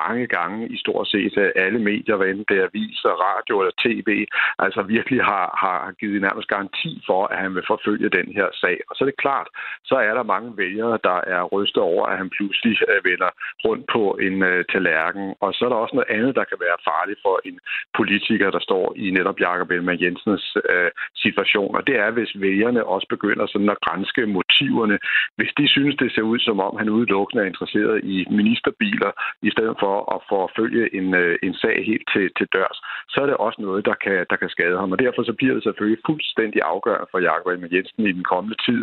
mange 0.00 0.26
gange 0.36 0.60
i 0.74 0.76
stort 0.84 1.06
set 1.08 1.34
øh, 1.44 1.50
alle 1.64 1.80
medier, 1.90 2.16
hvad 2.16 2.28
enten 2.28 2.46
det 2.50 2.58
er 2.58 2.68
aviser, 2.70 3.12
radio 3.28 3.54
eller 3.60 3.76
tv, 3.86 4.10
altså 4.58 4.80
virkelig 4.82 5.20
har, 5.32 5.46
har 5.64 5.92
givet 6.00 6.20
nærmest 6.26 6.48
garanti 6.48 6.92
for, 7.08 7.26
at 7.32 7.38
han 7.44 7.54
vil 7.54 7.64
forfølge 7.72 8.08
den 8.18 8.28
her 8.38 8.48
sag. 8.62 8.76
Og 8.88 8.92
så 8.94 9.04
er 9.04 9.08
det 9.08 9.24
klart, 9.26 9.48
så 9.84 9.96
er 10.08 10.14
der 10.14 10.32
mange 10.34 10.50
vælgere, 10.56 10.98
der 11.08 11.18
er 11.34 11.42
rystet 11.54 11.82
over, 11.82 12.06
at 12.06 12.18
han 12.18 12.30
pludselig 12.36 12.76
øh, 12.90 13.04
vender 13.10 13.30
rundt 13.66 13.86
på 13.94 14.02
en 14.26 14.36
uh, 14.42 14.60
tallerken 14.72 15.33
og 15.40 15.54
så 15.54 15.64
er 15.64 15.70
der 15.70 15.84
også 15.84 15.96
noget 15.96 16.14
andet, 16.16 16.32
der 16.38 16.44
kan 16.50 16.58
være 16.66 16.84
farligt 16.90 17.20
for 17.26 17.34
en 17.48 17.56
politiker, 17.98 18.50
der 18.50 18.62
står 18.68 18.84
i 18.96 19.10
netop 19.10 19.40
Jakob 19.40 19.70
Ellemann 19.70 20.02
Jensens 20.04 20.56
øh, 20.70 20.90
situation. 21.24 21.76
Og 21.76 21.86
det 21.86 21.96
er, 22.04 22.10
hvis 22.10 22.32
vælgerne 22.46 22.86
også 22.94 23.06
begynder 23.14 23.46
sådan 23.46 23.70
at 23.74 23.82
grænske 23.86 24.22
motiverne. 24.26 24.98
Hvis 25.38 25.52
de 25.58 25.68
synes, 25.68 25.94
det 25.96 26.12
ser 26.14 26.22
ud 26.32 26.38
som 26.38 26.60
om, 26.66 26.76
han 26.80 26.88
udelukkende 26.88 27.42
er 27.42 27.48
interesseret 27.52 28.04
i 28.04 28.16
ministerbiler, 28.30 29.10
i 29.48 29.50
stedet 29.50 29.76
for 29.82 29.94
at 30.14 30.20
forfølge 30.28 30.84
en, 30.98 31.14
øh, 31.14 31.38
en 31.42 31.54
sag 31.54 31.76
helt 31.90 32.06
til, 32.12 32.26
til 32.38 32.46
dørs, 32.54 32.78
så 33.12 33.16
er 33.22 33.26
det 33.26 33.36
også 33.36 33.58
noget, 33.62 33.84
der 33.90 33.96
kan, 34.04 34.26
der 34.30 34.36
kan 34.36 34.48
skade 34.48 34.78
ham. 34.80 34.92
Og 34.92 34.98
derfor 34.98 35.22
så 35.22 35.32
bliver 35.38 35.54
det 35.54 35.62
selvfølgelig 35.62 36.02
fuldstændig 36.06 36.60
afgørende 36.72 37.06
for 37.10 37.18
Jakob 37.18 37.46
Ellemann 37.46 37.74
Jensen 37.74 38.06
i 38.06 38.12
den 38.18 38.26
kommende 38.32 38.56
tid, 38.66 38.80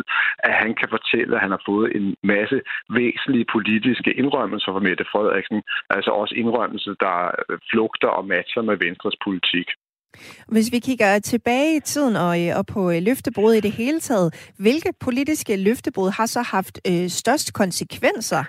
at 0.48 0.54
han 0.62 0.74
kan 0.74 0.88
fortælle, 0.96 1.34
at 1.34 1.42
han 1.44 1.50
har 1.56 1.62
fået 1.70 1.88
en 1.98 2.16
masse 2.22 2.60
væsentlige 3.00 3.46
politiske 3.56 4.10
indrømmelser 4.20 4.70
fra 4.72 4.84
Mette 4.86 5.04
Frederiksen, 5.12 5.62
altså 5.90 6.10
også 6.10 6.34
indrømmelse, 6.42 6.90
der 7.04 7.16
øh, 7.42 7.58
flugter 7.70 8.10
og 8.18 8.24
matcher 8.32 8.62
med 8.68 8.76
Venstres 8.84 9.16
politik. 9.26 9.68
Hvis 10.54 10.72
vi 10.72 10.78
kigger 10.78 11.18
tilbage 11.18 11.76
i 11.76 11.80
tiden 11.80 12.16
og, 12.16 12.34
øh, 12.42 12.58
og 12.58 12.64
på 12.66 12.90
øh, 12.90 13.02
løftebrud 13.08 13.52
i 13.54 13.60
det 13.60 13.72
hele 13.72 14.00
taget, 14.00 14.52
hvilke 14.58 14.92
politiske 15.00 15.56
løftebrud 15.56 16.10
har 16.10 16.26
så 16.26 16.42
haft 16.42 16.80
øh, 16.90 17.08
størst 17.08 17.48
konsekvenser? 17.52 18.44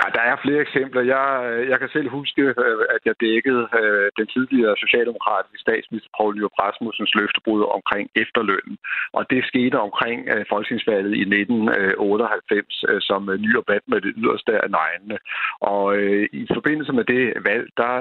Ja, 0.00 0.06
der 0.16 0.22
er 0.30 0.36
flere 0.44 0.60
eksempler. 0.66 1.02
Jeg, 1.14 1.26
øh, 1.48 1.62
jeg 1.70 1.78
kan 1.80 1.90
selv 1.96 2.08
huske, 2.18 2.42
øh, 2.64 2.82
at 2.96 3.02
jeg 3.08 3.14
dækkede 3.26 3.62
øh, 3.80 4.06
den 4.18 4.26
tidligere 4.34 4.74
socialdemokratiske 4.84 5.58
statsminister 5.66 6.10
Poul 6.16 6.32
Nyrup 6.36 6.56
Rasmussens 6.62 7.14
løftebrud 7.18 7.62
omkring 7.76 8.06
efterlønnen. 8.22 8.76
Og 9.16 9.22
det 9.30 9.40
skete 9.50 9.76
omkring 9.86 10.18
øh, 10.32 10.44
folketingsvalget 10.52 11.12
i 11.22 11.24
1998 11.40 12.84
øh, 12.88 13.00
som 13.08 13.20
Nyrup 13.44 13.68
vandt 13.72 13.86
bad 13.86 13.92
med 13.92 14.00
det 14.06 14.12
yderste 14.20 14.52
af 14.64 14.68
neglene. 14.78 15.18
Og 15.74 15.84
i 16.40 16.44
forbindelse 16.56 16.92
med 16.98 17.04
det 17.14 17.24
valg, 17.48 17.66
der 17.82 17.94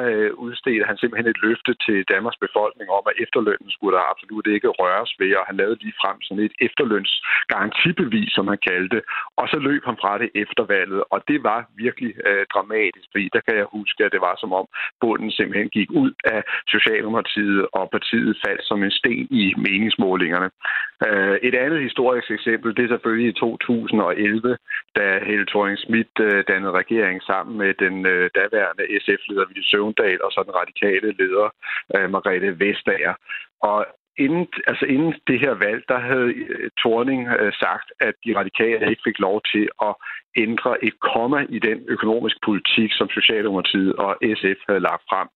udstedte 0.46 0.86
han 0.90 0.98
simpelthen 0.98 1.30
et 1.32 1.42
løfte 1.48 1.74
til 1.86 1.98
Danmarks 2.14 2.42
befolkning 2.46 2.90
om, 2.98 3.04
at 3.12 3.20
efterlønnen 3.24 3.72
skulle 3.72 3.96
der 3.98 4.12
absolut 4.12 4.48
ikke 4.56 4.70
røres 4.82 5.12
ved, 5.20 5.32
og 5.40 5.46
han 5.50 5.58
lavede 5.62 5.82
lige 5.84 6.00
frem 6.02 6.18
sådan 6.22 6.44
et 6.48 6.56
efterlønsgarantibevis, 6.68 8.32
som 8.38 8.46
han 8.52 8.60
kaldte 8.70 9.00
Og 9.40 9.46
så 9.52 9.58
løb 9.68 9.84
han 9.90 9.98
fra 10.04 10.14
det 10.22 10.30
efter 10.44 10.64
valget, 10.76 11.02
og 11.14 11.20
det 11.30 11.40
var 11.50 11.60
virkelig 11.86 12.12
øh, 12.28 12.46
dramatisk, 12.54 13.08
fordi 13.12 13.28
der 13.36 13.42
kan 13.48 13.56
jeg 13.62 13.68
huske, 13.78 14.00
at 14.06 14.12
det 14.16 14.22
var 14.28 14.36
som 14.40 14.52
om 14.60 14.66
bunden 15.02 15.32
simpelthen 15.32 15.70
gik 15.78 15.90
ud 16.04 16.12
af 16.34 16.42
Socialdemokratiet, 16.76 17.68
og 17.78 17.90
partiet 17.96 18.34
faldt 18.46 18.64
som 18.70 18.84
en 18.84 18.92
sten 19.00 19.28
i 19.44 19.44
meningsmålingerne. 19.66 20.50
Øh, 21.08 21.38
et 21.48 21.56
andet 21.64 21.80
historisk 21.88 22.32
eksempel, 22.32 22.76
det 22.76 22.84
er 22.84 22.94
selvfølgelig 22.94 23.30
i 23.30 23.40
2011, 23.40 24.58
da 24.98 25.06
Helle 25.28 25.46
thorning 25.52 25.78
Schmidt 25.80 26.16
øh, 26.28 26.44
dannede 26.50 26.72
regering 26.82 27.18
sammen 27.24 27.58
med 27.58 27.72
den 27.84 27.96
øh, 28.14 28.30
daværende 28.38 28.86
SF-leder 29.04 29.48
Ville 29.48 29.70
Søvndal 29.72 30.22
og 30.26 30.32
så 30.32 30.40
den 30.48 30.56
radikale 30.62 31.10
leder 31.20 31.48
øh, 31.96 32.10
Margrethe 32.14 32.60
Vestager. 32.60 33.14
Og 33.62 33.86
inden, 34.18 34.48
altså 34.68 34.86
inden 34.86 35.14
det 35.28 35.40
her 35.40 35.54
valg, 35.66 35.84
der 35.88 36.00
havde 36.00 36.30
øh, 36.34 36.70
Thorning 36.82 37.22
øh, 37.40 37.54
sagt, 37.64 37.88
at 38.08 38.14
de 38.26 38.38
radikale 38.40 38.90
ikke 38.90 39.08
fik 39.10 39.20
lov 39.20 39.42
til 39.52 39.66
at 39.88 39.94
ændre 40.36 40.84
et 40.84 41.00
komma 41.00 41.46
i 41.50 41.60
den 41.60 41.80
økonomiske 41.88 42.40
politik, 42.46 42.90
som 42.94 43.10
Socialdemokratiet 43.10 43.94
og 43.96 44.18
SF 44.40 44.60
havde 44.68 44.80
lagt 44.80 45.04
frem. 45.10 45.28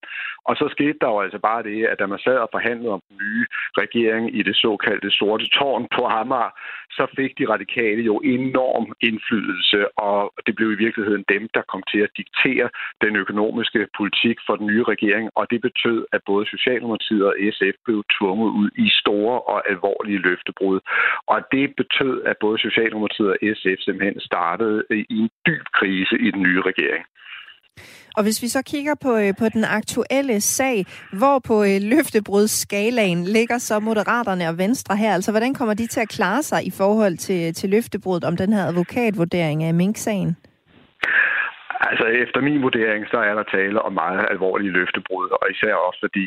Og 0.49 0.55
så 0.55 0.65
skete 0.75 0.97
der 1.01 1.09
jo 1.13 1.19
altså 1.21 1.39
bare 1.39 1.63
det, 1.63 1.85
at 1.85 1.99
da 1.99 2.05
man 2.05 2.19
sad 2.19 2.37
og 2.37 2.49
forhandlede 2.51 2.93
om 2.97 3.01
den 3.09 3.17
nye 3.23 3.45
regering 3.81 4.25
i 4.39 4.41
det 4.43 4.55
såkaldte 4.55 5.11
sorte 5.11 5.45
tårn 5.57 5.87
på 5.95 6.01
Amager, 6.05 6.51
så 6.97 7.05
fik 7.15 7.31
de 7.39 7.49
radikale 7.53 8.01
jo 8.01 8.15
enorm 8.17 8.87
indflydelse, 9.01 9.79
og 9.99 10.33
det 10.45 10.55
blev 10.55 10.71
i 10.71 10.81
virkeligheden 10.85 11.25
dem, 11.29 11.49
der 11.53 11.63
kom 11.71 11.83
til 11.91 11.99
at 11.99 12.11
diktere 12.17 12.69
den 13.01 13.15
økonomiske 13.15 13.87
politik 13.97 14.37
for 14.45 14.55
den 14.55 14.67
nye 14.67 14.83
regering, 14.83 15.29
og 15.35 15.43
det 15.51 15.61
betød, 15.61 16.05
at 16.11 16.21
både 16.25 16.45
Socialdemokratiet 16.45 17.25
og 17.25 17.35
SF 17.55 17.75
blev 17.85 18.03
tvunget 18.17 18.49
ud 18.61 18.69
i 18.85 18.87
store 19.01 19.41
og 19.41 19.69
alvorlige 19.71 20.23
løftebrud. 20.27 20.79
Og 21.27 21.39
det 21.51 21.75
betød, 21.81 22.23
at 22.23 22.37
både 22.37 22.57
Socialdemokratiet 22.59 23.29
og 23.29 23.37
SF 23.57 23.79
simpelthen 23.85 24.19
startede 24.19 24.84
i 24.91 25.17
en 25.21 25.29
dyb 25.47 25.65
krise 25.73 26.15
i 26.27 26.31
den 26.31 26.41
nye 26.41 26.61
regering. 26.61 27.05
Og 28.17 28.23
hvis 28.23 28.41
vi 28.41 28.47
så 28.47 28.61
kigger 28.61 28.95
på, 29.01 29.17
øh, 29.17 29.33
på 29.39 29.49
den 29.49 29.63
aktuelle 29.63 30.41
sag, 30.41 30.85
hvor 31.13 31.39
på 31.39 31.63
øh, 31.63 31.81
løftebrudsskalaen 31.81 33.23
ligger 33.23 33.57
så 33.57 33.79
Moderaterne 33.79 34.47
og 34.49 34.57
Venstre 34.57 34.97
her, 34.97 35.13
altså 35.13 35.31
hvordan 35.31 35.53
kommer 35.53 35.73
de 35.73 35.87
til 35.87 35.99
at 35.99 36.09
klare 36.09 36.43
sig 36.43 36.65
i 36.67 36.71
forhold 36.71 37.17
til, 37.17 37.53
til 37.53 37.69
løftebruddet 37.69 38.23
om 38.23 38.37
den 38.37 38.53
her 38.53 38.65
advokatvurdering 38.65 39.63
af 39.63 39.73
Mink-sagen? 39.73 40.35
Altså, 41.79 42.05
efter 42.05 42.39
min 42.41 42.61
vurdering, 42.61 43.07
så 43.11 43.17
er 43.17 43.33
der 43.35 43.43
tale 43.43 43.81
om 43.81 43.93
meget 43.93 44.25
alvorlige 44.31 44.71
løftebrud, 44.71 45.29
og 45.29 45.51
især 45.51 45.73
også 45.75 45.99
fordi 46.05 46.25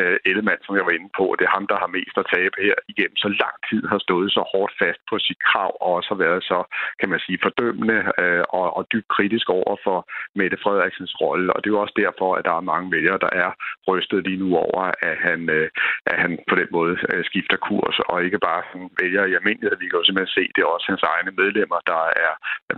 uh, 0.00 0.16
Ellemann, 0.28 0.62
som 0.62 0.76
jeg 0.76 0.86
var 0.86 0.94
inde 0.98 1.10
på, 1.18 1.36
det 1.38 1.44
er 1.44 1.56
ham, 1.58 1.66
der 1.66 1.78
har 1.82 1.90
mest 1.98 2.16
at 2.18 2.30
tabe 2.34 2.56
her 2.66 2.74
igennem 2.92 3.16
så 3.16 3.28
lang 3.42 3.56
tid, 3.70 3.82
har 3.92 3.98
stået 3.98 4.32
så 4.32 4.42
hårdt 4.52 4.72
fast 4.82 5.00
på 5.10 5.18
sit 5.18 5.40
krav, 5.48 5.72
og 5.80 5.90
også 5.98 6.08
har 6.14 6.20
været 6.26 6.42
så, 6.50 6.58
kan 7.00 7.08
man 7.08 7.20
sige, 7.26 7.38
fordømmende 7.42 7.98
uh, 8.22 8.42
og, 8.58 8.66
og 8.76 8.82
dybt 8.92 9.08
kritisk 9.08 9.46
over 9.50 9.74
for 9.84 9.98
Mette 10.38 10.58
Frederiksens 10.62 11.14
rolle. 11.20 11.52
Og 11.52 11.58
det 11.58 11.68
er 11.68 11.74
jo 11.76 11.84
også 11.84 11.96
derfor, 12.04 12.28
at 12.34 12.44
der 12.44 12.54
er 12.56 12.70
mange 12.72 12.92
vælgere, 12.96 13.18
der 13.26 13.32
er 13.44 13.50
rystet 13.88 14.26
lige 14.26 14.42
nu 14.44 14.56
over, 14.56 14.82
at 15.10 15.16
han, 15.26 15.40
uh, 15.58 15.68
at 16.10 16.16
han 16.22 16.38
på 16.50 16.54
den 16.60 16.68
måde 16.76 16.94
uh, 17.12 17.22
skifter 17.30 17.56
kurs, 17.68 17.96
og 18.08 18.24
ikke 18.24 18.38
bare 18.38 18.62
sådan 18.70 18.90
vælger 19.02 19.24
i 19.24 19.34
almindelighed. 19.38 19.76
Vi 19.78 19.88
kan 19.88 19.98
jo 19.98 20.04
simpelthen 20.04 20.36
se, 20.38 20.44
det 20.54 20.62
er 20.62 20.74
også 20.74 20.86
hans 20.92 21.04
egne 21.14 21.32
medlemmer, 21.40 21.78
der 21.92 22.02
er 22.26 22.32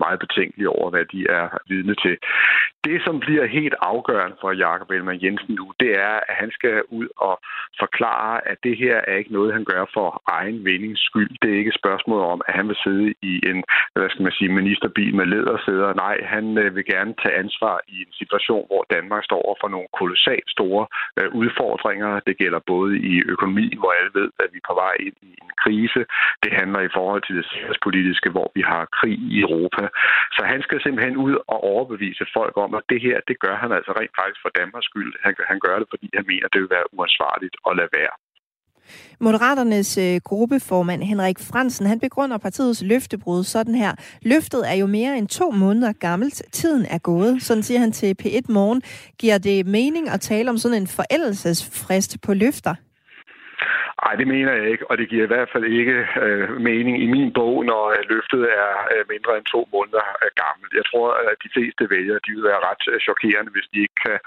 meget 0.05 0.19
betænkelige 0.25 0.73
over, 0.77 0.91
hvad 0.91 1.05
de 1.15 1.21
er 1.39 1.45
vidne 1.73 1.95
til. 2.05 2.12
Øh, 2.13 2.19
det, 2.85 3.03
som 3.07 3.21
bliver 3.21 3.47
helt 3.47 3.75
afgørende 3.93 4.37
for 4.41 4.53
Jakob 4.53 4.91
Ellemann 4.91 5.23
Jensen 5.25 5.55
nu, 5.55 5.67
det 5.81 5.91
er, 6.09 6.15
at 6.29 6.35
han 6.43 6.51
skal 6.51 6.83
ud 6.99 7.09
og 7.17 7.35
forklare, 7.83 8.49
at 8.51 8.59
det 8.67 8.75
her 8.83 8.97
er 9.09 9.15
ikke 9.21 9.33
noget, 9.33 9.53
han 9.53 9.65
gør 9.65 9.85
for 9.95 10.23
egen 10.39 10.65
vindings 10.65 11.03
skyld. 11.09 11.31
Det 11.43 11.49
er 11.51 11.59
ikke 11.59 11.75
et 11.75 11.83
spørgsmål 11.83 12.21
om, 12.35 12.41
at 12.49 12.55
han 12.55 12.69
vil 12.69 12.77
sidde 12.85 13.15
i 13.23 13.33
en 13.51 13.59
hvad 13.95 14.11
skal 14.11 14.23
man 14.23 14.39
sige, 14.39 14.59
ministerbil 14.61 15.15
med 15.15 15.27
ledersæder. 15.27 15.95
Nej, 16.05 16.17
han 16.35 16.45
øh, 16.63 16.77
vil 16.77 16.85
gerne 16.95 17.15
tage 17.23 17.39
ansvar 17.45 17.77
i 17.89 17.97
en 18.07 18.13
situation, 18.21 18.65
hvor 18.71 18.83
Danmark 18.97 19.23
står 19.25 19.41
over 19.47 19.57
for 19.63 19.69
nogle 19.75 19.89
kolossalt 20.01 20.49
store 20.57 20.85
øh, 21.19 21.29
udfordringer. 21.41 22.21
Det 22.29 22.35
gælder 22.43 22.61
både 22.75 22.93
i 23.13 23.15
økonomi, 23.35 23.67
hvor 23.81 23.91
alle 23.99 24.13
ved, 24.21 24.29
at 24.43 24.49
vi 24.53 24.59
er 24.63 24.69
på 24.71 24.75
vej 24.85 24.95
ind 25.07 25.19
i 25.31 25.33
en 25.43 25.51
krise. 25.65 26.01
Det 26.43 26.53
handler 26.61 26.81
i 26.81 26.95
forhold 26.97 27.23
til 27.25 27.35
det 27.39 27.47
sikkerhedspolitiske, 27.51 28.31
hvor 28.35 28.49
vi 28.57 28.63
har 28.73 28.83
krig 28.99 29.19
i 29.35 29.41
Europa. 29.47 29.83
Så 30.37 30.43
han 30.53 30.61
skal 30.63 30.79
simpelthen 30.83 31.17
ud 31.27 31.35
og 31.53 31.59
overbevise 31.73 31.92
folk 32.39 32.55
om, 32.65 32.71
at 32.79 32.85
det 32.93 33.01
her, 33.07 33.17
det 33.29 33.37
gør 33.45 33.55
han 33.63 33.71
altså 33.79 33.93
rent 33.99 34.15
faktisk 34.19 34.41
for 34.45 34.53
Danmarks 34.61 34.87
skyld. 34.91 35.13
Han, 35.25 35.33
han 35.53 35.59
gør 35.67 35.77
det, 35.81 35.89
fordi 35.93 36.07
han 36.19 36.25
mener, 36.33 36.47
det 36.53 36.61
vil 36.63 36.75
være 36.77 36.87
uansvarligt 36.97 37.57
at 37.69 37.73
lade 37.79 37.93
være. 38.01 38.15
Moderaternes 39.21 39.99
øh, 39.99 40.21
gruppeformand 40.25 41.03
Henrik 41.03 41.39
Fransen, 41.39 41.87
han 41.87 42.01
begrunder 42.01 42.39
partiets 42.39 42.83
løftebrud 42.83 43.45
sådan 43.45 43.75
her. 43.75 43.93
Løftet 44.23 44.71
er 44.71 44.75
jo 44.75 44.87
mere 44.87 45.19
end 45.19 45.29
to 45.29 45.51
måneder 45.51 45.93
gammelt. 45.93 46.43
Tiden 46.53 46.87
er 46.91 46.99
gået. 46.99 47.43
Sådan 47.43 47.63
siger 47.63 47.81
han 47.81 47.93
til 47.93 48.17
P1 48.23 48.53
Morgen. 48.53 48.83
Giver 49.19 49.39
det 49.39 49.67
mening 49.67 50.09
at 50.09 50.21
tale 50.21 50.51
om 50.51 50.59
sådan 50.59 50.83
en 50.83 50.87
forældelsesfrist 50.87 52.21
på 52.23 52.35
løfter? 52.35 52.75
Nej, 54.05 54.15
det 54.21 54.27
mener 54.35 54.53
jeg 54.53 54.67
ikke, 54.73 54.91
og 54.91 54.95
det 54.99 55.09
giver 55.09 55.25
i 55.25 55.33
hvert 55.35 55.51
fald 55.53 55.65
ikke 55.65 55.97
øh, 56.25 56.51
mening 56.71 56.97
i 57.05 57.07
min 57.15 57.33
bog, 57.39 57.55
når 57.71 57.83
øh, 57.97 58.03
løftet 58.13 58.43
er 58.63 58.71
øh, 58.93 59.05
mindre 59.13 59.33
end 59.39 59.47
to 59.55 59.61
måneder 59.75 60.05
øh, 60.23 60.31
gammelt. 60.43 60.73
Jeg 60.81 60.87
tror, 60.91 61.09
at 61.31 61.37
de 61.45 61.53
fleste 61.55 61.91
vælgere 61.95 62.25
de 62.27 62.33
vil 62.35 62.49
være 62.51 62.65
ret 62.69 62.85
øh, 62.93 63.01
chokerende, 63.09 63.51
hvis 63.53 63.69
de 63.73 63.79
ikke 63.85 63.99
kan 64.05 64.19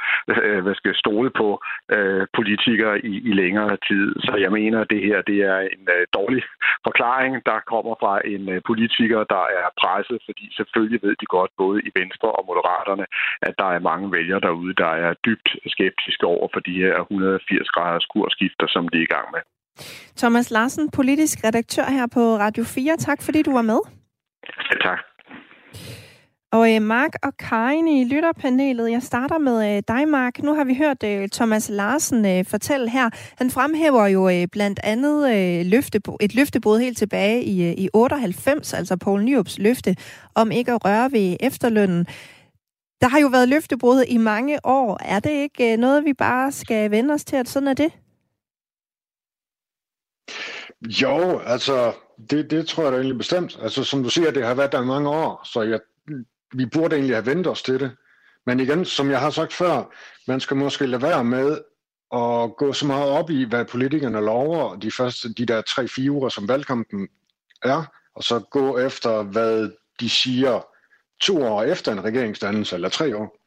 øh, 0.46 0.60
hvad 0.64 0.76
skal, 0.76 0.96
stole 1.04 1.30
på 1.42 1.50
øh, 1.96 2.24
politikere 2.38 2.96
i, 3.12 3.14
i 3.30 3.32
længere 3.42 3.78
tid. 3.90 4.08
Så 4.28 4.34
jeg 4.46 4.52
mener, 4.60 4.78
at 4.82 4.92
det 4.94 5.02
her 5.08 5.18
det 5.32 5.40
er 5.54 5.60
en 5.76 5.84
øh, 5.96 6.04
dårlig 6.18 6.44
forklaring, 6.88 7.34
der 7.50 7.68
kommer 7.72 7.94
fra 8.04 8.14
en 8.34 8.44
øh, 8.54 8.62
politiker, 8.70 9.20
der 9.36 9.44
er 9.60 9.68
presset, 9.82 10.20
fordi 10.28 10.46
selvfølgelig 10.60 11.00
ved 11.06 11.16
de 11.22 11.28
godt, 11.38 11.52
både 11.64 11.78
i 11.88 11.92
Venstre 12.00 12.30
og 12.38 12.44
Moderaterne, 12.50 13.06
at 13.48 13.54
der 13.62 13.70
er 13.76 13.88
mange 13.90 14.08
vælgere 14.18 14.42
derude, 14.48 14.74
der 14.84 14.92
er 15.06 15.12
dybt 15.28 15.50
skeptiske 15.74 16.26
over 16.36 16.48
for 16.54 16.60
de 16.60 16.76
her 16.84 16.96
180 17.00 17.70
graders 17.76 18.06
kursskifter, 18.14 18.68
som 18.68 18.88
de 18.88 18.98
er 18.98 19.08
i 19.10 19.14
gang 19.18 19.28
med. 19.36 19.42
Thomas 20.18 20.52
Larsen, 20.52 20.90
politisk 20.90 21.44
redaktør 21.44 21.86
her 21.86 22.08
på 22.08 22.38
Radio 22.38 22.64
4. 22.64 22.98
Tak 22.98 23.22
fordi 23.22 23.42
du 23.42 23.52
var 23.54 23.62
med. 23.62 23.80
Ja, 24.72 24.90
tak. 24.90 25.00
Og 26.52 26.76
øh, 26.76 26.82
Mark 26.82 27.14
og 27.24 27.38
Karin 27.38 27.88
i 27.88 28.04
lytterpanelet. 28.04 28.92
Jeg 28.92 29.04
starter 29.04 29.38
med 29.38 29.76
øh, 29.78 29.84
dig, 29.88 30.08
Mark. 30.08 30.44
Nu 30.44 30.54
har 30.54 30.64
vi 30.64 30.76
hørt 30.76 31.04
øh, 31.04 31.30
Thomas 31.30 31.70
Larsen 31.70 32.26
øh, 32.26 32.46
fortælle 32.46 32.90
her. 32.90 33.10
Han 33.38 33.52
fremhæver 33.52 34.08
jo 34.08 34.30
øh, 34.30 34.48
blandt 34.52 34.80
andet 34.84 35.36
øh, 35.36 35.66
løftebo- 35.66 36.18
et 36.22 36.36
løftebrud 36.36 36.80
helt 36.80 36.98
tilbage 36.98 37.44
i, 37.44 37.64
øh, 37.70 37.74
i 37.78 37.90
98, 37.94 38.74
altså 38.74 38.98
Poul 38.98 39.24
Nyrups 39.24 39.60
løfte 39.60 39.96
om 40.36 40.52
ikke 40.52 40.72
at 40.72 40.86
røre 40.86 41.12
ved 41.12 41.38
efterlønnen. 41.40 42.06
Der 43.02 43.08
har 43.08 43.20
jo 43.20 43.28
været 43.28 43.50
løftebrud 43.50 44.04
i 44.08 44.18
mange 44.18 44.60
år. 44.64 45.00
Er 45.06 45.20
det 45.20 45.32
ikke 45.32 45.74
øh, 45.74 45.78
noget, 45.80 46.06
vi 46.06 46.14
bare 46.14 46.52
skal 46.52 46.92
vende 46.92 47.14
os 47.14 47.26
til, 47.26 47.36
at 47.36 47.50
sådan 47.50 47.68
er 47.68 47.74
det? 47.74 47.92
Jo, 50.82 51.40
altså, 51.40 51.94
det, 52.30 52.52
det 52.52 52.68
tror 52.68 52.84
jeg 52.84 52.92
da 52.92 52.98
egentlig 52.98 53.18
bestemt. 53.18 53.58
Altså, 53.62 53.84
som 53.84 54.04
du 54.04 54.10
siger, 54.10 54.32
det 54.32 54.46
har 54.46 54.54
været 54.54 54.72
der 54.72 54.82
i 54.82 54.86
mange 54.86 55.10
år, 55.10 55.42
så 55.54 55.62
jeg, 55.62 55.80
vi 56.54 56.66
burde 56.66 56.96
egentlig 56.96 57.16
have 57.16 57.26
ventet 57.26 57.48
os 57.48 57.64
til 57.64 57.80
det. 57.80 57.92
Men 58.46 58.60
igen, 58.60 58.86
som 58.86 59.12
jeg 59.12 59.20
har 59.20 59.30
sagt 59.30 59.54
før, 59.54 59.94
man 60.28 60.40
skal 60.40 60.58
måske 60.58 60.88
lade 60.88 61.02
være 61.02 61.24
med 61.24 61.58
at 62.14 62.56
gå 62.58 62.74
så 62.74 62.88
meget 62.88 63.10
op 63.10 63.30
i, 63.30 63.44
hvad 63.44 63.66
politikerne 63.66 64.22
lover 64.22 64.76
de 64.76 64.92
første, 64.92 65.34
de 65.34 65.46
der 65.46 65.62
tre-fire 65.62 66.12
uger, 66.12 66.30
som 66.30 66.48
valgkampen 66.48 67.08
er, 67.64 67.84
og 68.16 68.24
så 68.24 68.40
gå 68.40 68.78
efter, 68.78 69.24
hvad 69.24 69.72
de 70.00 70.10
siger 70.10 70.68
to 71.22 71.44
år 71.44 71.64
efter 71.64 71.92
en 71.92 72.04
regeringsdannelse, 72.04 72.76
eller 72.76 72.90
tre 72.90 73.18
år. 73.18 73.44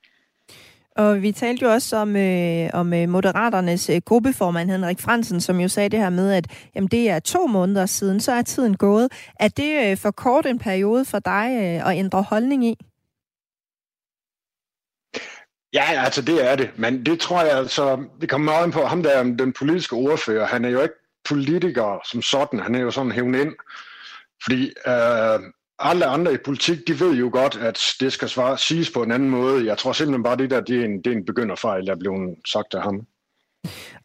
Og 0.98 1.22
vi 1.22 1.32
talte 1.32 1.64
jo 1.64 1.72
også 1.72 1.96
om, 1.96 2.16
øh, 2.16 2.70
om 2.72 2.94
øh, 2.94 3.08
Moderaternes 3.08 3.90
øh, 3.90 4.00
gruppeformand 4.04 4.70
Henrik 4.70 5.00
Fransen, 5.00 5.40
som 5.40 5.60
jo 5.60 5.68
sagde 5.68 5.88
det 5.88 5.98
her 5.98 6.10
med, 6.10 6.32
at 6.32 6.46
jamen, 6.74 6.88
det 6.88 7.10
er 7.10 7.18
to 7.18 7.46
måneder 7.46 7.86
siden, 7.86 8.20
så 8.20 8.32
er 8.32 8.42
tiden 8.42 8.76
gået. 8.76 9.08
Er 9.40 9.48
det 9.48 9.90
øh, 9.90 9.96
for 9.96 10.10
kort 10.10 10.46
en 10.46 10.58
periode 10.58 11.04
for 11.04 11.18
dig 11.18 11.48
øh, 11.52 11.90
at 11.90 11.98
ændre 11.98 12.22
holdning 12.22 12.64
i? 12.64 12.76
Ja, 15.72 15.84
altså 16.04 16.22
det 16.22 16.50
er 16.50 16.56
det, 16.56 16.70
men 16.78 17.06
det 17.06 17.20
tror 17.20 17.42
jeg 17.42 17.58
altså, 17.58 18.04
det 18.20 18.30
kommer 18.30 18.52
meget 18.52 18.64
ind 18.66 18.72
på 18.72 18.84
ham 18.84 19.02
der, 19.02 19.22
den 19.22 19.52
politiske 19.52 19.96
ordfører, 19.96 20.46
han 20.46 20.64
er 20.64 20.68
jo 20.68 20.82
ikke 20.82 20.94
politiker 21.28 22.00
som 22.04 22.22
sådan, 22.22 22.60
han 22.60 22.74
er 22.74 22.80
jo 22.80 22.90
sådan 22.90 23.12
hævn 23.12 23.34
ind, 23.34 23.52
fordi 24.44 24.72
øh, 24.86 25.40
alle 25.78 26.06
andre 26.06 26.32
i 26.34 26.44
politik, 26.44 26.78
de 26.88 26.92
ved 27.00 27.14
jo 27.18 27.30
godt, 27.32 27.56
at 27.68 27.78
det 28.00 28.12
skal 28.12 28.28
svare, 28.28 28.58
siges 28.58 28.90
på 28.94 29.02
en 29.02 29.12
anden 29.12 29.30
måde. 29.30 29.66
Jeg 29.66 29.78
tror 29.78 29.92
simpelthen 29.92 30.22
bare, 30.22 30.36
det 30.36 30.50
der 30.50 30.60
det 30.60 30.80
er 30.80 30.84
en, 30.84 30.96
det 31.02 31.12
er 31.12 31.16
en 31.16 31.24
begynderfejl, 31.24 31.86
der 31.86 31.92
er 31.92 31.98
blevet 31.98 32.38
sagt 32.46 32.74
af 32.74 32.82
ham. 32.82 33.06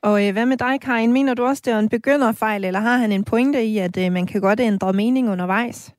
Og 0.01 0.27
øh, 0.27 0.33
hvad 0.33 0.45
med 0.45 0.57
dig, 0.57 0.81
Karin? 0.81 1.13
Mener 1.13 1.33
du 1.33 1.43
også, 1.43 1.61
det 1.65 1.73
er 1.73 1.79
en 1.79 1.89
begynderfejl, 1.89 2.63
eller 2.65 2.79
har 2.79 2.97
han 2.97 3.11
en 3.11 3.25
pointe 3.25 3.63
i, 3.63 3.77
at 3.77 4.05
øh, 4.05 4.11
man 4.11 4.27
kan 4.27 4.41
godt 4.41 4.59
ændre 4.59 4.93
mening 4.93 5.29
undervejs? 5.29 5.95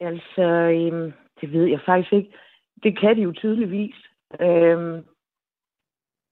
Altså, 0.00 0.46
øh, 0.78 1.12
det 1.40 1.52
ved 1.52 1.64
jeg 1.64 1.80
faktisk 1.86 2.12
ikke. 2.12 2.30
Det 2.82 2.98
kan 3.00 3.16
de 3.16 3.22
jo 3.22 3.32
tydeligvis. 3.32 3.94
Øh, 4.40 5.02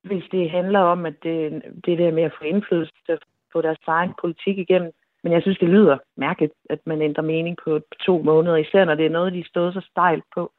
hvis 0.05 0.25
det 0.33 0.51
handler 0.51 0.79
om, 0.79 1.07
at 1.07 1.15
det, 1.23 1.63
det 1.87 1.99
der 1.99 2.13
med 2.13 2.23
at 2.23 2.35
få 2.39 2.45
indflydelse 2.45 3.19
på 3.53 3.63
deres 3.63 3.79
egen 3.87 4.13
politik 4.21 4.59
igennem, 4.59 4.93
men 5.25 5.33
jeg 5.33 5.43
synes, 5.43 5.59
det 5.59 5.69
lyder 5.69 5.99
mærkeligt, 6.17 6.53
at 6.71 6.79
man 6.87 7.03
ændrer 7.03 7.25
mening 7.25 7.57
på 7.65 7.81
to 8.07 8.23
måneder, 8.23 8.57
især 8.57 8.85
når 8.85 8.95
det 8.95 9.07
er 9.07 9.11
noget, 9.19 9.33
de 9.33 9.49
stod 9.49 9.73
så 9.73 9.81
stejlt 9.91 10.25
på. 10.35 10.53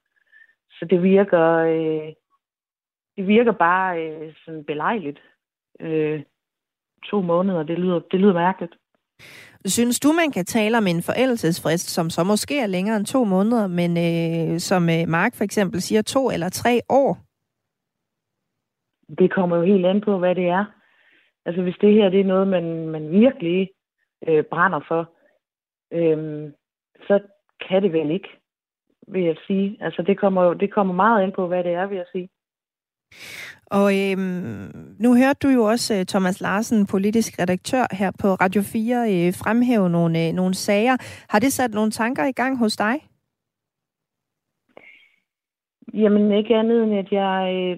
Så 0.71 0.85
det 0.89 1.03
virker, 1.03 1.45
øh, 1.57 2.13
det 3.17 3.27
virker 3.27 3.51
bare 3.51 4.03
øh, 4.03 4.33
sådan 4.45 4.63
belejligt. 4.63 5.19
Øh, 5.79 6.23
to 7.09 7.21
måneder, 7.21 7.63
det 7.63 7.79
lyder, 7.79 7.99
det 7.99 8.19
lyder 8.19 8.33
mærkeligt. 8.33 8.75
Synes 9.65 9.99
du, 9.99 10.11
man 10.11 10.31
kan 10.31 10.45
tale 10.45 10.77
om 10.77 10.87
en 10.87 11.01
forældelsesfrist, 11.01 11.89
som 11.89 12.09
så 12.09 12.23
måske 12.23 12.59
er 12.59 12.67
længere 12.67 12.97
end 12.97 13.05
to 13.05 13.23
måneder, 13.23 13.67
men 13.67 13.91
øh, 14.07 14.59
som 14.59 14.89
øh, 14.89 15.07
Mark 15.07 15.35
for 15.35 15.43
eksempel 15.43 15.81
siger, 15.81 16.01
to 16.01 16.29
eller 16.29 16.49
tre 16.49 16.81
år? 16.89 17.17
Det 19.19 19.33
kommer 19.33 19.57
jo 19.57 19.63
helt 19.63 19.85
an 19.85 20.01
på, 20.01 20.17
hvad 20.17 20.35
det 20.35 20.47
er. 20.47 20.65
Altså 21.45 21.61
hvis 21.61 21.77
det 21.81 21.93
her 21.93 22.09
det 22.09 22.19
er 22.19 22.31
noget, 22.33 22.47
man, 22.47 22.87
man 22.87 23.11
virkelig 23.11 23.69
øh, 24.27 24.43
brænder 24.43 24.79
for, 24.87 25.09
øh, 25.91 26.51
så 27.07 27.19
kan 27.67 27.83
det 27.83 27.93
vel 27.93 28.11
ikke, 28.11 28.29
vil 29.07 29.23
jeg 29.23 29.35
sige. 29.47 29.77
Altså 29.81 30.01
det 30.01 30.17
kommer, 30.17 30.43
jo, 30.43 30.53
det 30.53 30.73
kommer 30.73 30.93
meget 30.93 31.23
ind 31.23 31.33
på, 31.33 31.47
hvad 31.47 31.63
det 31.63 31.73
er, 31.73 31.85
vil 31.85 31.95
jeg 31.97 32.05
sige. 32.11 32.29
Og 33.65 33.87
øhm, 34.01 34.95
nu 34.99 35.15
hørte 35.15 35.39
du 35.43 35.47
jo 35.47 35.63
også 35.63 35.93
uh, 35.99 36.05
Thomas 36.05 36.41
Larsen, 36.41 36.85
politisk 36.85 37.39
redaktør 37.39 37.95
her 37.95 38.11
på 38.21 38.27
Radio 38.27 38.61
4, 38.61 39.27
uh, 39.27 39.33
fremhæve 39.43 39.89
nogle, 39.89 40.29
uh, 40.29 40.35
nogle 40.35 40.53
sager. 40.53 40.97
Har 41.29 41.39
det 41.39 41.53
sat 41.53 41.71
nogle 41.73 41.91
tanker 41.91 42.25
i 42.25 42.31
gang 42.31 42.57
hos 42.57 42.75
dig? 42.77 42.95
Jamen 45.93 46.31
ikke 46.31 46.55
andet 46.55 46.83
end, 46.83 46.93
at 46.93 47.11
jeg... 47.11 47.53
Øh, 47.55 47.77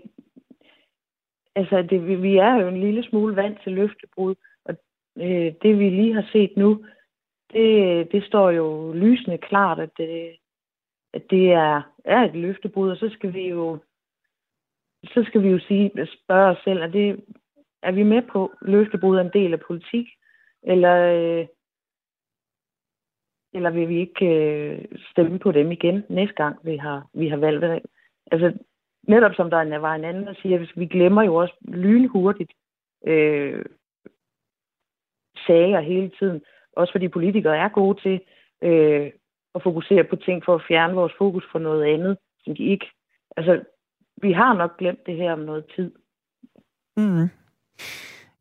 altså, 1.56 1.82
det, 1.90 2.22
vi 2.24 2.38
er 2.38 2.54
jo 2.56 2.68
en 2.68 2.80
lille 2.80 3.04
smule 3.04 3.36
vant 3.36 3.58
til 3.64 3.72
løftebrud 3.72 4.36
øh, 5.22 5.54
det 5.62 5.80
vi 5.80 5.90
lige 5.90 6.14
har 6.14 6.30
set 6.32 6.58
nu, 6.58 6.86
det, 7.54 8.12
det 8.12 8.24
står 8.24 8.52
jo 8.52 8.94
lysende 8.94 9.38
klart, 9.38 9.80
at 9.80 9.90
det, 9.98 10.38
at 11.14 11.24
det 11.30 11.52
er, 11.52 11.82
er 12.06 12.22
et 12.24 12.36
løftebrud, 12.36 12.90
og 12.90 12.98
så 12.98 13.10
skal 13.10 13.34
vi 13.34 13.48
jo 13.50 13.80
så 15.04 15.24
skal 15.28 15.44
vi 15.44 15.50
jo 15.50 15.60
sige, 15.60 16.08
spørge 16.08 16.52
os 16.52 16.64
selv, 16.64 16.82
er, 16.82 16.88
det, 16.88 17.24
er 17.84 17.92
vi 17.92 18.04
med 18.04 18.22
på 18.22 18.54
løftebrud 18.62 19.20
en 19.20 19.30
del 19.34 19.54
af 19.54 19.60
politik, 19.60 20.08
eller, 20.64 20.96
øh, 20.96 21.48
Eller 23.54 23.70
vil 23.70 23.90
vi 23.90 24.00
ikke 24.00 24.26
øh, 24.26 24.86
stemme 25.12 25.40
på 25.40 25.52
dem 25.52 25.72
igen 25.72 26.04
næste 26.10 26.36
gang, 26.36 26.60
vi 26.64 26.78
har, 26.78 27.10
vi 27.14 27.28
har 27.30 27.38
valgt 27.38 27.62
det? 27.62 27.82
Altså, 28.32 28.58
netop 29.08 29.36
som 29.36 29.50
der 29.50 29.78
var 29.78 29.96
en 29.96 30.06
anden, 30.06 30.28
der 30.28 30.34
siger, 30.34 30.60
at 30.60 30.72
vi 30.76 30.86
glemmer 30.86 31.24
jo 31.24 31.36
også 31.36 31.56
lynhurtigt 31.62 32.52
øh, 33.08 33.66
sager 35.48 35.82
hele 35.82 36.12
tiden. 36.20 36.42
Også 36.74 36.92
fordi 36.92 37.08
politikere 37.08 37.58
er 37.58 37.70
gode 37.70 38.02
til 38.02 38.22
øh, 38.62 39.12
at 39.56 39.64
fokusere 39.64 40.04
på 40.04 40.16
ting 40.16 40.44
for 40.46 40.56
at 40.56 40.66
fjerne 40.68 40.94
vores 40.94 41.14
fokus 41.18 41.44
fra 41.52 41.60
noget 41.60 41.84
andet, 41.94 42.18
som 42.44 42.56
de 42.56 42.64
ikke... 42.64 42.86
Altså, 43.38 43.64
vi 44.22 44.32
har 44.32 44.54
nok 44.54 44.78
glemt 44.78 45.06
det 45.06 45.16
her 45.16 45.34
om 45.34 45.40
noget 45.40 45.66
tid. 45.76 45.92
Mm. 46.98 47.30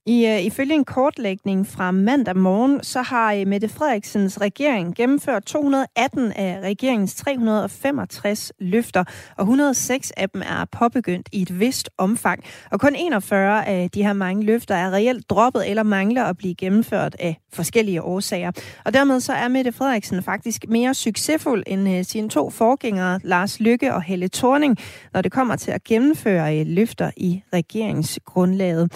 I, 0.08 0.24
uh, 0.24 0.44
ifølge 0.44 0.74
en 0.74 0.84
kortlægning 0.84 1.66
fra 1.66 1.90
mandag 1.90 2.36
morgen, 2.36 2.82
så 2.82 3.02
har 3.02 3.34
uh, 3.34 3.46
Mette 3.46 3.68
Frederiksens 3.68 4.40
regering 4.40 4.94
gennemført 4.94 5.44
218 5.44 6.32
af 6.32 6.60
regeringens 6.62 7.14
365 7.14 8.52
løfter, 8.58 9.04
og 9.36 9.42
106 9.42 10.10
af 10.10 10.30
dem 10.30 10.42
er 10.42 10.64
påbegyndt 10.72 11.28
i 11.32 11.42
et 11.42 11.60
vist 11.60 11.90
omfang. 11.98 12.44
Og 12.70 12.80
kun 12.80 12.94
41 12.94 13.66
af 13.66 13.90
de 13.90 14.02
her 14.02 14.12
mange 14.12 14.44
løfter 14.44 14.74
er 14.74 14.90
reelt 14.90 15.30
droppet 15.30 15.70
eller 15.70 15.82
mangler 15.82 16.24
at 16.24 16.36
blive 16.36 16.54
gennemført 16.54 17.16
af 17.18 17.40
forskellige 17.52 18.02
årsager. 18.02 18.52
Og 18.84 18.94
dermed 18.94 19.20
så 19.20 19.32
er 19.32 19.48
Mette 19.48 19.72
Frederiksen 19.72 20.22
faktisk 20.22 20.64
mere 20.68 20.94
succesfuld 20.94 21.62
end 21.66 21.88
uh, 21.88 22.02
sine 22.02 22.28
to 22.28 22.50
forgængere, 22.50 23.20
Lars 23.24 23.60
Lykke 23.60 23.94
og 23.94 24.02
Helle 24.02 24.28
Thorning, 24.28 24.76
når 25.14 25.22
det 25.22 25.32
kommer 25.32 25.56
til 25.56 25.70
at 25.70 25.84
gennemføre 25.84 26.64
løfter 26.64 27.10
i 27.16 27.42
regeringsgrundlaget. 27.52 28.92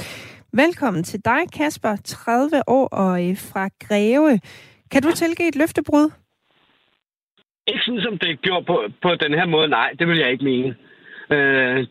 Velkommen 0.52 1.02
til 1.02 1.20
dig, 1.24 1.42
Kasper, 1.56 1.96
30 2.04 2.62
år 2.66 2.86
og 2.86 3.28
øh, 3.28 3.36
fra 3.36 3.68
Greve. 3.84 4.40
Kan 4.90 5.02
du 5.02 5.10
tilgive 5.12 5.48
et 5.48 5.56
løftebrud? 5.56 6.10
Ikke 7.66 7.80
sådan, 7.84 8.00
som 8.00 8.18
det 8.18 8.30
er 8.30 8.34
gjort 8.34 8.66
på, 8.66 8.84
på 9.02 9.14
den 9.14 9.34
her 9.34 9.46
måde. 9.46 9.68
Nej, 9.68 9.90
det 9.98 10.08
vil 10.08 10.18
jeg 10.18 10.30
ikke 10.30 10.44
mene. 10.44 10.76
Øh, 11.30 11.86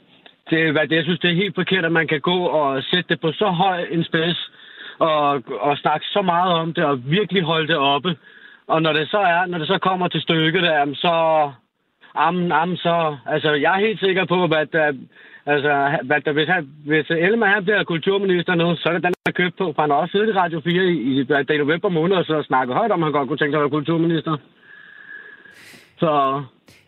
det, 0.50 0.72
hvad 0.72 0.88
det, 0.88 0.96
jeg 0.96 1.04
synes, 1.04 1.20
det 1.20 1.30
er 1.30 1.44
helt 1.44 1.56
forkert, 1.56 1.86
at 1.86 1.92
man 1.92 2.08
kan 2.08 2.22
gå 2.22 2.38
og 2.46 2.84
sætte 2.84 3.10
det 3.10 3.22
på 3.22 3.32
så 3.32 3.50
høj 3.50 3.86
en 3.92 4.04
spids 4.04 4.52
og, 5.00 5.44
og 5.60 5.78
snakke 5.78 6.06
så 6.06 6.22
meget 6.22 6.54
om 6.54 6.74
det 6.74 6.84
og 6.84 7.12
virkelig 7.12 7.44
holde 7.44 7.68
det 7.68 7.78
oppe. 7.78 8.18
Og 8.68 8.82
når 8.82 8.94
det 8.94 9.10
så 9.10 9.18
er, 9.18 9.46
når 9.46 9.58
det 9.58 9.68
så 9.68 9.78
kommer 9.78 10.08
til 10.08 10.22
stykket, 10.22 10.64
der, 10.64 10.94
så, 10.94 11.16
am, 12.16 12.52
am, 12.52 12.76
så, 12.76 13.18
altså, 13.26 13.54
jeg 13.54 13.76
er 13.76 13.86
helt 13.88 14.00
sikker 14.00 14.26
på, 14.26 14.44
at, 14.44 14.76
at 14.76 14.96
Altså, 15.54 15.74
hvad 16.08 16.22
der, 16.26 16.32
hvis, 16.32 16.48
han, 16.48 16.64
hvis 16.86 17.08
Ellemann 17.10 17.54
han 17.54 17.64
bliver 17.64 17.84
kulturminister 17.84 18.56
nu, 18.56 18.76
så 18.76 18.90
er 18.90 18.94
det 18.94 19.04
den, 19.04 19.14
der 19.26 19.32
købt 19.32 19.58
på. 19.58 19.66
For 19.74 19.82
han 19.82 19.92
har 19.92 19.98
også 19.98 20.12
siddet 20.12 20.30
i 20.30 20.40
Radio 20.42 20.62
4 20.66 20.84
i, 20.84 20.96
i, 21.12 21.22
i 21.54 21.58
november 21.58 21.90
måned 21.90 22.16
og 22.16 22.26
så 22.26 22.44
snakket 22.44 22.76
højt 22.76 22.92
om, 22.92 23.04
at 23.04 23.08
han 23.08 23.14
godt 23.14 23.28
kunne 23.28 23.38
tænke 23.38 23.54
sig 23.54 23.60
at 23.60 23.62
være 23.62 23.78
kulturminister. 23.78 24.38
Så 26.00 26.12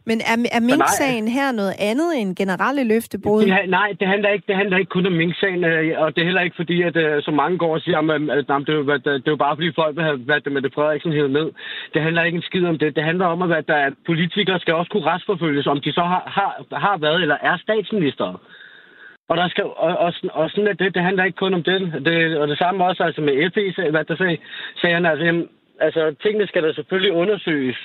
men 0.05 0.17
er, 0.31 0.37
er 0.57 0.59
Mink-sagen 0.69 1.27
her 1.27 1.51
noget 1.51 1.75
andet 1.89 2.09
end 2.19 2.35
generelle 2.35 2.83
løftebrud? 2.83 3.41
Det, 3.41 3.69
nej, 3.69 3.89
det 3.99 4.07
handler, 4.07 4.29
ikke, 4.29 4.45
det 4.47 4.55
handler 4.55 4.77
ikke 4.77 4.89
kun 4.89 5.05
om 5.05 5.13
Mink-sagen, 5.13 5.63
øh, 5.63 6.01
og 6.01 6.15
det 6.15 6.21
er 6.21 6.25
heller 6.25 6.41
ikke 6.41 6.55
fordi, 6.55 6.81
at 6.81 6.95
øh, 6.95 7.23
så 7.23 7.31
mange 7.31 7.57
går 7.57 7.73
og 7.73 7.81
siger, 7.81 7.97
at, 7.97 8.21
at, 8.37 8.37
at 8.37 8.67
det, 8.67 8.75
er, 9.05 9.17
det 9.17 9.27
jo 9.27 9.35
bare 9.35 9.55
fordi 9.55 9.71
folk 9.75 9.95
vil 9.95 10.03
have 10.03 10.27
været 10.27 10.45
det 10.45 10.51
med 10.51 10.61
det 10.61 10.73
Frederiksen 10.73 11.11
hævet 11.11 11.31
ned. 11.31 11.47
Det 11.93 12.01
handler 12.01 12.23
ikke 12.23 12.35
en 12.35 12.49
skid 12.49 12.65
om 12.65 12.77
det. 12.77 12.95
Det 12.95 13.03
handler 13.03 13.25
om, 13.25 13.41
at, 13.41 13.69
at 13.69 13.93
politikere 14.05 14.59
skal 14.59 14.73
også 14.73 14.91
kunne 14.91 15.05
retsforfølges, 15.05 15.67
om 15.67 15.81
de 15.81 15.91
så 15.93 16.01
har, 16.01 16.23
har, 16.37 16.51
har 16.85 16.97
været 16.97 17.21
eller 17.21 17.37
er 17.41 17.57
statsminister. 17.57 18.41
Og, 19.31 19.37
der 19.37 19.47
skal, 19.49 19.63
og, 19.63 19.93
og, 20.05 20.13
og 20.31 20.49
sådan 20.49 20.67
er 20.67 20.73
det. 20.73 20.95
Det 20.95 21.03
handler 21.03 21.23
ikke 21.23 21.43
kun 21.43 21.53
om 21.53 21.63
det. 21.63 22.05
det 22.05 22.37
og 22.37 22.47
det 22.47 22.57
samme 22.57 22.85
også 22.85 23.03
altså 23.03 23.21
med 23.21 23.51
FE, 23.53 23.91
hvad 23.91 24.03
der 24.03 24.15
sagde, 24.15 24.37
sagde 24.81 24.95
han, 24.95 25.05
altså, 25.05 25.25
jamen, 25.25 25.49
altså 25.79 26.15
tingene 26.23 26.47
skal 26.47 26.63
da 26.63 26.73
selvfølgelig 26.73 27.13
undersøges. 27.13 27.77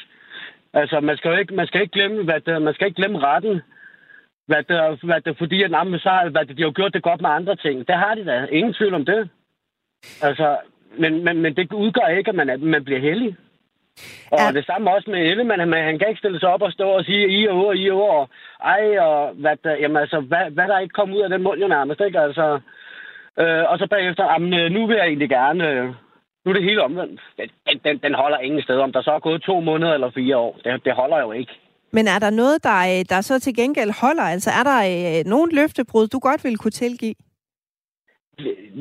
Altså, 0.73 1.01
man 1.01 1.17
skal 1.17 1.31
jo 1.31 1.37
ikke, 1.37 1.55
man 1.55 1.67
skal 1.67 1.81
ikke 1.81 1.93
glemme, 1.93 2.25
hvad 2.25 2.41
det, 2.41 2.63
man 2.63 2.75
skal 2.75 2.87
ikke 2.87 2.97
glemme 2.97 3.19
retten. 3.19 3.61
Hvad 4.47 4.63
det, 4.63 5.01
hvad 5.03 5.21
det, 5.21 5.39
fordi 5.39 5.63
at 5.63 5.71
nah, 5.71 6.01
så, 6.01 6.29
hvad 6.33 6.45
det, 6.45 6.57
de 6.57 6.63
har 6.63 6.71
gjort 6.71 6.95
det 6.95 7.03
godt 7.03 7.21
med 7.21 7.31
andre 7.31 7.57
ting. 7.57 7.89
Det 7.89 7.95
har 7.95 8.15
de 8.15 8.25
da. 8.25 8.47
Ingen 8.51 8.75
tvivl 8.75 8.95
om 8.95 9.05
det. 9.05 9.29
Altså, 10.23 10.57
men, 10.99 11.25
men, 11.25 11.43
men 11.43 11.57
det 11.57 11.73
udgør 11.73 12.09
ikke, 12.19 12.29
at 12.29 12.35
man, 12.35 12.61
man 12.61 12.85
bliver 12.85 13.01
heldig. 13.01 13.37
Og 14.33 14.39
ja. 14.39 14.53
det 14.53 14.67
samme 14.67 14.91
også 14.91 15.11
med 15.11 15.21
Ellemann. 15.31 15.61
Han, 15.61 15.73
han 15.73 15.99
kan 15.99 16.09
ikke 16.09 16.19
stille 16.19 16.41
sig 16.41 16.49
op 16.49 16.63
og 16.63 16.73
stå 16.73 16.89
og 16.89 17.05
sige 17.05 17.29
i 17.39 17.49
og 17.49 17.67
og 17.67 17.77
i 17.77 17.91
og 17.91 18.11
og 18.11 18.29
ej, 18.65 18.99
og 18.99 19.35
hvad, 19.35 19.57
der, 19.65 19.73
jamen, 19.83 19.97
altså, 19.97 20.21
hvad, 20.21 20.51
hvad 20.51 20.69
der 20.69 20.79
ikke 20.79 20.99
kom 20.99 21.15
ud 21.15 21.21
af 21.21 21.31
den 21.31 21.43
mund 21.43 21.61
jo 21.61 21.69
nærmest, 21.69 22.01
ikke? 22.07 22.21
Altså, 22.21 22.61
øh, 23.41 23.65
og 23.71 23.79
så 23.79 23.87
bagefter, 23.91 24.25
jamen, 24.33 24.73
nu 24.73 24.87
vil 24.87 24.97
jeg 24.97 25.07
egentlig 25.07 25.29
gerne, 25.29 25.69
øh, 25.71 25.85
nu 26.43 26.51
er 26.51 26.53
det 26.53 26.69
hele 26.71 26.83
omvendt. 26.83 27.21
Den, 27.39 27.79
den, 27.85 27.99
den 27.99 28.15
holder 28.15 28.39
ingen 28.39 28.63
sted. 28.63 28.79
Om 28.79 28.93
der 28.93 29.03
så 29.03 29.11
er 29.11 29.19
gået 29.19 29.43
to 29.43 29.61
måneder 29.61 29.93
eller 29.95 30.11
fire 30.11 30.37
år, 30.37 30.59
det, 30.65 30.85
det 30.85 30.93
holder 30.93 31.19
jo 31.21 31.33
ikke. 31.33 31.53
Men 31.93 32.07
er 32.15 32.19
der 32.19 32.31
noget, 32.31 32.65
der, 32.65 32.79
øh, 32.93 33.05
der 33.09 33.21
så 33.21 33.41
til 33.41 33.57
gengæld 33.57 34.01
holder? 34.01 34.23
Altså 34.23 34.51
er 34.51 34.65
der 34.71 34.79
øh, 34.93 35.25
nogen 35.27 35.51
løftebrud, 35.53 36.07
du 36.07 36.19
godt 36.19 36.45
vil 36.45 36.59
kunne 36.59 36.71
tilgive? 36.85 37.15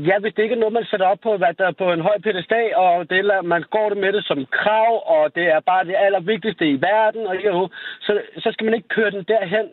Ja, 0.08 0.20
hvis 0.20 0.34
det 0.34 0.44
ikke 0.44 0.56
er 0.56 0.60
noget, 0.60 0.74
man 0.74 0.86
sætter 0.86 1.08
op 1.08 1.20
på, 1.24 1.38
hvad 1.38 1.54
der 1.54 1.68
er 1.68 1.72
på 1.72 1.92
en 1.92 2.02
høj 2.02 2.18
pedestal, 2.24 2.76
og 2.76 3.10
det, 3.10 3.20
er, 3.20 3.42
man 3.42 3.64
går 3.76 3.90
det 3.90 3.98
med 3.98 4.14
det 4.14 4.26
som 4.26 4.46
krav, 4.46 5.04
og 5.16 5.36
det 5.36 5.46
er 5.48 5.60
bare 5.60 5.86
det 5.86 5.96
allervigtigste 5.98 6.70
i 6.70 6.82
verden, 6.82 7.28
og 7.28 7.36
jo, 7.46 7.70
så, 8.02 8.22
så 8.38 8.52
skal 8.52 8.66
man 8.66 8.74
ikke 8.74 8.88
køre 8.88 9.12
den 9.12 9.24
derhen. 9.24 9.68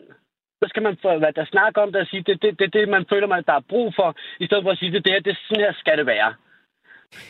Så 0.61 0.69
skal 0.69 0.83
man 0.83 0.97
få, 1.01 1.17
hvad 1.17 1.33
der 1.33 1.45
snakker 1.45 1.81
om 1.81 1.91
det 1.91 2.01
og 2.01 2.07
sige, 2.07 2.23
det 2.23 2.33
er 2.33 2.37
det, 2.37 2.59
det, 2.59 2.73
det, 2.73 2.89
man 2.89 3.05
føler, 3.09 3.27
man 3.27 3.43
der 3.47 3.53
er 3.53 3.69
brug 3.69 3.93
for, 3.95 4.15
i 4.39 4.45
stedet 4.45 4.63
for 4.63 4.71
at 4.71 4.77
sige, 4.77 4.91
det, 4.91 5.05
det, 5.05 5.25
det 5.25 5.37
sådan 5.37 5.63
her 5.63 5.73
skal 5.73 5.97
det 5.97 6.05
være. 6.05 6.33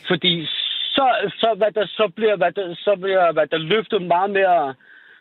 Fordi 0.08 0.46
så, 0.96 1.06
så, 1.40 1.54
hvad 1.56 1.72
der, 1.72 1.86
så 1.86 2.12
bliver, 2.16 2.36
hvad 2.36 2.52
der, 2.52 2.74
så 2.74 2.96
bliver 2.96 3.32
hvad 3.32 3.46
der 3.46 3.58
løftet 3.58 4.02
meget 4.02 4.30
mere 4.30 4.74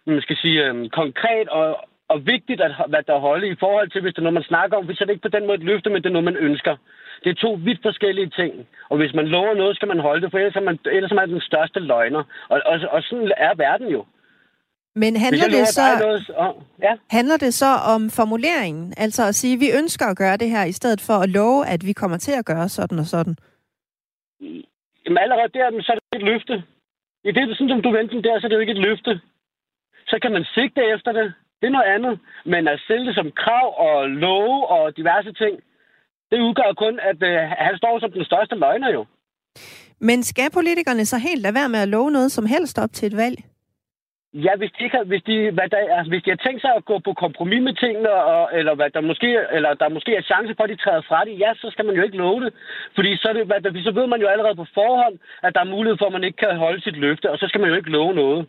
man 0.06 0.22
skal 0.22 0.38
sige, 0.38 0.66
øhm, 0.66 0.90
konkret 0.90 1.50
og, 1.50 1.90
og 2.08 2.26
vigtigt 2.26 2.62
at 2.62 2.72
hvad 2.90 3.04
der 3.04 3.20
holde 3.20 3.48
i 3.48 3.56
forhold 3.60 3.90
til, 3.90 4.02
hvis 4.02 4.14
det 4.14 4.20
er 4.20 4.24
noget, 4.24 4.34
man 4.34 4.44
snakker 4.44 4.78
om. 4.78 4.86
Hvis 4.86 4.98
det 4.98 5.10
ikke 5.10 5.22
på 5.22 5.36
den 5.38 5.46
måde 5.46 5.58
et 5.58 5.64
løfte, 5.64 5.90
men 5.90 6.04
det 6.04 6.10
er 6.10 6.14
noget, 6.14 6.32
man 6.32 6.38
ønsker. 6.38 6.76
Det 7.24 7.30
er 7.30 7.42
to 7.46 7.52
vidt 7.68 7.82
forskellige 7.82 8.30
ting. 8.30 8.68
Og 8.90 8.98
hvis 8.98 9.14
man 9.14 9.28
lover 9.28 9.54
noget, 9.54 9.76
skal 9.76 9.88
man 9.88 10.00
holde 10.00 10.22
det, 10.22 10.32
for 10.32 10.38
ellers 10.38 10.56
er 10.56 10.62
man, 10.70 10.80
ellers 10.86 11.12
er 11.12 11.16
man 11.16 11.30
den 11.30 11.42
største 11.42 11.80
løgner. 11.80 12.24
Og, 12.50 12.62
og, 12.66 12.80
og 12.92 13.04
sådan 13.04 13.32
er 13.38 13.54
verden 13.56 13.88
jo. 13.88 14.06
Men 14.96 15.16
handler 15.18 15.48
det, 15.48 15.68
så, 15.68 15.82
noget, 16.00 16.32
oh, 16.38 16.56
ja. 16.82 16.94
handler 17.10 17.38
det 17.38 17.54
så 17.54 17.72
om 17.96 18.10
formuleringen? 18.10 18.94
Altså 18.98 19.24
at 19.28 19.36
sige, 19.36 19.54
at 19.54 19.60
vi 19.60 19.70
ønsker 19.80 20.06
at 20.06 20.18
gøre 20.18 20.38
det 20.38 20.50
her, 20.50 20.64
i 20.64 20.72
stedet 20.72 21.02
for 21.02 21.14
at 21.14 21.30
love, 21.30 21.68
at 21.68 21.82
vi 21.86 21.94
kommer 21.94 22.18
til 22.18 22.32
at 22.32 22.46
gøre 22.46 22.70
sådan 22.70 23.00
og 23.00 23.06
sådan? 23.06 23.36
Jamen 25.04 25.18
allerede 25.18 25.54
der, 25.54 25.82
så 25.82 25.92
er 25.92 25.96
det 25.96 26.22
et 26.22 26.28
løfte. 26.32 26.64
I 27.24 27.32
det, 27.32 27.58
sådan 27.58 27.70
som 27.70 27.82
du 27.82 27.92
venter 27.92 28.22
der, 28.22 28.40
så 28.40 28.46
er 28.46 28.50
det 28.50 28.56
jo 28.56 28.66
ikke 28.66 28.78
et 28.78 28.86
løfte. 28.88 29.22
Så 30.08 30.20
kan 30.22 30.32
man 30.32 30.46
sigte 30.56 30.82
efter 30.96 31.12
det. 31.12 31.34
Det 31.60 31.68
er 31.68 31.78
noget 31.78 31.94
andet. 31.96 32.20
Men 32.46 32.68
at 32.68 32.80
stille 32.80 33.06
det 33.08 33.16
som 33.16 33.32
krav 33.32 33.68
og 33.88 34.10
love 34.10 34.68
og 34.68 34.98
diverse 34.98 35.34
ting, 35.34 35.54
det 36.34 36.42
udgør 36.48 36.72
kun, 36.84 36.96
at 37.12 37.20
øh, 37.30 37.38
han 37.68 37.78
står 37.82 38.00
som 38.00 38.12
den 38.12 38.26
største 38.30 38.56
løgner 38.56 38.90
jo. 38.98 39.06
Men 40.08 40.24
skal 40.24 40.50
politikerne 40.60 41.06
så 41.06 41.18
helt 41.28 41.42
lade 41.42 41.56
være 41.60 41.70
med 41.74 41.80
at 41.86 41.92
love 41.96 42.12
noget 42.12 42.32
som 42.32 42.46
helst 42.46 42.76
op 42.84 42.94
til 42.94 43.08
et 43.08 43.18
valg? 43.18 43.38
Ja, 44.46 44.54
hvis 44.60 44.72
de, 44.76 44.84
ikke 44.84 44.98
har, 44.98 45.06
hvis 45.12 45.24
de, 45.30 45.36
hvad 45.58 45.68
der, 45.74 45.80
altså, 45.98 46.10
hvis 46.12 46.24
de 46.26 46.34
har 46.36 46.42
tænkt 46.46 46.62
sig 46.62 46.74
at 46.76 46.86
gå 46.92 46.96
på 47.08 47.12
kompromis 47.24 47.62
med 47.68 47.76
tingene, 47.84 48.12
og, 48.34 48.44
eller, 48.58 48.74
hvad 48.76 48.90
der 48.96 49.02
måske, 49.10 49.30
eller 49.56 49.72
der 49.82 49.96
måske 49.98 50.12
er 50.16 50.30
chance 50.32 50.54
for, 50.58 50.64
at 50.64 50.72
de 50.74 50.84
træder 50.84 51.04
fra 51.10 51.20
det, 51.28 51.34
ja, 51.44 51.50
så 51.62 51.68
skal 51.74 51.86
man 51.86 51.96
jo 51.96 52.04
ikke 52.04 52.22
love 52.24 52.40
det. 52.46 52.52
Fordi 52.96 53.12
så, 53.22 53.30
det, 53.36 53.44
hvad 53.50 53.60
der, 53.64 53.72
så 53.88 53.92
ved 54.00 54.08
man 54.08 54.22
jo 54.22 54.28
allerede 54.34 54.56
på 54.62 54.68
forhånd, 54.80 55.16
at 55.46 55.54
der 55.56 55.62
er 55.62 55.74
mulighed 55.76 55.98
for, 55.98 56.08
at 56.08 56.16
man 56.18 56.28
ikke 56.28 56.40
kan 56.44 56.58
holde 56.66 56.82
sit 56.82 56.98
løfte, 57.06 57.32
og 57.32 57.38
så 57.38 57.46
skal 57.50 57.62
man 57.62 57.70
jo 57.70 57.76
ikke 57.80 57.96
love 57.98 58.14
noget. 58.22 58.42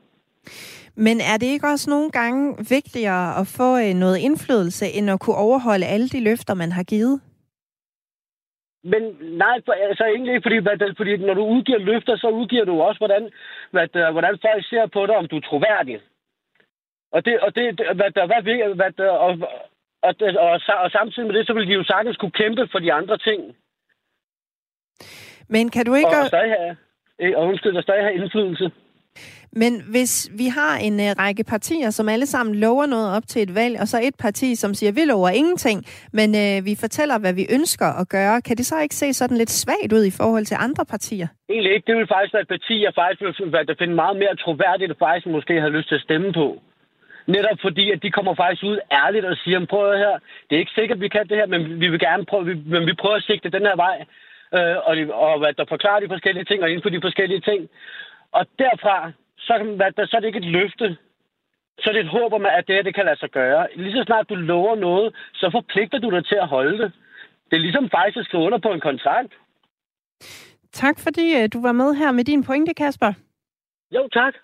Men 1.07 1.17
er 1.33 1.37
det 1.41 1.47
ikke 1.47 1.69
også 1.75 1.91
nogle 1.91 2.11
gange 2.11 2.43
vigtigere 2.77 3.27
at 3.41 3.47
få 3.59 3.69
øh, 3.85 3.95
noget 4.05 4.19
indflydelse, 4.27 4.87
end 4.97 5.11
at 5.11 5.21
kunne 5.21 5.41
overholde 5.47 5.87
alle 5.87 6.09
de 6.09 6.21
løfter, 6.25 6.55
man 6.55 6.73
har 6.73 6.83
givet? 6.83 7.21
Men 8.93 9.03
nej, 9.21 9.57
for, 9.65 9.73
altså 9.73 10.05
egentlig 10.05 10.35
ikke, 10.35 10.47
fordi, 10.47 10.59
hvad, 10.59 10.95
fordi 10.97 11.17
når 11.17 11.35
du 11.35 11.45
udgiver 11.55 11.79
løfter, 11.79 12.17
så 12.17 12.29
udgiver 12.29 12.65
du 12.65 12.83
også, 12.83 12.99
hvordan, 12.99 13.31
hvad, 13.71 14.13
hvordan 14.13 14.39
folk 14.47 14.69
ser 14.69 14.87
på 14.87 15.07
dig, 15.07 15.17
om 15.17 15.29
du 15.29 15.37
er 15.37 15.41
troværdig. 15.41 16.01
Og 17.13 17.25
det, 17.25 17.41
og 17.41 17.55
det, 17.55 17.65
hvad, 17.99 18.11
der, 18.17 18.27
hvad, 18.27 18.43
hvad, 18.75 19.07
og, 19.09 19.39
og, 20.03 20.15
og, 20.47 20.61
og, 20.83 20.91
samtidig 20.91 21.27
med 21.27 21.35
det, 21.39 21.47
så 21.47 21.53
vil 21.53 21.67
de 21.67 21.73
jo 21.73 21.85
sagtens 21.85 22.17
kunne 22.17 22.39
kæmpe 22.43 22.69
for 22.73 22.79
de 22.79 22.93
andre 22.93 23.19
ting. 23.19 23.57
Men 25.49 25.71
kan 25.71 25.87
du 25.87 25.95
ikke... 25.95 26.09
Og, 26.09 26.23
og 26.23 26.27
stadig 26.27 26.51
have, 26.59 27.37
og 27.37 27.49
undskyld, 27.49 27.77
og 27.77 27.83
stadig 27.83 28.03
have 28.03 28.15
indflydelse. 28.15 28.71
Men 29.57 29.73
hvis 29.95 30.31
vi 30.41 30.47
har 30.59 30.75
en 30.87 30.95
uh, 30.95 31.11
række 31.23 31.45
partier, 31.45 31.91
som 31.91 32.09
alle 32.09 32.27
sammen 32.27 32.55
lover 32.55 32.87
noget 32.87 33.17
op 33.17 33.27
til 33.27 33.43
et 33.43 33.55
valg, 33.55 33.81
og 33.81 33.89
så 33.89 33.99
et 34.03 34.17
parti, 34.19 34.55
som 34.55 34.75
siger, 34.75 34.93
vi 34.93 35.05
lover 35.05 35.29
ingenting, 35.29 35.79
men 36.13 36.29
uh, 36.43 36.67
vi 36.69 36.75
fortæller, 36.85 37.19
hvad 37.19 37.35
vi 37.41 37.47
ønsker 37.59 37.89
at 38.01 38.09
gøre, 38.09 38.43
kan 38.43 38.57
det 38.57 38.67
så 38.67 38.77
ikke 38.81 38.95
se 38.95 39.13
sådan 39.13 39.37
lidt 39.37 39.51
svagt 39.51 39.93
ud 39.93 40.05
i 40.05 40.15
forhold 40.21 40.45
til 40.45 40.57
andre 40.61 40.85
partier? 40.85 41.29
Egentlig 41.49 41.73
ikke. 41.75 41.87
Det 41.87 41.97
vil 41.97 42.07
faktisk 42.07 42.35
være 42.35 42.47
et 42.49 42.55
parti, 42.57 42.75
jeg 42.85 42.93
faktisk 42.95 43.21
vil 43.23 43.77
finde 43.79 43.95
meget 43.95 44.17
mere 44.23 44.37
troværdigt, 44.37 44.91
og 44.91 44.97
faktisk 45.07 45.27
måske 45.27 45.61
har 45.61 45.69
lyst 45.69 45.89
til 45.89 45.95
at 45.95 46.07
stemme 46.09 46.33
på. 46.33 46.49
Netop 47.27 47.59
fordi, 47.63 47.91
at 47.91 48.03
de 48.03 48.11
kommer 48.11 48.35
faktisk 48.35 48.63
ud 48.65 48.79
ærligt 48.93 49.25
og 49.25 49.37
siger, 49.45 49.67
prøv 49.67 49.97
her, 49.97 50.15
det 50.47 50.57
er 50.57 50.63
ikke 50.65 50.79
sikkert, 50.79 51.01
vi 51.01 51.09
kan 51.09 51.29
det 51.29 51.37
her, 51.37 51.47
men 51.47 51.81
vi 51.81 51.89
vil 51.89 52.01
gerne 52.01 52.25
prøve, 52.25 52.45
men 52.45 52.87
vi 52.87 52.95
prøver 53.01 53.17
at 53.17 53.23
sigte 53.23 53.51
den 53.57 53.63
her 53.69 53.77
vej, 53.77 53.97
øh, 54.57 54.77
og, 54.89 54.95
og 55.25 55.49
at 55.49 55.57
der 55.59 55.65
forklarer 55.69 56.01
de 56.01 56.13
forskellige 56.15 56.45
ting, 56.45 56.63
og 56.63 56.69
inden 56.69 56.83
for 56.83 56.95
de 56.95 57.01
forskellige 57.07 57.41
ting. 57.41 57.69
Og 58.33 58.47
derfra, 58.59 59.13
så, 59.47 59.55
hvad, 59.79 60.07
så 60.07 60.17
er 60.17 60.21
det 60.21 60.27
ikke 60.31 60.45
et 60.47 60.55
løfte. 60.59 60.87
Så 61.81 61.85
er 61.91 61.95
det 61.95 62.01
et 62.01 62.15
håb 62.19 62.33
om, 62.33 62.47
at 62.47 62.65
det 62.67 62.75
her 62.75 62.83
det 62.83 62.95
kan 62.95 63.05
lade 63.05 63.19
sig 63.19 63.31
gøre. 63.31 63.69
Lige 63.77 63.97
så 63.97 64.03
snart 64.07 64.29
du 64.29 64.35
lover 64.35 64.77
noget, 64.77 65.15
så 65.35 65.47
forpligter 65.53 65.99
du 65.99 66.11
dig 66.11 66.25
til 66.27 66.39
at 66.45 66.49
holde 66.49 66.79
det. 66.83 66.93
Det 67.49 67.57
er 67.57 67.67
ligesom 67.67 67.91
faktisk 67.91 68.17
at 68.19 68.25
skrive 68.25 68.43
under 68.43 68.59
på 68.59 68.73
en 68.73 68.81
kontrakt. 68.81 69.33
Tak 70.73 70.97
fordi 70.99 71.27
øh, 71.39 71.49
du 71.53 71.63
var 71.63 71.73
med 71.73 71.95
her 71.95 72.13
med 72.13 72.25
din 72.25 72.45
pointe, 72.45 72.75
Kasper. 72.75 73.13
Jo, 73.97 74.09
tak. 74.13 74.35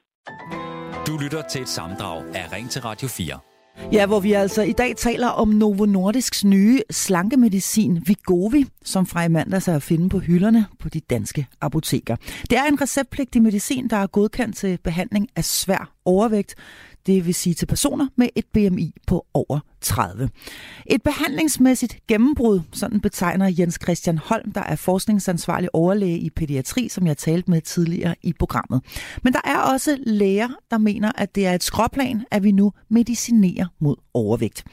Du 1.07 1.13
lytter 1.23 1.43
til 1.51 1.61
et 1.63 1.69
samdrag 1.69 2.17
af 2.39 2.45
Ring 2.53 2.71
til 2.71 2.83
Radio 2.83 3.09
4. 3.09 3.50
Ja, 3.93 4.07
hvor 4.07 4.21
vi 4.21 4.33
altså 4.33 4.63
i 4.63 4.73
dag 4.73 4.97
taler 4.97 5.29
om 5.29 5.49
Novo 5.49 5.85
Nordisks 5.85 6.45
nye 6.45 6.83
slankemedicin 6.91 8.03
Vigovi, 8.07 8.67
som 8.85 9.07
fra 9.07 9.25
i 9.25 9.29
mandags 9.29 9.69
er 9.69 9.75
at 9.75 9.83
finde 9.83 10.09
på 10.09 10.19
hylderne 10.19 10.67
på 10.79 10.89
de 10.89 11.01
danske 11.01 11.47
apoteker. 11.61 12.17
Det 12.51 12.59
er 12.59 12.65
en 12.65 12.83
receptpligtig 12.83 13.43
medicin, 13.43 13.89
der 13.89 13.97
er 13.97 14.07
godkendt 14.07 14.57
til 14.57 14.79
behandling 14.85 15.29
af 15.37 15.45
svær 15.45 15.93
overvægt 16.05 16.55
det 17.07 17.27
vil 17.27 17.35
sige 17.35 17.55
til 17.55 17.67
personer 17.67 18.07
med 18.17 18.29
et 18.37 18.45
BMI 18.53 18.95
på 19.07 19.27
over 19.35 19.61
30. 19.81 20.31
Et 20.87 21.03
behandlingsmæssigt 21.03 21.99
gennembrud, 22.09 22.61
sådan 22.73 23.01
betegner 23.01 23.55
Jens 23.59 23.79
Christian 23.83 24.19
Holm, 24.19 24.53
der 24.53 24.61
er 24.61 24.77
forskningsansvarlig 24.77 25.75
overlæge 25.75 26.19
i 26.19 26.31
pædiatri, 26.31 26.89
som 26.89 27.07
jeg 27.07 27.17
talte 27.17 27.51
med 27.51 27.61
tidligere 27.61 28.15
i 28.23 28.33
programmet. 28.39 28.81
Men 29.23 29.33
der 29.33 29.41
er 29.45 29.59
også 29.59 29.99
læger, 30.07 30.49
der 30.71 30.79
mener, 30.79 31.13
at 31.15 31.35
det 31.35 31.47
er 31.47 31.53
et 31.53 31.63
skråplan, 31.63 32.25
at 32.31 32.43
vi 32.43 32.53
nu 32.53 32.73
medicinerer 32.89 33.67
mod 33.79 33.97
overvægt. 34.15 34.65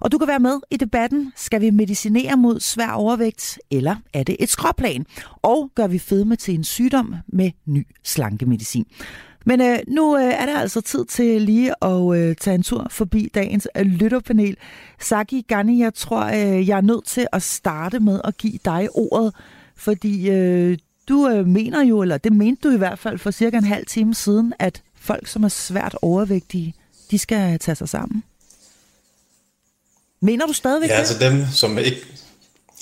Og 0.00 0.12
du 0.12 0.18
kan 0.18 0.28
være 0.28 0.38
med 0.38 0.60
i 0.70 0.76
debatten. 0.76 1.32
Skal 1.36 1.60
vi 1.60 1.70
medicinere 1.70 2.36
mod 2.36 2.60
svær 2.60 2.90
overvægt, 2.90 3.58
eller 3.70 3.96
er 4.14 4.22
det 4.22 4.36
et 4.40 4.48
skråplan? 4.48 5.06
Og 5.42 5.70
gør 5.74 5.86
vi 5.86 5.98
fedme 5.98 6.36
til 6.36 6.54
en 6.54 6.64
sygdom 6.64 7.14
med 7.26 7.50
ny 7.66 7.86
slankemedicin? 8.04 8.86
Men 9.46 9.60
øh, 9.60 9.78
nu 9.88 10.16
øh, 10.16 10.22
er 10.24 10.46
der 10.46 10.58
altså 10.58 10.80
tid 10.80 11.04
til 11.04 11.42
lige 11.42 11.84
at 11.84 12.16
øh, 12.16 12.36
tage 12.36 12.54
en 12.54 12.62
tur 12.62 12.86
forbi 12.90 13.30
dagens 13.34 13.68
øh, 13.76 13.86
lytterpanel. 13.86 14.56
Saki 15.00 15.44
Gani, 15.48 15.82
jeg 15.82 15.94
tror, 15.94 16.24
øh, 16.24 16.68
jeg 16.68 16.76
er 16.76 16.80
nødt 16.80 17.06
til 17.06 17.26
at 17.32 17.42
starte 17.42 18.00
med 18.00 18.20
at 18.24 18.36
give 18.36 18.58
dig 18.64 18.88
ordet, 18.94 19.34
fordi 19.76 20.30
øh, 20.30 20.78
du 21.08 21.28
øh, 21.28 21.46
mener 21.46 21.84
jo, 21.84 22.02
eller 22.02 22.18
det 22.18 22.32
mente 22.32 22.68
du 22.68 22.74
i 22.74 22.78
hvert 22.78 22.98
fald 22.98 23.18
for 23.18 23.30
cirka 23.30 23.56
en 23.56 23.64
halv 23.64 23.86
time 23.86 24.14
siden, 24.14 24.52
at 24.58 24.82
folk, 25.00 25.26
som 25.26 25.44
er 25.44 25.48
svært 25.48 25.96
overvægtige, 26.02 26.74
de 27.10 27.18
skal 27.18 27.58
tage 27.58 27.74
sig 27.74 27.88
sammen. 27.88 28.22
Mener 30.20 30.46
du 30.46 30.52
stadigvæk 30.52 30.88
ja, 30.90 30.94
det? 30.94 30.98
altså 30.98 31.18
dem, 31.18 31.46
som 31.52 31.78
ikke, 31.78 32.00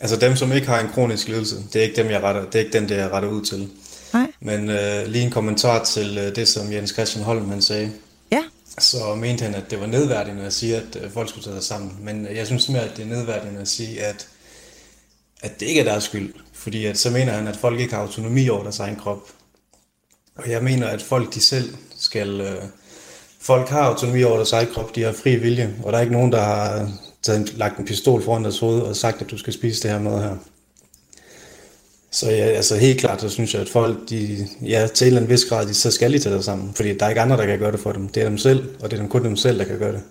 altså 0.01 0.17
dem, 0.17 0.37
som 0.37 0.53
ikke 0.53 0.67
har 0.67 0.81
en 0.81 0.89
kronisk 0.89 1.29
lidelse, 1.29 1.57
det 1.73 1.77
er 1.77 1.83
ikke 1.83 2.03
dem, 2.03 2.11
jeg 2.11 2.23
retter, 2.23 2.45
det 2.45 2.55
er 2.55 2.59
ikke 2.59 2.79
den, 2.79 2.89
der 2.89 2.97
jeg 2.97 3.13
retter 3.13 3.29
ud 3.29 3.45
til. 3.45 3.69
Nej. 4.17 4.33
Men 4.41 4.71
øh, 4.71 5.07
lige 5.07 5.25
en 5.25 5.31
kommentar 5.31 5.85
til 5.85 6.19
øh, 6.19 6.37
det, 6.37 6.49
som 6.49 6.73
Jens 6.73 6.91
Christian 6.91 7.25
Holm 7.25 7.49
han 7.51 7.62
sagde. 7.62 7.93
Ja. 8.33 8.43
Så 8.79 9.14
mente 9.14 9.45
han, 9.45 9.55
at 9.55 9.71
det 9.71 9.81
var 9.81 9.87
nedværdigende 9.87 10.45
at 10.45 10.53
sige, 10.53 10.77
at 10.77 10.99
øh, 11.03 11.11
folk 11.11 11.29
skulle 11.29 11.45
tage 11.45 11.57
sig 11.57 11.64
sammen. 11.64 11.97
Men 12.01 12.27
øh, 12.27 12.37
jeg 12.37 12.47
synes 12.47 12.69
mere, 12.69 12.83
at 12.83 12.97
det 12.97 13.03
er 13.03 13.09
nedværdigende 13.09 13.61
at 13.61 13.69
sige, 13.69 14.05
at, 14.05 14.29
at 15.43 15.61
det 15.61 15.67
ikke 15.67 15.81
er 15.81 15.85
deres 15.85 16.05
skyld. 16.05 16.35
Fordi 16.53 16.87
at, 16.87 16.99
så 16.99 17.11
mener 17.11 17.33
han, 17.33 17.47
at 17.49 17.57
folk 17.57 17.81
ikke 17.81 17.95
har 17.95 18.03
autonomi 18.03 18.49
over 18.49 18.62
deres 18.62 18.79
egen 18.79 18.97
krop. 18.97 19.21
Og 20.37 20.51
jeg 20.51 20.62
mener, 20.62 20.87
at 20.87 21.03
folk 21.03 21.35
de 21.35 21.41
selv 21.41 21.75
skal... 21.99 22.41
Øh, 22.41 22.62
folk 23.41 23.69
har 23.69 23.81
autonomi 23.81 24.23
over 24.23 24.37
deres 24.37 24.53
egen 24.53 24.69
krop, 24.75 24.95
de 24.95 25.03
har 25.03 25.12
fri 25.12 25.37
vilje. 25.37 25.75
Og 25.85 25.93
der 25.93 25.99
er 25.99 26.03
ikke 26.03 26.14
nogen, 26.14 26.33
der 26.33 26.43
har 26.43 26.91
taget, 27.23 27.55
lagt 27.55 27.79
en 27.79 27.85
pistol 27.85 28.23
foran 28.23 28.45
deres 28.45 28.59
hoved 28.59 28.81
og 28.81 28.97
sagt, 28.97 29.23
at 29.23 29.31
du 29.31 29.39
skal 29.39 29.53
spise 29.53 29.83
det 29.83 29.91
her 29.91 29.99
mad 29.99 30.23
her. 30.23 30.37
Så 32.17 32.31
ja, 32.31 32.45
altså 32.45 32.77
helt 32.77 33.01
klart, 33.01 33.21
så 33.21 33.29
synes 33.29 33.55
jeg, 33.55 33.62
at 33.62 33.69
folk, 33.69 34.11
de, 34.11 34.47
ja, 34.62 34.87
til 34.95 35.05
en 35.05 35.07
eller 35.07 35.21
anden 35.21 35.33
vis 35.33 35.45
grad, 35.45 35.67
de, 35.67 35.75
så 35.75 35.91
skal 35.91 36.12
de 36.12 36.19
tage 36.19 36.35
sig 36.35 36.45
sammen. 36.45 36.75
Fordi 36.75 36.99
der 36.99 37.05
er 37.05 37.09
ikke 37.09 37.21
andre, 37.21 37.37
der 37.37 37.47
kan 37.47 37.59
gøre 37.59 37.73
det 37.73 37.81
for 37.81 37.93
dem. 37.93 38.09
Det 38.09 38.23
er 38.23 38.29
dem 38.29 38.39
selv, 38.39 38.75
og 38.81 38.91
det 38.91 38.97
er 38.97 39.01
dem, 39.01 39.09
kun 39.09 39.25
dem 39.25 39.37
selv, 39.37 39.59
der 39.59 39.64
kan 39.64 39.79
gøre 39.79 39.93
det. 39.93 40.03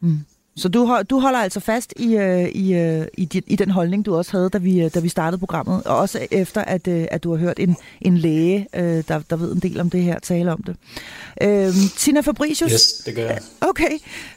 Mm. 0.00 0.18
Så 0.58 0.68
du, 0.68 0.98
du 1.10 1.20
holder 1.20 1.38
altså 1.38 1.60
fast 1.60 1.94
i, 1.96 2.16
øh, 2.16 2.48
i, 2.48 2.74
øh, 2.74 3.06
i, 3.18 3.28
i, 3.32 3.42
i 3.46 3.56
den 3.56 3.70
holdning, 3.70 4.06
du 4.06 4.16
også 4.16 4.32
havde, 4.32 4.50
da 4.50 4.58
vi, 4.58 4.80
øh, 4.80 4.90
da 4.94 5.00
vi 5.00 5.08
startede 5.08 5.38
programmet, 5.38 5.82
og 5.84 5.96
også 5.96 6.26
efter, 6.30 6.60
at, 6.60 6.88
at 6.88 7.24
du 7.24 7.30
har 7.30 7.38
hørt 7.38 7.58
en, 7.58 7.76
en 8.00 8.18
læge, 8.18 8.66
der, 8.74 9.02
der 9.30 9.36
ved 9.36 9.52
en 9.52 9.60
del 9.60 9.80
om 9.80 9.90
det 9.90 10.02
her, 10.02 10.18
tale 10.18 10.52
om 10.52 10.62
det. 10.62 10.76
Øhm, 11.42 11.72
Tina 11.96 12.20
Fabricius. 12.20 12.72
Yes, 12.72 13.02
det 13.06 13.14
gør 13.14 13.26
jeg. 13.26 13.38
Okay. 13.60 13.90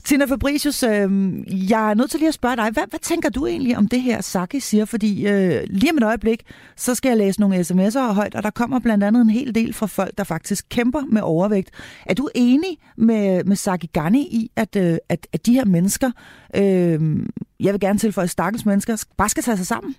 Tina 0.03 0.25
Fabricius, 0.25 0.83
øhm, 0.83 1.43
jeg 1.47 1.89
er 1.89 1.93
nødt 1.93 2.11
til 2.11 2.19
lige 2.19 2.27
at 2.27 2.33
spørge 2.33 2.55
dig, 2.55 2.69
hvad, 2.69 2.83
hvad 2.89 2.99
tænker 2.99 3.29
du 3.29 3.45
egentlig 3.45 3.77
om 3.77 3.87
det 3.87 4.01
her, 4.01 4.21
Saki 4.21 4.59
siger? 4.59 4.85
Fordi 4.85 5.27
øh, 5.27 5.63
lige 5.69 5.91
om 5.91 5.97
et 5.97 6.03
øjeblik, 6.03 6.43
så 6.75 6.95
skal 6.95 7.09
jeg 7.09 7.17
læse 7.17 7.39
nogle 7.39 7.59
sms'er 7.59 7.99
højt, 7.99 8.35
og 8.35 8.43
der 8.43 8.49
kommer 8.49 8.79
blandt 8.79 9.03
andet 9.03 9.21
en 9.21 9.29
hel 9.29 9.55
del 9.55 9.73
fra 9.73 9.85
folk, 9.85 10.17
der 10.17 10.23
faktisk 10.23 10.65
kæmper 10.69 11.01
med 11.11 11.21
overvægt. 11.21 11.69
Er 12.05 12.13
du 12.13 12.29
enig 12.35 12.77
med, 12.97 13.43
med 13.43 13.55
Saki 13.55 13.89
Gani 13.93 14.21
i, 14.21 14.51
at, 14.55 14.75
øh, 14.75 14.97
at, 15.09 15.27
at 15.33 15.45
de 15.45 15.53
her 15.53 15.65
mennesker, 15.65 16.10
øh, 16.55 16.99
jeg 17.59 17.73
vil 17.73 17.79
gerne 17.79 17.99
tilføje 17.99 18.27
stakkels 18.27 18.65
mennesker, 18.65 19.05
bare 19.17 19.29
skal 19.29 19.43
tage 19.43 19.57
sig 19.57 19.67
sammen? 19.67 19.95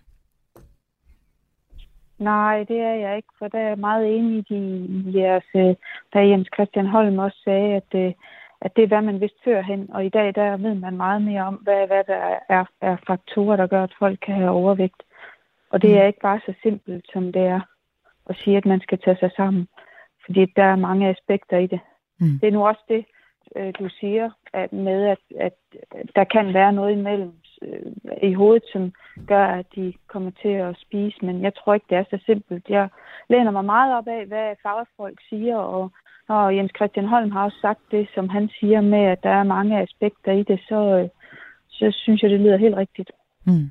Nej, 2.19 2.65
det 2.69 2.81
er 2.81 2.95
jeg 2.95 3.17
ikke, 3.17 3.29
for 3.39 3.49
der 3.49 3.59
er 3.59 3.69
jeg 3.69 3.79
meget 3.79 4.17
enig 4.17 4.45
i 4.51 5.19
jeres, 5.19 5.45
øh, 5.55 5.75
da 6.15 6.19
Jens 6.19 6.49
Christian 6.55 6.87
Holm 6.87 7.19
også 7.19 7.39
sagde, 7.45 7.75
at, 7.75 7.91
øh, 7.95 8.13
at 8.61 8.77
det 8.77 8.85
er, 8.85 8.89
hvad 8.89 9.03
man 9.03 9.21
vidste 9.21 9.39
førhen, 9.45 9.91
og 9.91 10.07
i 10.07 10.09
dag 10.09 10.35
der 10.35 10.57
ved 10.57 10.75
man 10.75 10.97
meget 10.97 11.23
mere 11.23 11.43
om, 11.43 11.55
hvad, 11.55 11.87
hvad 11.87 12.05
der 12.07 12.39
er, 12.49 12.65
er 12.81 12.97
faktorer, 13.07 13.57
der 13.57 13.67
gør, 13.67 13.83
at 13.83 13.95
folk 13.99 14.19
kan 14.27 14.35
have 14.35 14.51
overvægt. 14.51 15.03
Og 15.71 15.83
det 15.83 15.99
er 15.99 16.07
ikke 16.07 16.21
bare 16.23 16.41
så 16.47 16.55
simpelt, 16.63 17.07
som 17.13 17.33
det 17.33 17.43
er 17.43 17.61
at 18.27 18.37
sige, 18.37 18.57
at 18.57 18.67
man 18.67 18.81
skal 18.81 18.99
tage 18.99 19.17
sig 19.21 19.31
sammen, 19.37 19.69
fordi 20.25 20.47
der 20.57 20.65
er 20.65 20.77
mange 20.77 21.09
aspekter 21.09 21.59
i 21.59 21.67
det. 21.67 21.81
Mm. 22.21 22.39
Det 22.41 22.49
er 22.49 22.53
nu 22.53 22.67
også 22.67 22.83
det, 22.89 23.05
øh, 23.57 23.73
du 23.79 23.89
siger, 24.01 24.31
at 24.53 24.73
med, 24.73 25.05
at, 25.07 25.19
at 25.41 25.53
der 26.17 26.25
kan 26.25 26.55
være 26.55 26.73
noget 26.73 26.93
imellem 26.93 27.33
øh, 27.63 27.93
i 28.23 28.33
hovedet, 28.33 28.65
som 28.73 28.93
gør, 29.27 29.47
at 29.47 29.67
de 29.75 29.93
kommer 30.07 30.31
til 30.43 30.49
at 30.49 30.77
spise. 30.79 31.17
Men 31.23 31.43
jeg 31.43 31.55
tror 31.55 31.75
ikke, 31.75 31.87
det 31.91 31.99
er 31.99 32.05
så 32.11 32.19
simpelt. 32.27 32.69
Jeg 32.69 32.89
læner 33.29 33.51
mig 33.51 33.65
meget 33.65 33.97
op 33.97 34.09
af, 34.09 34.27
hvad 34.27 34.55
fagfolk 34.63 35.19
siger, 35.29 35.57
og 35.57 35.93
når 36.29 36.51
Jens 36.51 36.73
Christian 36.77 37.07
Holm 37.07 37.31
har 37.31 37.45
også 37.45 37.59
sagt 37.61 37.81
det, 37.91 38.09
som 38.15 38.29
han 38.29 38.49
siger 38.61 38.81
med, 38.81 39.05
at 39.05 39.23
der 39.23 39.31
er 39.31 39.43
mange 39.43 39.81
aspekter 39.81 40.33
i 40.33 40.43
det, 40.43 40.61
så, 40.69 40.99
øh, 40.99 41.09
så 41.69 41.91
synes 41.91 42.23
jeg, 42.23 42.31
det 42.31 42.41
lyder 42.41 42.57
helt 42.57 42.77
rigtigt. 42.77 43.11
Mm. 43.47 43.71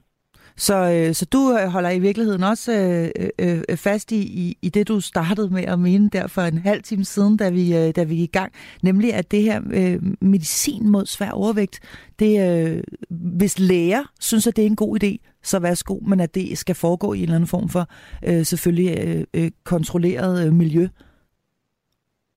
Så, 0.57 0.75
øh, 0.75 1.13
så 1.13 1.25
du 1.25 1.57
øh, 1.57 1.71
holder 1.71 1.89
i 1.89 1.99
virkeligheden 1.99 2.43
også 2.43 2.71
øh, 2.71 3.29
øh, 3.39 3.57
øh, 3.69 3.77
fast 3.77 4.11
i, 4.11 4.21
i, 4.43 4.57
i 4.61 4.69
det, 4.69 4.87
du 4.87 4.99
startede 4.99 5.49
med 5.53 5.63
at 5.63 5.79
mene 5.79 6.09
der 6.09 6.27
for 6.27 6.41
en 6.41 6.57
halv 6.57 6.81
time 6.81 7.03
siden, 7.03 7.37
da 7.37 7.49
vi, 7.49 7.75
øh, 7.75 7.95
da 7.95 8.03
vi 8.03 8.15
gik 8.15 8.29
i 8.29 8.37
gang, 8.39 8.53
nemlig 8.83 9.13
at 9.13 9.31
det 9.31 9.41
her 9.43 9.61
øh, 9.73 9.99
medicin 10.21 10.89
mod 10.89 11.05
svær 11.05 11.31
overvægt, 11.31 11.79
det, 12.19 12.33
øh, 12.47 12.83
hvis 13.09 13.59
læger 13.59 14.03
synes, 14.19 14.47
at 14.47 14.55
det 14.55 14.61
er 14.61 14.65
en 14.65 14.75
god 14.75 15.03
idé, 15.03 15.17
så 15.43 15.59
værsgo, 15.59 15.99
men 15.99 16.19
at 16.19 16.35
det 16.35 16.57
skal 16.57 16.75
foregå 16.75 17.13
i 17.13 17.17
en 17.17 17.23
eller 17.23 17.35
anden 17.35 17.47
form 17.47 17.69
for 17.69 17.83
øh, 18.27 18.45
selvfølgelig 18.45 18.89
øh, 19.03 19.23
øh, 19.33 19.51
kontrolleret 19.63 20.47
øh, 20.47 20.53
miljø. 20.53 20.87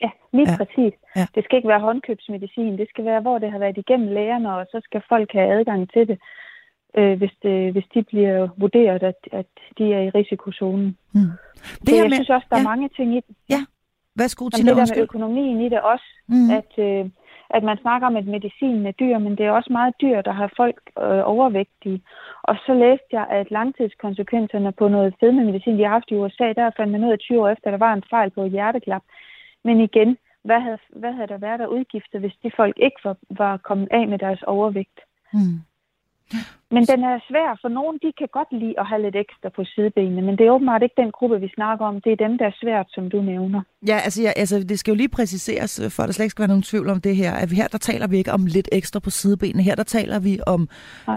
Ja, 0.00 0.10
lige 0.32 0.50
ja. 0.50 0.56
præcis. 0.56 0.94
Ja. 1.16 1.26
Det 1.34 1.44
skal 1.44 1.56
ikke 1.56 1.68
være 1.68 1.80
håndkøbsmedicin, 1.80 2.78
det 2.78 2.88
skal 2.88 3.04
være, 3.04 3.20
hvor 3.20 3.38
det 3.38 3.50
har 3.52 3.58
været 3.58 3.78
igennem 3.78 4.08
lægerne, 4.08 4.54
og 4.56 4.66
så 4.70 4.80
skal 4.84 5.02
folk 5.08 5.30
have 5.32 5.58
adgang 5.58 5.92
til 5.92 6.08
det 6.08 6.18
øh, 6.99 7.18
hvis, 7.18 7.34
det, 7.42 7.72
hvis 7.72 7.84
de 7.95 8.03
bliver 8.03 8.49
vurderet, 8.57 9.03
at, 9.03 9.20
at 9.32 9.51
de 9.78 9.84
er 9.92 10.01
i 10.01 10.11
risikozonen. 10.11 10.97
Mm. 11.12 11.20
Det 11.80 11.88
Så 11.88 11.95
jeg 11.95 12.05
med, 12.05 12.14
synes 12.14 12.30
også, 12.30 12.47
der 12.51 12.57
ja. 12.57 12.62
er 12.62 12.68
mange 12.72 12.88
ting 12.88 13.16
i 13.16 13.20
det. 13.26 13.36
Ja, 13.49 13.61
værsgo 14.14 14.49
til 14.49 14.66
det 14.66 14.76
der 14.76 14.95
med 14.95 15.03
økonomien 15.03 15.61
i 15.61 15.68
det 15.68 15.80
også, 15.80 16.09
mm. 16.28 16.51
at, 16.51 16.72
øh, 16.78 17.05
at 17.51 17.62
man 17.62 17.78
snakker 17.78 18.07
om, 18.07 18.16
at 18.16 18.26
medicin 18.26 18.86
er 18.86 18.92
dyr, 18.92 19.18
men 19.18 19.32
det 19.38 19.47
er 19.47 19.51
også 19.51 19.72
meget 19.72 19.95
dyrt 20.01 20.26
at 20.26 20.34
have 20.34 20.51
folk 20.57 20.80
øh, 20.99 21.22
overvægtige. 21.34 22.03
Og 22.42 22.57
så 22.66 22.74
læste 22.74 23.11
jeg, 23.12 23.26
at 23.30 23.51
langtidskonsekvenserne 23.51 24.72
på 24.72 24.88
noget 24.88 25.14
fedmemedicin, 25.20 25.78
de 25.78 25.82
har 25.82 25.90
haft 25.90 26.11
i 26.11 26.14
USA, 26.14 26.53
der 26.53 26.70
fandt 26.76 26.92
man 26.92 27.05
ud 27.05 27.12
af 27.12 27.18
20 27.18 27.40
år 27.40 27.49
efter, 27.49 27.66
at 27.66 27.72
der 27.72 27.86
var 27.86 27.95
en 27.95 28.05
fejl 28.11 28.30
på 28.30 28.42
et 28.42 28.51
hjerteklap. 28.51 29.03
Men 29.64 29.80
igen, 29.80 30.16
hvad 30.45 30.61
havde, 30.61 30.78
hvad 30.97 31.12
havde 31.12 31.28
der 31.28 31.38
været 31.38 31.61
af 31.61 31.66
udgifter, 31.66 32.18
hvis 32.18 32.36
de 32.42 32.51
folk 32.57 32.76
ikke 32.76 33.01
var, 33.05 33.16
var 33.30 33.57
kommet 33.57 33.88
af 33.90 34.09
med 34.09 34.18
deres 34.18 34.42
overvægt? 34.42 35.01
Mm. 35.32 35.61
Men 36.76 36.84
den 36.92 37.00
er 37.10 37.16
svær, 37.28 37.50
for 37.62 37.68
nogen 37.68 37.96
de 38.04 38.10
kan 38.18 38.28
godt 38.38 38.50
lide 38.62 38.74
at 38.80 38.86
have 38.90 39.02
lidt 39.02 39.16
ekstra 39.24 39.48
på 39.56 39.62
sidebenene, 39.72 40.22
men 40.26 40.34
det 40.38 40.44
er 40.46 40.50
åbenbart 40.56 40.82
ikke 40.82 41.00
den 41.02 41.12
gruppe, 41.18 41.36
vi 41.40 41.50
snakker 41.58 41.84
om. 41.90 42.00
Det 42.04 42.12
er 42.12 42.20
dem, 42.26 42.38
der 42.38 42.46
er 42.46 42.56
svært, 42.62 42.86
som 42.94 43.04
du 43.10 43.18
nævner. 43.22 43.60
Ja, 43.86 43.98
altså, 44.06 44.22
ja, 44.22 44.32
altså 44.36 44.56
det 44.70 44.78
skal 44.78 44.90
jo 44.92 44.96
lige 44.96 45.08
præciseres, 45.08 45.72
for 45.94 46.02
at 46.02 46.06
der 46.06 46.12
slet 46.12 46.24
ikke 46.24 46.30
skal 46.30 46.42
være 46.42 46.54
nogen 46.54 46.62
tvivl 46.62 46.88
om 46.88 47.00
det 47.00 47.16
her, 47.16 47.32
at 47.32 47.50
her 47.50 47.68
der 47.68 47.78
taler 47.78 48.06
vi 48.06 48.16
ikke 48.18 48.32
om 48.32 48.46
lidt 48.46 48.68
ekstra 48.72 49.00
på 49.00 49.10
sidebenene. 49.10 49.62
Her 49.62 49.74
der 49.74 49.82
taler 49.82 50.18
vi 50.18 50.40
om, 50.46 50.68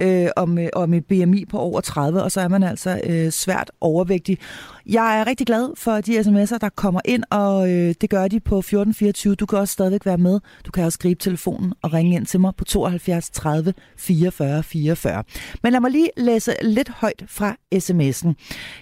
øh, 0.03 0.27
om, 0.35 0.59
øh, 0.59 0.69
om 0.75 0.93
et 0.93 1.05
BMI 1.05 1.45
på 1.45 1.57
over 1.57 1.81
30, 1.81 2.23
og 2.23 2.31
så 2.31 2.41
er 2.41 2.47
man 2.47 2.63
altså 2.63 3.01
øh, 3.09 3.29
svært 3.29 3.71
overvægtig. 3.81 4.37
Jeg 4.85 5.19
er 5.19 5.27
rigtig 5.27 5.47
glad 5.47 5.73
for 5.77 5.91
de 5.91 6.19
sms'er, 6.19 6.57
der 6.57 6.69
kommer 6.75 7.01
ind, 7.05 7.23
og 7.31 7.71
øh, 7.71 7.93
det 8.01 8.09
gør 8.09 8.27
de 8.27 8.39
på 8.39 8.57
1424. 8.57 9.35
Du 9.35 9.45
kan 9.45 9.59
også 9.59 9.73
stadigvæk 9.73 10.05
være 10.05 10.17
med. 10.17 10.39
Du 10.65 10.71
kan 10.71 10.83
også 10.83 10.99
gribe 10.99 11.19
telefonen 11.19 11.73
og 11.81 11.93
ringe 11.93 12.15
ind 12.15 12.25
til 12.25 12.39
mig 12.39 12.55
på 12.55 12.63
72 12.63 13.29
30 13.29 13.73
44 13.97 14.63
44. 14.63 15.23
Men 15.63 15.71
lad 15.71 15.79
mig 15.79 15.91
lige 15.91 16.09
læse 16.17 16.53
lidt 16.61 16.89
højt 16.89 17.23
fra 17.27 17.57
sms'en. 17.75 18.33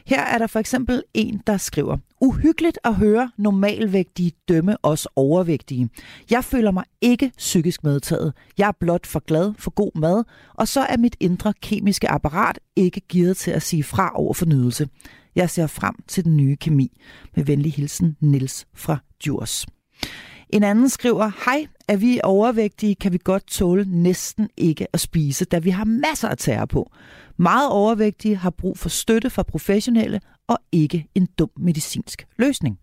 Her 0.05 0.21
er 0.21 0.37
der 0.37 0.47
for 0.47 0.59
eksempel 0.59 1.03
en, 1.13 1.41
der 1.47 1.57
skriver, 1.57 1.97
Uhyggeligt 2.21 2.79
at 2.83 2.95
høre 2.95 3.31
normalvægtige 3.37 4.31
dømme 4.47 4.77
os 4.83 5.07
overvægtige. 5.15 5.89
Jeg 6.31 6.43
føler 6.43 6.71
mig 6.71 6.83
ikke 7.01 7.31
psykisk 7.37 7.83
medtaget. 7.83 8.33
Jeg 8.57 8.67
er 8.67 8.71
blot 8.79 9.05
for 9.05 9.19
glad 9.19 9.53
for 9.57 9.71
god 9.71 9.99
mad, 9.99 10.23
og 10.53 10.67
så 10.67 10.79
er 10.79 10.97
mit 10.97 11.15
indre 11.19 11.53
kemiske 11.61 12.11
apparat 12.11 12.59
ikke 12.75 12.99
givet 12.99 13.37
til 13.37 13.51
at 13.51 13.61
sige 13.61 13.83
fra 13.83 14.11
over 14.15 14.33
fornydelse. 14.33 14.87
Jeg 15.35 15.49
ser 15.49 15.67
frem 15.67 15.95
til 16.07 16.23
den 16.23 16.37
nye 16.37 16.55
kemi. 16.55 17.01
Med 17.35 17.43
venlig 17.43 17.73
hilsen, 17.73 18.17
Nils 18.21 18.67
fra 18.73 18.97
Djurs. 19.23 19.65
En 20.49 20.63
anden 20.63 20.89
skriver, 20.89 21.31
hej, 21.45 21.67
er 21.87 21.97
vi 21.97 22.19
overvægtige, 22.23 22.95
kan 22.95 23.13
vi 23.13 23.19
godt 23.23 23.47
tåle 23.47 23.85
næsten 23.87 24.49
ikke 24.57 24.87
at 24.93 24.99
spise, 24.99 25.45
da 25.45 25.59
vi 25.59 25.69
har 25.69 25.85
masser 25.85 26.29
at 26.29 26.37
tære 26.37 26.67
på. 26.67 26.91
Meget 27.37 27.69
overvægtige 27.69 28.35
har 28.35 28.49
brug 28.49 28.77
for 28.77 28.89
støtte 28.89 29.29
fra 29.29 29.43
professionelle 29.43 30.21
og 30.47 30.57
ikke 30.71 31.07
en 31.15 31.27
dum 31.39 31.49
medicinsk 31.57 32.27
løsning. 32.37 32.79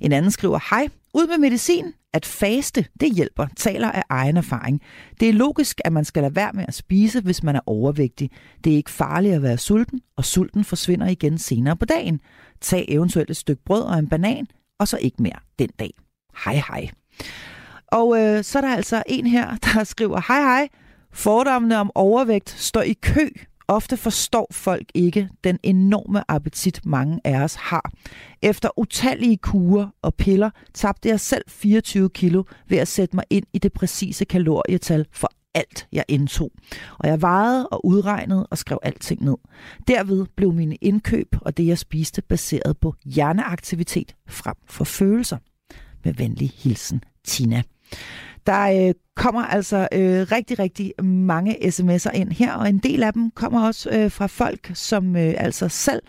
En 0.00 0.12
anden 0.12 0.30
skriver, 0.30 0.58
hej, 0.70 0.88
ud 1.14 1.26
med 1.26 1.38
medicin. 1.38 1.84
At 2.12 2.26
faste, 2.26 2.86
det 3.00 3.14
hjælper, 3.14 3.46
taler 3.56 3.90
af 3.90 4.02
egen 4.08 4.36
erfaring. 4.36 4.80
Det 5.20 5.28
er 5.28 5.32
logisk, 5.32 5.80
at 5.84 5.92
man 5.92 6.04
skal 6.04 6.22
lade 6.22 6.36
være 6.36 6.52
med 6.54 6.64
at 6.68 6.74
spise, 6.74 7.20
hvis 7.20 7.42
man 7.42 7.56
er 7.56 7.60
overvægtig. 7.66 8.30
Det 8.64 8.72
er 8.72 8.76
ikke 8.76 8.90
farligt 8.90 9.34
at 9.34 9.42
være 9.42 9.58
sulten, 9.58 10.00
og 10.16 10.24
sulten 10.24 10.64
forsvinder 10.64 11.06
igen 11.06 11.38
senere 11.38 11.76
på 11.76 11.84
dagen. 11.84 12.20
Tag 12.60 12.84
eventuelt 12.88 13.30
et 13.30 13.36
stykke 13.36 13.62
brød 13.64 13.82
og 13.82 13.98
en 13.98 14.08
banan, 14.08 14.46
og 14.78 14.88
så 14.88 14.96
ikke 14.96 15.22
mere 15.22 15.38
den 15.58 15.68
dag. 15.78 15.90
Hej 16.44 16.54
hej. 16.54 16.90
Og 17.86 18.20
øh, 18.20 18.44
så 18.44 18.58
er 18.58 18.62
der 18.62 18.76
altså 18.76 19.02
en 19.06 19.26
her, 19.26 19.56
der 19.64 19.84
skriver, 19.84 20.20
hej 20.28 20.40
hej, 20.40 20.68
fordommene 21.12 21.78
om 21.78 21.90
overvægt 21.94 22.50
står 22.50 22.82
i 22.82 22.92
kø. 22.92 23.28
Ofte 23.68 23.96
forstår 23.96 24.46
folk 24.52 24.86
ikke 24.94 25.28
den 25.44 25.58
enorme 25.62 26.30
appetit, 26.30 26.86
mange 26.86 27.20
af 27.24 27.40
os 27.42 27.54
har. 27.54 27.90
Efter 28.42 28.68
utallige 28.78 29.36
kurer 29.36 29.88
og 30.02 30.14
piller 30.14 30.50
tabte 30.74 31.08
jeg 31.08 31.20
selv 31.20 31.44
24 31.48 32.10
kilo 32.10 32.44
ved 32.68 32.78
at 32.78 32.88
sætte 32.88 33.16
mig 33.16 33.24
ind 33.30 33.46
i 33.52 33.58
det 33.58 33.72
præcise 33.72 34.24
kalorietal 34.24 35.06
for 35.12 35.30
alt, 35.54 35.88
jeg 35.92 36.04
indtog. 36.08 36.50
Og 36.98 37.08
jeg 37.08 37.22
vejede 37.22 37.68
og 37.68 37.86
udregnede 37.86 38.46
og 38.46 38.58
skrev 38.58 38.78
alting 38.82 39.24
ned. 39.24 39.36
Derved 39.88 40.26
blev 40.36 40.52
mine 40.52 40.76
indkøb 40.76 41.36
og 41.40 41.56
det, 41.56 41.66
jeg 41.66 41.78
spiste, 41.78 42.22
baseret 42.22 42.78
på 42.78 42.94
hjerneaktivitet 43.04 44.14
frem 44.28 44.56
for 44.68 44.84
følelser. 44.84 45.36
Med 46.04 46.14
venlig 46.14 46.50
hilsen, 46.56 47.04
Tina. 47.24 47.62
Der 48.46 48.88
øh, 48.88 48.94
kommer 49.16 49.42
altså 49.42 49.88
øh, 49.92 50.26
rigtig, 50.32 50.58
rigtig 50.58 50.92
mange 51.04 51.56
sms'er 51.66 52.10
ind 52.12 52.32
her, 52.32 52.52
og 52.52 52.68
en 52.68 52.78
del 52.78 53.02
af 53.02 53.12
dem 53.12 53.30
kommer 53.30 53.66
også 53.66 53.90
øh, 53.90 54.10
fra 54.10 54.26
folk, 54.26 54.70
som 54.74 55.16
øh, 55.16 55.34
altså 55.36 55.68
selv 55.68 56.02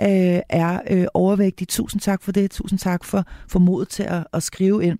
øh, 0.00 0.40
er 0.48 0.80
øh, 0.90 1.06
overvægtige. 1.14 1.66
Tusind 1.66 2.00
tak 2.00 2.22
for 2.22 2.32
det. 2.32 2.50
Tusind 2.50 2.78
tak 2.78 3.04
for, 3.04 3.24
for 3.48 3.58
modet 3.58 3.88
til 3.88 4.02
at, 4.02 4.26
at 4.32 4.42
skrive 4.42 4.84
ind. 4.84 4.98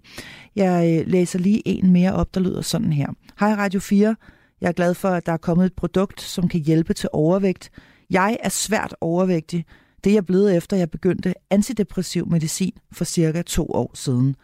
Jeg 0.56 1.00
øh, 1.00 1.06
læser 1.06 1.38
lige 1.38 1.68
en 1.68 1.92
mere 1.92 2.12
op, 2.12 2.34
der 2.34 2.40
lyder 2.40 2.60
sådan 2.60 2.92
her. 2.92 3.08
Hej 3.40 3.54
Radio 3.54 3.80
4. 3.80 4.16
Jeg 4.60 4.68
er 4.68 4.72
glad 4.72 4.94
for, 4.94 5.08
at 5.08 5.26
der 5.26 5.32
er 5.32 5.36
kommet 5.36 5.66
et 5.66 5.74
produkt, 5.76 6.20
som 6.20 6.48
kan 6.48 6.60
hjælpe 6.60 6.94
til 6.94 7.08
overvægt. 7.12 7.70
Jeg 8.10 8.36
er 8.42 8.48
svært 8.48 8.94
overvægtig. 9.00 9.64
Det 10.04 10.10
er 10.10 10.14
jeg 10.14 10.26
blevet 10.26 10.56
efter, 10.56 10.76
jeg 10.76 10.90
begyndte 10.90 11.34
antidepressiv 11.50 12.28
medicin 12.30 12.72
for 12.92 13.04
cirka 13.04 13.42
to 13.42 13.66
år 13.70 13.90
siden. 13.94 14.36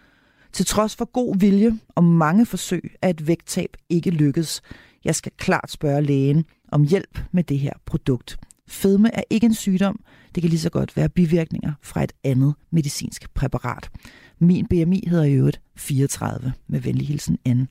Til 0.52 0.66
trods 0.66 0.96
for 0.96 1.04
god 1.04 1.38
vilje 1.38 1.78
og 1.88 2.04
mange 2.04 2.46
forsøg 2.46 2.94
er 3.02 3.08
et 3.08 3.26
vægttab 3.26 3.76
ikke 3.88 4.10
lykkedes. 4.10 4.62
Jeg 5.04 5.14
skal 5.14 5.32
klart 5.38 5.70
spørge 5.70 6.02
lægen 6.02 6.44
om 6.72 6.82
hjælp 6.82 7.18
med 7.32 7.44
det 7.44 7.58
her 7.58 7.72
produkt. 7.86 8.36
Fedme 8.68 9.14
er 9.14 9.22
ikke 9.30 9.46
en 9.46 9.54
sygdom. 9.54 10.00
Det 10.34 10.42
kan 10.42 10.50
lige 10.50 10.60
så 10.60 10.70
godt 10.70 10.96
være 10.96 11.08
bivirkninger 11.08 11.72
fra 11.82 12.02
et 12.04 12.12
andet 12.24 12.54
medicinsk 12.70 13.34
præparat. 13.34 13.90
Min 14.38 14.66
BMI 14.66 15.04
hedder 15.08 15.24
i 15.24 15.32
øvrigt 15.32 15.60
34 15.76 16.52
med 16.66 16.80
venlig 16.80 17.06
hilsen 17.06 17.38
N. 17.48 17.62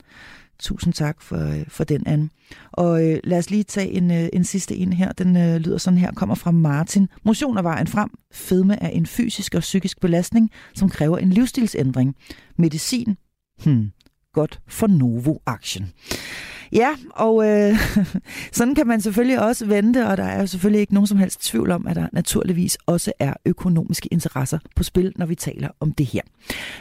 Tusind 0.59 0.93
tak 0.93 1.21
for, 1.21 1.37
øh, 1.37 1.65
for 1.67 1.83
den, 1.83 2.03
Anne. 2.07 2.29
Og 2.71 3.09
øh, 3.09 3.19
lad 3.23 3.37
os 3.37 3.49
lige 3.49 3.63
tage 3.63 3.91
en, 3.91 4.11
øh, 4.11 4.29
en 4.33 4.43
sidste 4.43 4.75
en 4.75 4.93
her. 4.93 5.11
Den 5.11 5.37
øh, 5.37 5.55
lyder 5.55 5.77
sådan 5.77 5.97
her, 5.99 6.11
kommer 6.11 6.35
fra 6.35 6.51
Martin. 6.51 7.07
Motion 7.23 7.57
er 7.57 7.61
vejen 7.61 7.87
frem. 7.87 8.09
Fedme 8.31 8.83
er 8.83 8.89
en 8.89 9.05
fysisk 9.05 9.55
og 9.55 9.61
psykisk 9.61 9.99
belastning, 9.99 10.51
som 10.73 10.89
kræver 10.89 11.17
en 11.17 11.29
livsstilsændring. 11.29 12.15
Medicin? 12.57 13.17
Hmm, 13.63 13.91
godt 14.33 14.59
for 14.67 14.87
Novo 14.87 15.37
Action. 15.45 15.91
Ja, 16.73 16.89
og 17.09 17.47
øh, 17.49 17.77
sådan 18.51 18.75
kan 18.75 18.87
man 18.87 19.01
selvfølgelig 19.01 19.41
også 19.41 19.65
vente, 19.65 20.07
og 20.07 20.17
der 20.17 20.23
er 20.23 20.45
selvfølgelig 20.45 20.81
ikke 20.81 20.93
nogen 20.93 21.07
som 21.07 21.17
helst 21.17 21.43
tvivl 21.43 21.71
om, 21.71 21.87
at 21.87 21.95
der 21.95 22.07
naturligvis 22.13 22.77
også 22.85 23.11
er 23.19 23.33
økonomiske 23.45 24.09
interesser 24.11 24.59
på 24.75 24.83
spil, 24.83 25.13
når 25.15 25.25
vi 25.25 25.35
taler 25.35 25.67
om 25.79 25.91
det 25.91 26.05
her. 26.05 26.21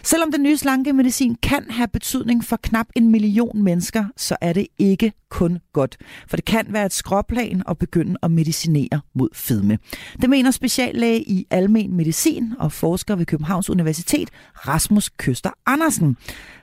Selvom 0.03 0.33
den 0.33 0.43
nye 0.43 0.57
slanke 0.57 0.93
medicin 0.93 1.35
kan 1.43 1.67
have 1.71 1.89
betydning 1.89 2.45
for 2.45 2.59
knap 2.63 2.87
en 2.97 3.11
million 3.11 3.63
mennesker, 3.63 4.05
så 4.17 4.37
er 4.41 4.53
det 4.53 4.67
ikke 4.79 5.13
kun 5.31 5.59
godt. 5.73 5.97
For 6.29 6.37
det 6.37 6.45
kan 6.45 6.67
være 6.69 6.87
et 6.87 6.93
skråplan 6.93 7.63
at 7.69 7.79
begynde 7.79 8.17
at 8.23 8.31
medicinere 8.31 9.01
mod 9.15 9.29
fedme. 9.35 9.79
Det 10.21 10.31
mener 10.31 10.51
speciallæge 10.51 11.23
i 11.23 11.47
almen 11.51 11.97
medicin 11.97 12.53
og 12.59 12.73
forsker 12.73 13.17
ved 13.17 13.27
Københavns 13.27 13.71
Universitet, 13.71 14.31
Rasmus 14.55 15.09
Køster 15.09 15.51
Andersen. 15.67 16.17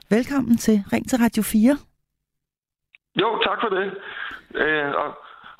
Velkommen 0.09 0.57
til 0.57 0.83
Ring 0.93 1.09
til 1.09 1.17
Radio 1.17 1.43
4. 1.43 1.77
Jo, 3.21 3.27
tak 3.47 3.57
for 3.63 3.69
det. 3.77 3.85
Øh, 4.63 4.89
og, 5.01 5.09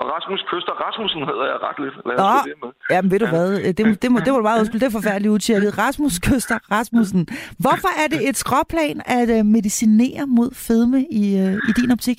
og 0.00 0.06
Rasmus 0.14 0.42
Køster 0.50 0.74
Rasmussen 0.84 1.22
hedder 1.30 1.46
jeg 1.52 1.58
ret 1.66 1.78
lidt. 1.84 1.96
Lad 2.08 2.16
os 2.16 2.42
det 2.48 2.56
med. 2.62 2.70
Jamen 2.90 3.10
ved 3.12 3.18
du 3.18 3.26
ja. 3.26 3.32
hvad, 3.34 3.48
det, 3.78 4.02
det, 4.02 4.10
må, 4.12 4.18
det 4.24 4.30
må 4.32 4.38
du 4.38 4.46
bare 4.50 4.60
udspille. 4.60 4.82
Det 4.84 4.90
er 4.92 4.98
forfærdeligt 5.00 5.32
udtjekket. 5.36 5.78
Rasmus 5.84 6.14
Køster 6.28 6.58
Rasmussen. 6.74 7.22
Hvorfor 7.64 7.90
er 8.02 8.06
det 8.12 8.20
et 8.28 8.36
skråplan 8.44 8.98
at 9.18 9.28
uh, 9.36 9.46
medicinere 9.56 10.24
mod 10.38 10.50
fedme 10.66 11.00
i, 11.22 11.24
uh, 11.42 11.54
i 11.68 11.72
din 11.80 11.90
optik? 11.96 12.18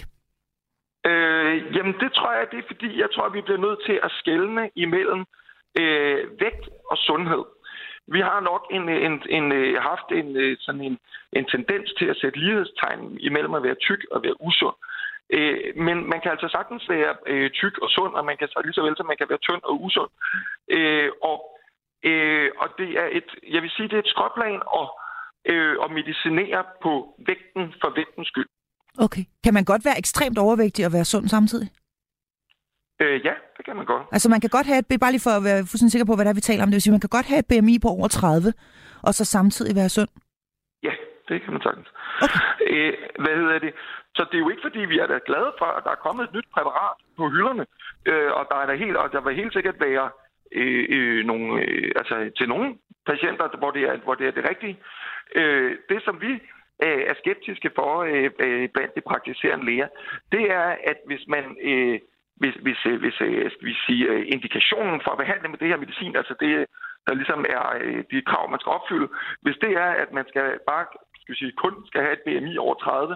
Øh, 1.10 1.54
jamen 1.76 1.96
det 2.04 2.10
tror 2.18 2.32
jeg, 2.38 2.46
det 2.52 2.60
er 2.60 2.68
fordi, 2.72 2.90
jeg 3.04 3.10
tror, 3.14 3.30
vi 3.30 3.42
bliver 3.42 3.64
nødt 3.68 3.80
til 3.88 3.98
at 4.06 4.12
skelne 4.20 4.64
imellem 4.76 5.22
øh, 5.82 6.20
vægt 6.44 6.66
og 6.92 6.98
sundhed. 7.08 7.44
Vi 8.16 8.20
har 8.30 8.40
nok 8.50 8.64
en, 8.76 8.84
en, 8.90 9.14
en, 9.38 9.46
en, 9.52 9.76
haft 9.90 10.08
en, 10.20 10.28
sådan 10.66 10.82
en, 10.82 10.98
en 11.38 11.46
tendens 11.54 11.88
til 12.00 12.08
at 12.14 12.18
sætte 12.22 12.40
lighedstegn 12.40 13.18
imellem 13.20 13.54
at 13.54 13.64
være 13.64 13.82
tyk 13.88 14.02
og 14.12 14.24
være 14.24 14.42
usund. 14.48 14.78
Øh, 14.82 14.91
men 15.88 15.98
man 16.12 16.20
kan 16.22 16.32
altså 16.32 16.48
sagtens 16.58 16.90
være 16.90 17.14
øh, 17.28 17.50
tyk 17.60 17.76
og 17.84 17.90
sund, 17.90 18.14
og 18.14 18.26
man 18.26 18.38
kan 18.38 18.48
lige 18.64 18.74
så 18.74 18.82
vel 18.82 18.98
som 18.98 19.06
man 19.06 19.18
kan 19.18 19.30
være 19.30 19.46
tynd 19.48 19.64
og 19.64 19.84
usund. 19.86 20.12
Øh, 20.78 21.10
og, 21.30 21.38
øh, 22.10 22.50
og 22.62 22.68
det 22.78 22.90
er 23.02 23.08
et, 23.12 23.30
jeg 23.54 23.62
vil 23.62 23.72
sige, 23.76 23.88
det 23.88 23.96
er 23.96 24.06
et 24.06 24.14
skråplan 24.16 24.62
at, 24.80 24.88
øh, 25.52 25.76
at 25.84 25.92
medicinere 25.92 26.64
på 26.84 26.92
vægten 27.28 27.74
for 27.82 27.90
vægtens 27.96 28.28
skyld. 28.28 28.50
Okay. 29.06 29.24
Kan 29.44 29.54
man 29.54 29.66
godt 29.66 29.86
være 29.86 29.98
ekstremt 29.98 30.38
overvægtig 30.38 30.86
og 30.86 30.94
være 30.94 31.06
sund 31.06 31.28
samtidig? 31.28 31.70
Øh, 33.02 33.26
ja, 33.26 33.34
det 33.58 33.66
kan 33.66 33.76
man 33.76 33.86
godt. 33.86 34.04
Altså 34.12 34.30
man 34.30 34.42
kan 34.42 34.50
godt 34.50 34.68
have 34.68 34.80
et, 34.80 35.00
bare 35.00 35.12
lige 35.12 35.28
for 35.28 35.36
at 35.40 35.44
være 35.44 35.60
fuldstændig 35.70 35.92
sikker 35.92 36.10
på, 36.10 36.16
hvad 36.16 36.26
det 36.26 36.30
er, 36.30 36.40
vi 36.42 36.50
taler 36.50 36.64
om, 36.64 36.70
det 36.70 36.76
vil 36.76 36.82
sige, 36.82 36.98
man 36.98 37.06
kan 37.06 37.16
godt 37.18 37.26
have 37.32 37.40
et 37.40 37.50
BMI 37.52 37.76
på 37.80 37.88
over 37.88 38.08
30, 38.08 38.54
og 39.08 39.14
så 39.14 39.26
samtidig 39.26 39.76
være 39.76 39.90
sund? 39.90 40.12
Ja, 40.84 40.94
det 41.30 41.38
kan 41.44 41.54
man 41.54 41.62
sagtens. 41.62 41.90
Okay. 42.26 42.40
Øh, 42.72 42.94
hvad 43.24 43.34
hedder 43.40 43.60
det? 43.60 43.74
Så 44.16 44.22
det 44.30 44.36
er 44.36 44.44
jo 44.46 44.50
ikke, 44.50 44.66
fordi 44.68 44.80
vi 44.80 44.98
er 45.00 45.08
da 45.08 45.20
glade 45.26 45.54
for, 45.58 45.66
at 45.66 45.84
der 45.84 45.92
er 45.92 46.06
kommet 46.06 46.24
et 46.24 46.34
nyt 46.34 46.50
præparat 46.56 46.98
på 47.18 47.30
hylderne, 47.30 47.66
øh, 48.06 48.32
og 48.32 48.44
der 48.50 48.56
er 48.56 48.66
der 48.66 48.76
helt, 48.84 48.98
og 48.98 49.12
der 49.12 49.22
vil 49.22 49.36
helt 49.36 49.54
sikkert 49.54 49.80
være 49.80 50.10
øh, 50.52 50.86
øh, 50.90 51.26
nogle, 51.26 51.62
øh, 51.62 51.92
altså 51.96 52.32
til 52.38 52.50
nogle 52.50 52.78
patienter, 53.06 53.58
hvor 53.58 53.72
det 53.72 53.84
er, 53.84 53.98
hvor 53.98 54.16
det, 54.16 54.28
er 54.28 54.32
det 54.32 54.50
rigtige. 54.50 54.78
Øh, 55.36 55.78
det, 55.90 56.04
som 56.04 56.22
vi 56.22 56.32
øh, 56.86 57.02
er 57.10 57.14
skeptiske 57.22 57.72
for 57.76 57.92
øh, 58.12 58.30
øh 58.40 58.70
blandt 58.74 58.96
de 58.96 59.02
praktiserende 59.02 59.66
læger, 59.66 59.88
det 60.32 60.52
er, 60.52 60.68
at 60.92 60.98
hvis 61.06 61.24
man... 61.28 61.58
Øh, 61.64 62.00
hvis, 62.42 62.56
hvis, 62.66 62.86
øh, 62.86 63.00
hvis 63.00 63.22
øh, 63.22 63.52
vi 63.62 63.74
siger, 63.86 64.14
øh, 64.14 64.24
indikationen 64.36 65.02
for 65.04 65.12
at 65.12 65.22
behandle 65.24 65.50
med 65.50 65.58
det 65.58 65.68
her 65.68 65.78
medicin, 65.84 66.16
altså 66.16 66.36
det, 66.40 66.66
der 67.08 67.14
ligesom 67.14 67.46
er 67.56 67.64
øh, 67.82 68.04
de 68.12 68.22
krav, 68.30 68.50
man 68.50 68.60
skal 68.60 68.76
opfylde, 68.78 69.08
hvis 69.42 69.58
det 69.64 69.72
er, 69.86 69.90
at 70.04 70.10
man 70.18 70.26
skal 70.32 70.60
bare 70.68 70.86
skal 71.24 71.36
sige, 71.36 71.52
kun 71.64 71.74
skal 71.90 72.02
have 72.02 72.14
et 72.18 72.26
BMI 72.26 72.58
over 72.58 72.76
30, 72.76 73.16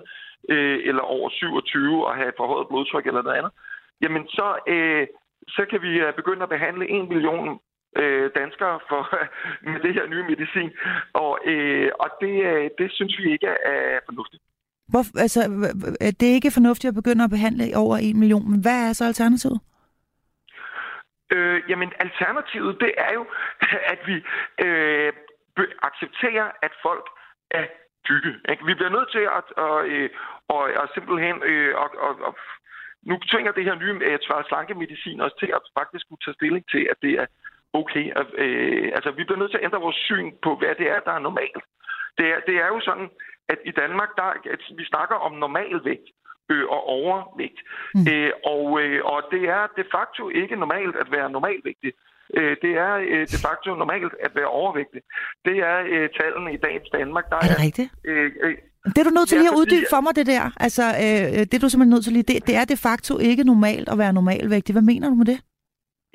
øh, 0.49 0.79
eller 0.89 1.01
over 1.01 1.29
27 1.29 2.07
og 2.07 2.15
have 2.15 2.33
forhøjet 2.37 2.67
blodtryk 2.67 3.05
eller 3.07 3.21
noget 3.21 3.37
andet, 3.37 3.51
jamen 4.01 4.27
så, 4.27 4.47
øh, 4.67 5.07
så 5.47 5.65
kan 5.69 5.81
vi 5.81 5.91
øh, 5.99 6.13
begynde 6.15 6.43
at 6.43 6.49
behandle 6.49 6.89
en 6.89 7.09
million 7.09 7.59
øh, 7.97 8.29
danskere 8.35 8.79
for, 8.89 9.01
med 9.71 9.79
det 9.79 9.93
her 9.93 10.05
nye 10.07 10.23
medicin. 10.23 10.71
Og, 11.13 11.39
øh, 11.45 11.91
og 11.99 12.09
det, 12.21 12.35
øh, 12.51 12.69
det 12.77 12.91
synes 12.91 13.17
vi 13.17 13.31
ikke 13.31 13.47
er 13.47 13.99
fornuftigt. 14.05 14.43
Hvor, 14.87 15.03
altså, 15.19 15.41
det 16.19 16.29
er 16.29 16.33
ikke 16.33 16.57
fornuftigt 16.57 16.89
at 16.91 16.95
begynde 17.01 17.23
at 17.23 17.29
behandle 17.29 17.77
over 17.77 17.97
en 17.97 18.19
million, 18.19 18.51
men 18.51 18.61
hvad 18.61 18.89
er 18.89 18.93
så 18.93 19.05
alternativet? 19.05 19.59
Øh, 21.31 21.61
jamen, 21.69 21.91
alternativet, 21.99 22.77
det 22.79 22.91
er 22.97 23.13
jo, 23.13 23.25
at 23.93 23.99
vi 24.09 24.15
øh, 24.65 25.13
accepterer, 25.87 26.47
at 26.65 26.71
folk 26.81 27.05
er 27.51 27.65
tykke. 28.09 28.31
Ikke? 28.51 28.65
Vi 28.69 28.73
bliver 28.73 28.95
nødt 28.97 29.09
til 29.15 29.25
at, 29.39 29.47
at, 29.67 29.79
at, 29.97 30.11
at, 30.55 30.65
at 30.81 30.87
simpelthen 30.95 31.35
at, 31.83 31.91
at, 32.07 32.15
at 32.29 32.33
nu 33.09 33.15
tvinger 33.31 33.51
det 33.51 33.63
her 33.67 33.75
nye 33.75 33.95
øh, 34.09 34.19
slankemedicin 34.49 35.21
os 35.21 35.35
til 35.39 35.49
at 35.57 35.61
faktisk 35.79 36.05
kunne 36.07 36.23
tage 36.25 36.39
stilling 36.39 36.65
til, 36.73 36.83
at 36.91 36.97
det 37.01 37.13
er 37.21 37.25
okay. 37.73 38.05
At, 38.21 38.27
øh, 38.45 38.91
altså, 38.97 39.09
vi 39.11 39.23
bliver 39.23 39.41
nødt 39.41 39.51
til 39.51 39.57
at 39.57 39.67
ændre 39.67 39.85
vores 39.87 39.99
syn 40.07 40.27
på, 40.45 40.55
hvad 40.55 40.75
det 40.79 40.87
er, 40.95 40.99
der 41.07 41.13
er 41.15 41.27
normalt. 41.27 41.63
Det 42.17 42.25
er, 42.33 42.39
det 42.47 42.55
er 42.63 42.67
jo 42.67 42.79
sådan, 42.79 43.09
at 43.53 43.59
i 43.65 43.71
Danmark, 43.71 44.09
der, 44.15 44.23
at 44.55 44.61
vi 44.79 44.85
snakker 44.85 45.15
om 45.15 45.31
normalvægt 45.31 46.07
øh, 46.51 46.65
og 46.75 46.81
overvægt. 46.99 47.59
Mm. 47.95 48.05
Øh, 48.11 48.31
og, 48.53 48.81
øh, 48.81 49.05
og 49.05 49.19
det 49.31 49.43
er 49.55 49.67
de 49.77 49.85
facto 49.95 50.29
ikke 50.29 50.55
normalt 50.55 50.95
at 50.95 51.11
være 51.11 51.29
normalvægtig. 51.29 51.93
Øh, 52.37 52.57
det 52.63 52.71
er 52.87 52.93
øh, 53.11 53.23
de 53.33 53.37
facto 53.45 53.69
normalt 53.75 54.13
at 54.25 54.31
være 54.35 54.49
overvægtig. 54.61 55.01
Det 55.45 55.57
er 55.71 55.77
øh, 55.93 56.09
tallene 56.19 56.53
i 56.53 56.57
dagens 56.57 56.89
Danmark. 56.97 57.25
Der 57.29 57.35
er 57.35 57.47
det 57.51 57.59
rigtigt? 57.67 57.89
Øh, 58.05 58.31
øh, 58.43 58.57
det 58.93 58.97
er 58.97 59.07
du 59.09 59.15
nødt 59.17 59.29
til 59.29 59.37
lige 59.37 59.51
at 59.53 59.59
uddybe 59.61 59.87
for 59.89 60.01
mig, 60.01 60.15
det 60.15 60.25
der. 60.33 60.43
Altså, 60.65 60.85
øh, 61.03 61.27
det 61.49 61.53
er 61.53 61.63
du 61.63 61.69
simpelthen 61.69 61.93
nødt 61.95 62.03
til 62.05 62.13
lige. 62.13 62.27
Det, 62.31 62.47
det 62.47 62.55
er 62.61 62.65
de 62.65 62.77
facto 62.87 63.13
ikke 63.29 63.43
normalt 63.43 63.87
at 63.89 63.97
være 63.97 64.13
normalvægtig. 64.19 64.73
Hvad 64.73 64.87
mener 64.91 65.09
du 65.09 65.15
med 65.21 65.25
det? 65.25 65.39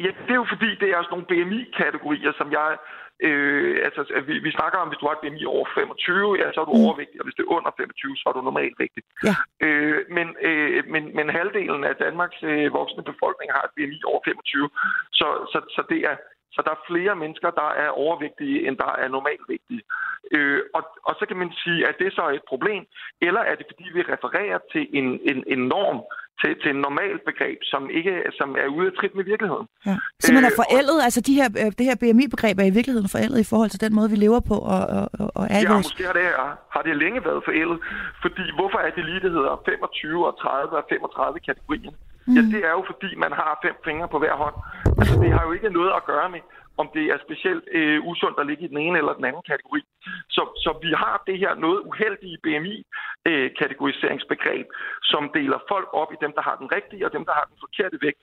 Ja, 0.04 0.10
det 0.26 0.32
er 0.36 0.40
jo 0.44 0.46
fordi, 0.54 0.70
det 0.82 0.88
er 0.94 0.98
sådan 1.02 1.12
nogle 1.14 1.28
BMI-kategorier, 1.30 2.32
som 2.40 2.48
jeg... 2.58 2.68
Øh, 3.28 3.74
altså, 3.86 4.00
vi, 4.28 4.34
vi 4.46 4.50
snakker 4.58 4.78
om, 4.78 4.88
hvis 4.88 5.00
du 5.00 5.06
har 5.06 5.14
et 5.16 5.22
BMI 5.24 5.44
over 5.44 5.66
25, 5.74 6.38
ja, 6.40 6.46
så 6.52 6.58
er 6.60 6.68
du 6.68 6.76
mm. 6.76 6.84
overvægtig, 6.84 7.20
og 7.20 7.26
hvis 7.26 7.36
det 7.36 7.44
er 7.44 7.54
under 7.56 7.70
25, 7.76 8.16
så 8.16 8.24
er 8.28 8.34
du 8.36 8.42
normalvægtig. 8.48 9.02
Ja. 9.26 9.34
Øh, 9.66 10.00
men, 10.16 10.28
øh, 10.48 10.80
men, 10.92 11.02
men 11.16 11.26
halvdelen 11.38 11.82
af 11.90 11.94
Danmarks 12.04 12.40
øh, 12.50 12.72
voksne 12.78 13.02
befolkning 13.10 13.48
har 13.56 13.62
et 13.64 13.74
BMI 13.76 13.98
over 14.10 14.20
25, 14.24 14.70
så, 15.18 15.26
så, 15.52 15.58
så 15.76 15.82
det 15.92 16.00
er 16.10 16.16
så 16.54 16.60
der 16.66 16.70
er 16.70 16.86
flere 16.90 17.14
mennesker, 17.22 17.50
der 17.50 17.70
er 17.84 17.88
overvægtige, 18.04 18.66
end 18.66 18.76
der 18.76 18.92
er 19.02 19.08
normalvægtige. 19.08 19.82
Øh, 20.34 20.62
og, 20.74 20.82
og 21.08 21.14
så 21.18 21.24
kan 21.28 21.36
man 21.36 21.52
sige, 21.62 21.80
at 21.88 21.96
det 21.98 22.12
så 22.12 22.22
er 22.22 22.32
et 22.34 22.48
problem, 22.52 22.82
eller 23.20 23.40
er 23.40 23.54
det 23.54 23.66
fordi, 23.70 23.86
vi 23.94 24.02
refererer 24.02 24.58
til 24.72 24.84
en, 24.98 25.06
en, 25.30 25.44
en 25.46 25.62
norm, 25.74 26.00
til, 26.40 26.50
til 26.62 26.70
en 26.74 26.80
normal 26.86 27.14
begreb, 27.28 27.58
som 27.72 27.82
ikke 27.98 28.12
som 28.38 28.48
er 28.62 28.68
ude 28.76 28.86
af 28.90 28.94
trit 28.98 29.14
med 29.18 29.24
virkeligheden. 29.32 29.66
Ja. 29.88 29.96
Så 30.24 30.28
man 30.36 30.44
er 30.48 30.52
øh, 30.54 30.60
forældet, 30.62 30.98
øh, 31.00 31.06
altså 31.06 31.20
de 31.28 31.34
her, 31.40 31.48
øh, 31.62 31.70
det 31.78 31.84
her 31.88 31.96
BMI-begreb 32.02 32.56
er 32.58 32.68
i 32.72 32.76
virkeligheden 32.78 33.08
forældet 33.16 33.38
i 33.40 33.48
forhold 33.52 33.70
til 33.72 33.80
den 33.84 33.92
måde, 33.98 34.08
vi 34.14 34.18
lever 34.24 34.40
på 34.50 34.56
og, 34.74 34.82
og, 35.20 35.26
og 35.38 35.44
er 35.54 35.60
i 35.60 35.66
ja, 35.66 35.72
vores... 35.72 35.86
måske 35.86 36.04
har 36.10 36.16
det, 36.20 36.28
har 36.74 36.82
det 36.88 36.94
længe 37.02 37.20
været 37.28 37.40
forældet, 37.48 37.78
fordi 38.24 38.44
hvorfor 38.58 38.78
er 38.86 38.90
det 38.96 39.02
lige, 39.10 39.20
det 39.24 39.32
hedder 39.38 39.54
25 39.68 40.26
og 40.28 40.34
30 40.42 40.76
og 40.80 40.84
35 40.88 41.40
kategorier? 41.48 41.92
Mm. 42.26 42.34
Ja, 42.36 42.42
det 42.54 42.60
er 42.68 42.72
jo 42.78 42.82
fordi, 42.90 43.10
man 43.24 43.32
har 43.40 43.50
fem 43.64 43.76
fingre 43.86 44.08
på 44.14 44.18
hver 44.22 44.34
hånd. 44.42 44.56
Altså, 45.00 45.14
det 45.22 45.30
har 45.36 45.42
jo 45.46 45.52
ikke 45.56 45.70
noget 45.78 45.92
at 45.98 46.02
gøre 46.12 46.28
med, 46.34 46.42
om 46.80 46.86
det 46.96 47.04
er 47.12 47.18
specielt 47.26 47.64
øh, 47.78 47.98
usundt 48.10 48.40
at 48.40 48.48
ligge 48.48 48.64
i 48.64 48.72
den 48.72 48.80
ene 48.86 48.96
eller 48.98 49.18
den 49.18 49.28
anden 49.28 49.44
kategori. 49.50 49.82
Så, 50.36 50.42
så 50.64 50.70
vi 50.84 50.90
har 51.04 51.16
det 51.28 51.36
her 51.42 51.52
noget 51.64 51.80
uheldige 51.90 52.38
BMI-kategoriseringsbegreb, 52.44 54.66
øh, 54.70 54.74
som 55.12 55.22
deler 55.38 55.58
folk 55.72 55.88
op 56.00 56.10
i 56.12 56.22
dem, 56.24 56.32
der 56.36 56.42
har 56.48 56.56
den 56.62 56.68
rigtige 56.76 57.06
og 57.06 57.12
dem, 57.16 57.24
der 57.28 57.34
har 57.38 57.46
den 57.50 57.58
forkerte 57.64 57.98
vægt. 58.06 58.22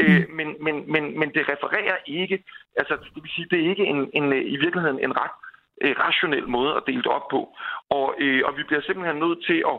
Øh, 0.00 0.24
men, 0.38 0.48
men, 0.64 0.76
men, 0.92 1.04
men 1.20 1.28
det 1.36 1.42
refererer 1.52 1.96
ikke, 2.20 2.36
altså 2.80 2.94
det 3.14 3.22
vil 3.22 3.34
sige, 3.36 3.50
det 3.50 3.58
er 3.60 3.70
ikke 3.72 3.86
en, 3.92 4.00
en, 4.18 4.26
i 4.54 4.56
virkeligheden 4.64 5.00
en 5.06 5.14
ret 5.22 5.36
øh, 5.84 5.94
rationel 6.06 6.46
måde 6.48 6.72
at 6.78 6.82
dele 6.86 7.02
det 7.06 7.12
op 7.18 7.26
på. 7.34 7.40
Og, 7.98 8.06
øh, 8.24 8.40
og 8.46 8.52
vi 8.58 8.62
bliver 8.68 8.82
simpelthen 8.82 9.18
nødt 9.24 9.40
til 9.48 9.58
at, 9.72 9.78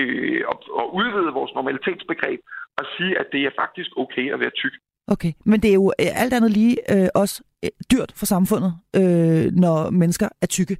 øh, 0.00 0.40
at, 0.52 0.58
at 0.80 0.86
udvide 0.98 1.36
vores 1.38 1.52
normalitetsbegreb 1.54 2.40
og 2.78 2.84
sige, 2.96 3.12
at 3.20 3.26
det 3.32 3.40
er 3.44 3.58
faktisk 3.62 3.90
okay 3.96 4.26
at 4.34 4.40
være 4.40 4.54
tyk. 4.62 4.74
Okay, 5.08 5.32
men 5.44 5.62
det 5.62 5.70
er 5.70 5.74
jo 5.74 5.92
øh, 6.00 6.22
alt 6.22 6.34
andet 6.34 6.50
lige 6.50 6.76
øh, 6.94 7.08
også 7.14 7.42
øh, 7.42 7.45
Øh, 7.64 7.70
dyrt 7.92 8.12
for 8.16 8.26
samfundet, 8.26 8.74
øh, 8.96 9.52
når 9.52 9.90
mennesker 9.90 10.28
er 10.42 10.46
tykke. 10.46 10.76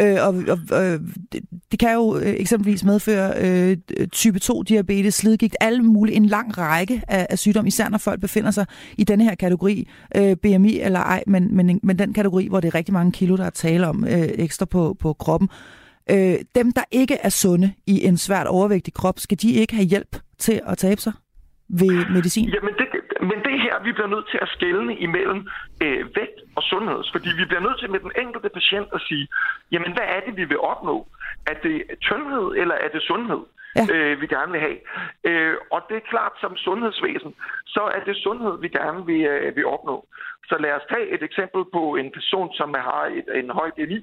Øh, 0.00 0.16
og 0.20 0.34
og 0.48 0.84
øh, 0.84 1.00
det, 1.32 1.40
det 1.70 1.78
kan 1.78 1.94
jo 1.94 2.16
øh, 2.16 2.26
eksempelvis 2.26 2.84
medføre 2.84 3.32
øh, 3.40 3.76
type 4.12 4.38
2-diabetes, 4.44 5.14
slidgigt, 5.14 5.56
alle 5.60 5.82
mulige, 5.82 6.16
en 6.16 6.26
lang 6.26 6.58
række 6.58 7.02
af, 7.08 7.26
af 7.30 7.38
sygdomme, 7.38 7.68
især 7.68 7.88
når 7.88 7.98
folk 7.98 8.20
befinder 8.20 8.50
sig 8.50 8.66
i 8.98 9.04
denne 9.04 9.24
her 9.24 9.34
kategori, 9.34 9.88
øh, 10.16 10.36
BMI 10.36 10.80
eller 10.80 11.00
ej, 11.00 11.24
men, 11.26 11.56
men, 11.56 11.80
men 11.82 11.98
den 11.98 12.12
kategori, 12.12 12.48
hvor 12.48 12.60
det 12.60 12.68
er 12.68 12.74
rigtig 12.74 12.92
mange 12.92 13.12
kilo, 13.12 13.36
der 13.36 13.44
er 13.44 13.50
tale 13.50 13.86
om 13.86 14.04
øh, 14.04 14.28
ekstra 14.34 14.66
på, 14.66 14.96
på 15.00 15.12
kroppen. 15.12 15.48
Øh, 16.10 16.36
dem, 16.54 16.72
der 16.72 16.84
ikke 16.90 17.14
er 17.14 17.28
sunde 17.28 17.72
i 17.86 18.04
en 18.04 18.16
svært 18.16 18.46
overvægtig 18.46 18.94
krop, 18.94 19.18
skal 19.18 19.38
de 19.42 19.52
ikke 19.52 19.74
have 19.74 19.86
hjælp 19.86 20.16
til 20.38 20.60
at 20.66 20.78
tabe 20.78 21.00
sig? 21.00 21.12
ved 21.68 21.94
medicin? 22.16 22.48
Jamen, 22.48 22.74
det, 22.80 22.86
men 23.30 23.38
det 23.48 23.56
her, 23.64 23.74
vi 23.86 23.92
bliver 23.92 24.12
nødt 24.14 24.28
til 24.30 24.38
at 24.42 24.48
skelne 24.56 24.94
imellem 25.06 25.40
øh, 25.84 26.00
vægt 26.16 26.38
og 26.56 26.62
sundhed. 26.62 27.00
Fordi 27.12 27.30
vi 27.40 27.44
bliver 27.44 27.64
nødt 27.66 27.78
til 27.80 27.90
med 27.90 28.00
den 28.00 28.12
enkelte 28.22 28.48
patient 28.48 28.88
at 28.96 29.00
sige, 29.08 29.28
jamen, 29.72 29.92
hvad 29.92 30.08
er 30.16 30.20
det, 30.26 30.36
vi 30.36 30.44
vil 30.44 30.60
opnå? 30.60 30.96
Er 31.46 31.54
det 31.64 31.76
tyndhed, 32.00 32.46
eller 32.60 32.74
er 32.74 32.88
det 32.88 33.02
sundhed? 33.02 33.42
Ja. 33.76 33.84
Øh, 33.94 34.20
vi 34.20 34.26
gerne 34.26 34.52
vil 34.52 34.60
have. 34.60 34.78
Øh, 35.24 35.56
og 35.72 35.80
det 35.88 35.96
er 35.96 36.10
klart, 36.12 36.32
som 36.40 36.56
sundhedsvæsen, 36.56 37.34
så 37.66 37.82
er 37.96 38.00
det 38.04 38.16
sundhed, 38.16 38.60
vi 38.60 38.68
gerne 38.68 39.06
vil, 39.06 39.22
øh, 39.22 39.56
vil 39.56 39.66
opnå. 39.66 40.06
Så 40.48 40.56
lad 40.60 40.72
os 40.72 40.86
tage 40.92 41.08
et 41.14 41.22
eksempel 41.22 41.62
på 41.72 41.96
en 41.96 42.10
person, 42.12 42.48
som 42.54 42.74
har 42.74 43.04
et, 43.18 43.28
en 43.40 43.50
høj 43.50 43.70
BMI, 43.76 44.00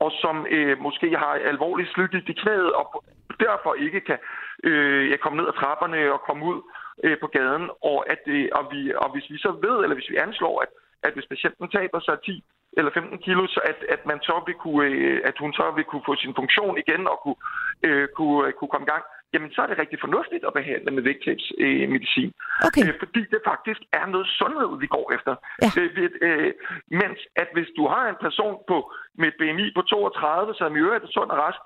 og 0.00 0.10
som 0.22 0.46
øh, 0.50 0.78
måske 0.80 1.08
har 1.16 1.32
alvorligt 1.52 1.92
slidgigt 1.94 2.28
i 2.28 2.32
knæet, 2.32 2.72
og 2.72 3.04
derfor 3.40 3.74
ikke 3.74 4.00
kan 4.00 4.18
øh, 4.64 5.18
komme 5.18 5.36
ned 5.38 5.48
ad 5.48 5.52
trapperne 5.60 6.12
og 6.12 6.20
komme 6.20 6.44
ud 6.44 6.60
øh, 7.04 7.16
på 7.22 7.26
gaden, 7.36 7.66
og, 7.90 7.98
at, 8.12 8.22
øh, 8.26 8.48
og, 8.58 8.64
vi, 8.72 8.80
og 9.02 9.08
hvis 9.12 9.26
vi 9.32 9.38
så 9.38 9.50
ved, 9.66 9.76
eller 9.82 9.96
hvis 9.98 10.10
vi 10.12 10.16
anslår, 10.26 10.56
at, 10.64 10.70
at 11.06 11.12
hvis 11.14 11.30
patienten 11.32 11.66
taber 11.68 12.00
sig 12.00 12.16
10 12.24 12.44
eller 12.78 12.90
15 12.94 13.18
kilo, 13.26 13.46
så 13.46 13.60
at, 13.70 13.78
at, 13.94 14.02
man 14.10 14.18
så 14.28 14.36
vil 14.46 14.56
kunne, 14.64 14.86
øh, 14.86 15.20
at 15.24 15.36
hun 15.42 15.52
så 15.52 15.64
vil 15.76 15.84
kunne 15.84 16.06
få 16.08 16.14
sin 16.16 16.34
funktion 16.40 16.78
igen 16.84 17.02
og 17.12 17.18
kunne, 17.24 17.40
øh, 17.86 18.08
kunne, 18.16 18.46
øh, 18.46 18.52
kunne 18.58 18.72
komme 18.72 18.86
i 18.86 18.92
gang, 18.92 19.04
jamen 19.34 19.50
så 19.54 19.58
er 19.62 19.68
det 19.68 19.78
rigtig 19.82 19.98
fornuftigt 20.04 20.44
at 20.48 20.56
behandle 20.58 20.90
med 20.96 21.02
vægttabsmedicin. 21.08 22.30
Øh, 22.34 22.66
okay. 22.66 22.82
øh, 22.84 22.94
fordi 23.02 23.22
det 23.34 23.40
faktisk 23.52 23.80
er 24.00 24.06
noget 24.14 24.28
sundhed, 24.40 24.70
vi 24.84 24.88
går 24.96 25.06
efter. 25.16 25.32
Ja. 25.62 25.70
Øh, 25.80 26.10
øh, 26.26 26.52
mens 27.00 27.18
at 27.42 27.48
hvis 27.56 27.70
du 27.78 27.84
har 27.92 28.04
en 28.08 28.20
person 28.26 28.56
på, 28.70 28.76
med 29.20 29.28
et 29.28 29.38
BMI 29.40 29.66
på 29.76 29.82
32, 29.82 30.54
som 30.60 30.76
i 30.76 30.82
øvrigt 30.86 31.04
er 31.04 31.12
sund 31.16 31.30
og 31.34 31.38
rask, 31.44 31.60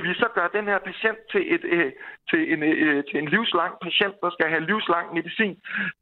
vi 0.00 0.14
så 0.22 0.28
gør 0.36 0.46
den 0.58 0.66
her 0.70 0.78
patient 0.88 1.18
til, 1.32 1.42
et, 1.54 1.64
øh, 1.76 1.92
til, 2.30 2.40
en, 2.52 2.60
øh, 2.62 3.04
til 3.08 3.16
en 3.22 3.28
livslang 3.34 3.72
patient, 3.86 4.14
der 4.24 4.30
skal 4.36 4.46
have 4.52 4.66
livslang 4.70 5.06
medicin, 5.18 5.54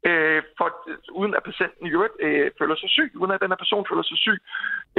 øh, 0.09 0.41
for, 0.57 0.69
uden 1.19 1.33
at 1.37 1.43
patienten 1.49 1.83
i 1.87 1.91
øvrigt 1.95 2.15
øh, 2.25 2.45
føler 2.59 2.75
sig 2.81 2.89
syg, 2.97 3.09
uden 3.19 3.31
at 3.35 3.41
den 3.43 3.51
her 3.53 3.61
person 3.63 3.83
føler 3.89 4.05
sig 4.09 4.17
syg. 4.25 4.39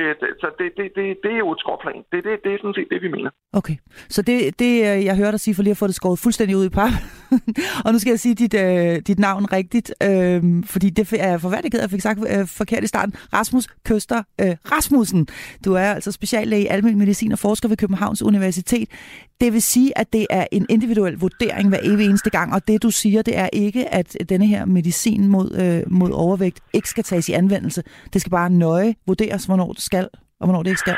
Øh, 0.01 0.15
så 0.43 0.47
det, 0.59 0.69
det, 0.79 0.87
det, 0.97 1.05
det 1.25 1.33
er 1.37 1.43
jo 1.45 1.53
et 1.55 1.61
skråplan. 1.63 2.03
Det, 2.13 2.19
det, 2.27 2.33
det 2.45 2.51
er 2.53 2.59
sådan 2.63 2.79
set 2.79 2.89
det, 2.93 3.03
vi 3.05 3.11
mener. 3.17 3.31
Okay, 3.61 3.77
så 4.15 4.21
det, 4.29 4.37
det 4.63 4.73
øh, 4.89 4.99
jeg 5.09 5.17
hører 5.21 5.33
dig 5.35 5.41
sige, 5.41 5.55
for 5.55 5.63
lige 5.63 5.77
at 5.77 5.83
få 5.83 5.87
det 5.91 5.99
skåret 6.01 6.19
fuldstændig 6.25 6.55
ud 6.61 6.67
i 6.71 6.75
par. 6.79 6.93
og 7.85 7.89
nu 7.93 7.99
skal 7.99 8.11
jeg 8.15 8.21
sige 8.25 8.35
dit, 8.35 8.55
øh, 8.65 8.95
dit 9.09 9.19
navn 9.19 9.45
rigtigt, 9.59 9.89
øh, 10.09 10.41
fordi 10.73 10.89
det 10.91 11.03
er 11.31 11.39
forværdigt, 11.39 11.75
at 11.75 11.83
jeg 11.85 11.91
fik 11.91 12.01
sagt 12.01 12.19
øh, 12.33 12.47
forkert 12.61 12.85
i 12.85 12.87
starten. 12.95 13.13
Rasmus 13.39 13.65
Køster 13.89 14.23
øh, 14.41 14.55
Rasmussen. 14.73 15.29
Du 15.65 15.75
er 15.75 15.89
altså 15.97 16.13
speciallæge 16.13 16.63
i 16.63 16.67
almen 16.67 16.99
medicin 16.99 17.33
og 17.33 17.39
forsker 17.39 17.69
ved 17.69 17.77
Københavns 17.77 18.23
Universitet 18.23 18.82
graviditet. 18.87 19.33
Det 19.41 19.53
vil 19.53 19.63
sige, 19.63 19.91
at 20.01 20.13
det 20.13 20.27
er 20.31 20.47
en 20.53 20.67
individuel 20.71 21.15
vurdering 21.25 21.69
hver 21.69 21.83
evig 21.91 22.07
eneste 22.07 22.31
gang, 22.31 22.49
og 22.55 22.61
det 22.69 22.83
du 22.83 22.91
siger, 22.91 23.23
det 23.23 23.37
er 23.45 23.49
ikke, 23.53 23.83
at 23.95 24.17
denne 24.29 24.47
her 24.47 24.63
medicin 24.65 25.23
mod, 25.35 25.49
øh, 25.63 25.83
mod 26.01 26.11
overvægt 26.25 26.61
ikke 26.77 26.89
skal 26.89 27.05
tages 27.05 27.29
i 27.29 27.33
anvendelse. 27.33 27.83
Det 28.13 28.21
skal 28.21 28.31
bare 28.31 28.51
nøje 28.51 28.95
vurderes, 29.07 29.47
hvornår 29.47 29.71
det 29.73 29.83
skal, 29.91 30.07
og 30.41 30.45
hvornår 30.47 30.63
det 30.63 30.71
ikke 30.71 30.87
skal. 30.87 30.97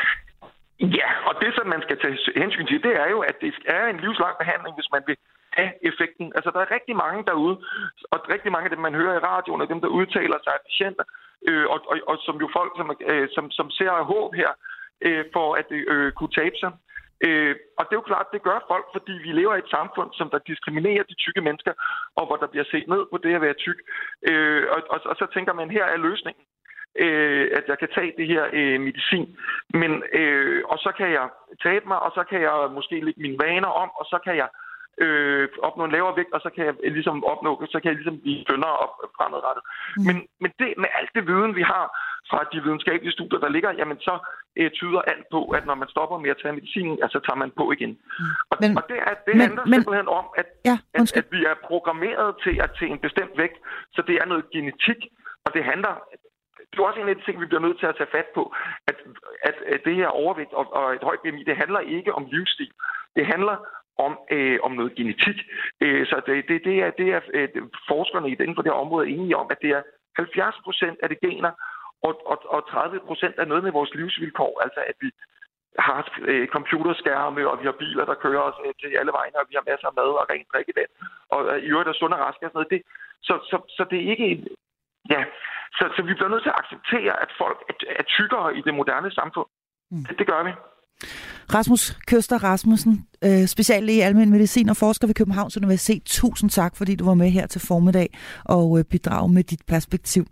Ja, 1.00 1.10
og 1.28 1.34
det, 1.42 1.50
som 1.56 1.66
man 1.74 1.82
skal 1.86 1.96
tage 2.02 2.18
hensyn 2.42 2.66
til, 2.66 2.82
det 2.86 2.94
er 3.04 3.08
jo, 3.14 3.18
at 3.30 3.36
det 3.40 3.52
er 3.78 3.84
en 3.92 4.00
livslang 4.04 4.34
behandling, 4.42 4.74
hvis 4.78 4.90
man 4.94 5.02
vil 5.08 5.16
have 5.58 5.72
effekten. 5.88 6.26
Altså, 6.36 6.50
der 6.54 6.60
er 6.62 6.74
rigtig 6.76 6.96
mange 7.04 7.20
derude, 7.30 7.56
og 8.12 8.18
rigtig 8.34 8.50
mange 8.52 8.66
af 8.68 8.72
dem, 8.74 8.82
man 8.88 8.98
hører 9.00 9.14
i 9.16 9.24
radioen, 9.30 9.60
og 9.64 9.68
dem, 9.72 9.80
der 9.84 9.96
udtaler 9.98 10.38
sig 10.44 10.52
af 10.56 10.62
patienter, 10.68 11.04
øh, 11.48 11.66
og, 11.72 11.78
og, 11.90 11.96
og 12.10 12.16
som 12.26 12.36
jo 12.42 12.48
folk, 12.58 12.72
som, 12.78 12.86
øh, 13.10 13.28
som, 13.34 13.44
som 13.58 13.66
ser 13.78 13.92
håb 14.12 14.30
her, 14.40 14.50
øh, 15.06 15.24
for 15.34 15.48
at 15.60 15.68
øh, 15.70 16.12
kunne 16.18 16.34
tabe 16.40 16.56
sig. 16.62 16.72
Øh, 17.26 17.54
og 17.78 17.82
det 17.84 17.92
er 17.92 18.02
jo 18.02 18.10
klart, 18.10 18.32
det 18.32 18.42
gør 18.48 18.58
folk, 18.72 18.86
fordi 18.92 19.12
vi 19.24 19.32
lever 19.32 19.54
i 19.54 19.64
et 19.64 19.74
samfund, 19.76 20.10
som 20.12 20.30
der 20.30 20.38
diskriminerer 20.50 21.02
de 21.02 21.14
tykke 21.24 21.40
mennesker, 21.40 21.72
og 22.18 22.26
hvor 22.26 22.36
der 22.36 22.46
bliver 22.46 22.64
set 22.72 22.86
ned 22.88 23.02
på 23.10 23.16
det 23.24 23.34
at 23.34 23.44
være 23.46 23.60
tyk. 23.64 23.78
Øh, 24.28 24.64
og, 24.74 24.80
og, 24.90 25.00
og 25.10 25.16
så 25.16 25.26
tænker 25.34 25.52
man, 25.52 25.70
her 25.70 25.84
er 25.84 25.96
løsningen. 25.96 26.44
Øh, 27.04 27.46
at 27.58 27.64
jeg 27.68 27.78
kan 27.78 27.88
tage 27.94 28.12
det 28.18 28.26
her 28.26 28.44
øh, 28.52 28.80
medicin. 28.80 29.36
Men, 29.80 30.02
øh, 30.12 30.62
og 30.72 30.78
så 30.78 30.92
kan 30.98 31.10
jeg 31.10 31.28
tabe 31.62 31.88
mig, 31.88 31.98
og 32.06 32.12
så 32.14 32.24
kan 32.30 32.40
jeg 32.40 32.70
måske 32.72 33.00
lægge 33.04 33.22
mine 33.22 33.38
vaner 33.44 33.68
om, 33.68 33.90
og 34.00 34.04
så 34.04 34.18
kan 34.24 34.36
jeg 34.36 34.48
øh, 35.04 35.48
opnå 35.62 35.84
en 35.84 35.92
lavere 35.96 36.16
vægt, 36.16 36.32
og 36.36 36.40
så 36.40 36.50
kan 36.54 36.64
jeg 36.66 36.74
ligesom 36.96 37.24
opnå, 37.24 37.50
så 37.74 37.78
kan 37.80 37.88
jeg 37.88 37.96
ligesom 38.00 38.20
blive 38.20 38.44
tyndere 38.44 38.76
op 38.84 38.94
fremadrettet. 39.16 39.64
Mm. 39.96 40.04
Men, 40.06 40.16
men 40.42 40.50
det, 40.58 40.68
med 40.82 40.90
alt 40.98 41.10
det 41.14 41.26
viden, 41.30 41.52
vi 41.60 41.62
har 41.62 41.84
fra 42.30 42.40
de 42.52 42.62
videnskabelige 42.64 43.16
studier, 43.18 43.40
der 43.44 43.54
ligger, 43.56 43.70
jamen 43.80 43.98
så 44.08 44.14
øh, 44.56 44.70
tyder 44.70 45.00
alt 45.12 45.26
på, 45.34 45.40
at 45.56 45.66
når 45.66 45.74
man 45.82 45.88
stopper 45.88 46.18
med 46.18 46.30
at 46.30 46.40
tage 46.42 46.54
medicin, 46.58 46.98
altså 47.04 47.18
tager 47.26 47.40
man 47.42 47.50
på 47.60 47.64
igen. 47.76 47.90
Mm. 47.90 48.24
Og, 48.50 48.56
men, 48.60 48.70
og 48.78 48.82
det, 48.90 48.98
er, 49.08 49.14
det 49.26 49.34
men, 49.34 49.40
handler 49.40 49.64
men, 49.64 49.74
simpelthen 49.74 50.08
om, 50.08 50.26
at, 50.40 50.48
ja, 50.70 50.76
at, 50.94 51.16
at 51.20 51.26
vi 51.34 51.40
er 51.50 51.56
programmeret 51.70 52.28
til 52.44 52.54
at 52.64 52.70
til 52.78 52.86
en 52.92 53.00
bestemt 53.06 53.34
vægt, 53.42 53.58
så 53.94 54.00
det 54.08 54.14
er 54.22 54.26
noget 54.32 54.44
genetik, 54.54 55.00
og 55.44 55.50
det 55.54 55.64
handler 55.64 55.94
det 56.74 56.80
er 56.80 56.88
også 56.90 57.00
en 57.00 57.08
af 57.08 57.16
de 57.16 57.24
ting, 57.24 57.40
vi 57.40 57.46
bliver 57.50 57.66
nødt 57.66 57.78
til 57.78 57.86
at 57.86 57.96
tage 57.96 58.14
fat 58.16 58.28
på, 58.34 58.42
at, 58.90 58.96
at, 59.48 59.56
at 59.74 59.80
det 59.84 59.94
her 60.00 60.08
overvægt 60.22 60.52
og, 60.52 60.64
og 60.78 60.94
et 60.94 61.02
højt 61.08 61.20
BMI, 61.24 61.42
det 61.44 61.56
handler 61.56 61.80
ikke 61.80 62.14
om 62.18 62.24
livsstil. 62.32 62.72
Det 63.16 63.26
handler 63.26 63.56
om, 63.98 64.18
øh, 64.30 64.58
om 64.62 64.72
noget 64.72 64.94
genetik. 64.94 65.38
Øh, 65.80 66.06
så 66.06 66.22
det, 66.26 66.48
det, 66.48 66.64
det 66.64 66.76
er, 66.84 66.90
det 66.90 67.08
er 67.16 67.20
øh, 67.34 67.48
forskerne 67.88 68.30
i 68.30 68.34
den 68.34 68.54
for 68.54 68.62
det 68.62 68.72
her 68.72 68.84
område 68.84 69.08
enige 69.08 69.36
om, 69.36 69.46
at 69.50 69.58
det 69.62 69.70
er 69.70 69.82
70 70.16 70.54
procent 70.64 70.98
af 71.02 71.08
det 71.08 71.20
gener, 71.20 71.52
og, 72.06 72.12
og, 72.30 72.38
og 72.54 72.60
30 72.70 73.00
procent 73.08 73.34
er 73.38 73.44
noget 73.44 73.64
med 73.64 73.72
vores 73.72 73.94
livsvilkår. 73.94 74.60
Altså 74.64 74.80
at 74.90 74.96
vi 75.00 75.10
har 75.78 76.00
øh, 76.30 76.48
computerskærme, 76.48 77.48
og 77.50 77.60
vi 77.60 77.64
har 77.64 77.76
biler, 77.82 78.04
der 78.04 78.22
kører 78.24 78.42
os 78.48 78.58
øh, 78.66 78.74
til 78.80 78.98
alle 79.00 79.12
vegne, 79.20 79.36
og 79.40 79.46
vi 79.48 79.54
har 79.58 79.70
masser 79.70 79.88
af 79.88 79.94
mad 79.98 80.10
og 80.20 80.26
rent 80.30 80.48
drikkevand, 80.52 80.90
og 81.34 81.40
øh, 81.50 81.58
i 81.64 81.66
øvrigt 81.72 81.88
er 81.88 81.92
sund 82.00 82.12
og 82.16 82.20
rask 82.20 82.38
og 82.42 82.50
sådan 82.50 82.58
noget. 82.58 82.72
Det, 82.74 82.80
så, 83.28 83.34
så, 83.50 83.56
så 83.76 83.82
det 83.90 83.98
er 83.98 84.10
ikke 84.12 84.26
en... 84.32 84.40
Ja, 85.14 85.24
så, 85.78 85.84
så 85.96 86.02
vi 86.08 86.14
bliver 86.14 86.32
nødt 86.32 86.42
til 86.42 86.54
at 86.54 86.60
acceptere, 86.62 87.14
at 87.24 87.30
folk 87.42 87.58
er, 87.70 87.74
er 88.00 88.02
tykkere 88.16 88.56
i 88.58 88.60
det 88.66 88.74
moderne 88.74 89.10
samfund. 89.10 89.48
Mm. 89.90 90.04
Det, 90.08 90.18
det 90.18 90.26
gør 90.26 90.42
vi. 90.48 90.52
Rasmus 91.54 91.98
Køster 92.06 92.44
Rasmussen, 92.44 93.04
øh, 93.24 93.46
speciallæge 93.46 93.98
i 93.98 94.00
almindelig 94.00 94.32
medicin 94.32 94.68
og 94.68 94.76
forsker 94.76 95.06
ved 95.06 95.14
Københavns 95.14 95.56
Universitet. 95.56 96.02
Tusind 96.04 96.50
tak, 96.50 96.76
fordi 96.76 96.94
du 96.94 97.04
var 97.04 97.14
med 97.14 97.30
her 97.30 97.46
til 97.46 97.60
formiddag 97.60 98.18
og 98.44 98.78
øh, 98.78 99.30
med 99.30 99.44
dit 99.44 99.60
perspektiv. 99.68 100.26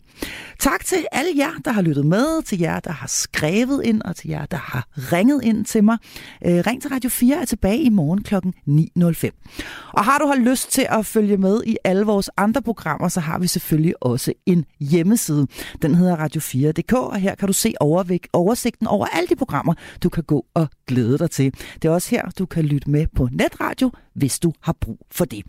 Tak 0.59 0.85
til 0.85 1.07
alle 1.13 1.31
jer, 1.37 1.51
der 1.65 1.73
har 1.73 1.83
lyttet 1.83 2.07
med, 2.07 2.43
til 2.43 2.59
jer, 2.59 2.81
der 2.81 2.93
har 2.93 3.07
skrevet 3.07 3.85
ind, 3.85 4.03
og 4.03 4.17
til 4.17 4.31
jer, 4.31 4.47
der 4.47 4.57
har 4.57 4.89
ringet 4.97 5.45
ind 5.45 5.65
til 5.65 5.85
mig. 5.85 5.99
Øh, 6.47 6.63
Ring 6.67 6.83
til 6.83 6.91
Radio 6.91 7.11
4 7.11 7.37
er 7.37 7.45
tilbage 7.45 7.83
i 7.83 7.89
morgen 7.89 8.23
kl. 8.23 8.35
9.05. 8.35 9.93
Og 9.93 10.05
har 10.05 10.19
du 10.19 10.27
har 10.27 10.51
lyst 10.51 10.73
til 10.73 10.87
at 10.91 11.07
følge 11.07 11.37
med 11.37 11.63
i 11.67 11.77
alle 11.85 12.05
vores 12.05 12.31
andre 12.37 12.63
programmer, 12.63 13.09
så 13.09 13.21
har 13.21 13.39
vi 13.39 13.47
selvfølgelig 13.47 13.95
også 14.01 14.33
en 14.47 14.65
hjemmeside. 14.81 15.47
Den 15.83 15.95
hedder 15.95 16.17
radio4.dk, 16.17 16.93
og 16.93 17.17
her 17.17 17.35
kan 17.35 17.47
du 17.47 17.53
se 17.53 17.75
oversigten 18.33 18.87
over 18.87 19.07
alle 19.07 19.27
de 19.29 19.37
programmer, 19.37 19.75
du 20.03 20.09
kan 20.09 20.23
gå 20.23 20.47
og 20.55 20.69
glæde 21.03 21.19
dig 21.19 21.31
til. 21.31 21.55
Det 21.83 21.89
er 21.89 21.93
også 21.93 22.11
her, 22.11 22.31
du 22.39 22.47
kan 22.47 22.65
lytte 22.65 22.91
med 22.91 23.07
på 23.17 23.29
netradio, 23.33 23.91
hvis 24.15 24.39
du 24.39 24.53
har 24.61 24.73
brug 24.81 25.07
for 25.11 25.25
det. 25.25 25.43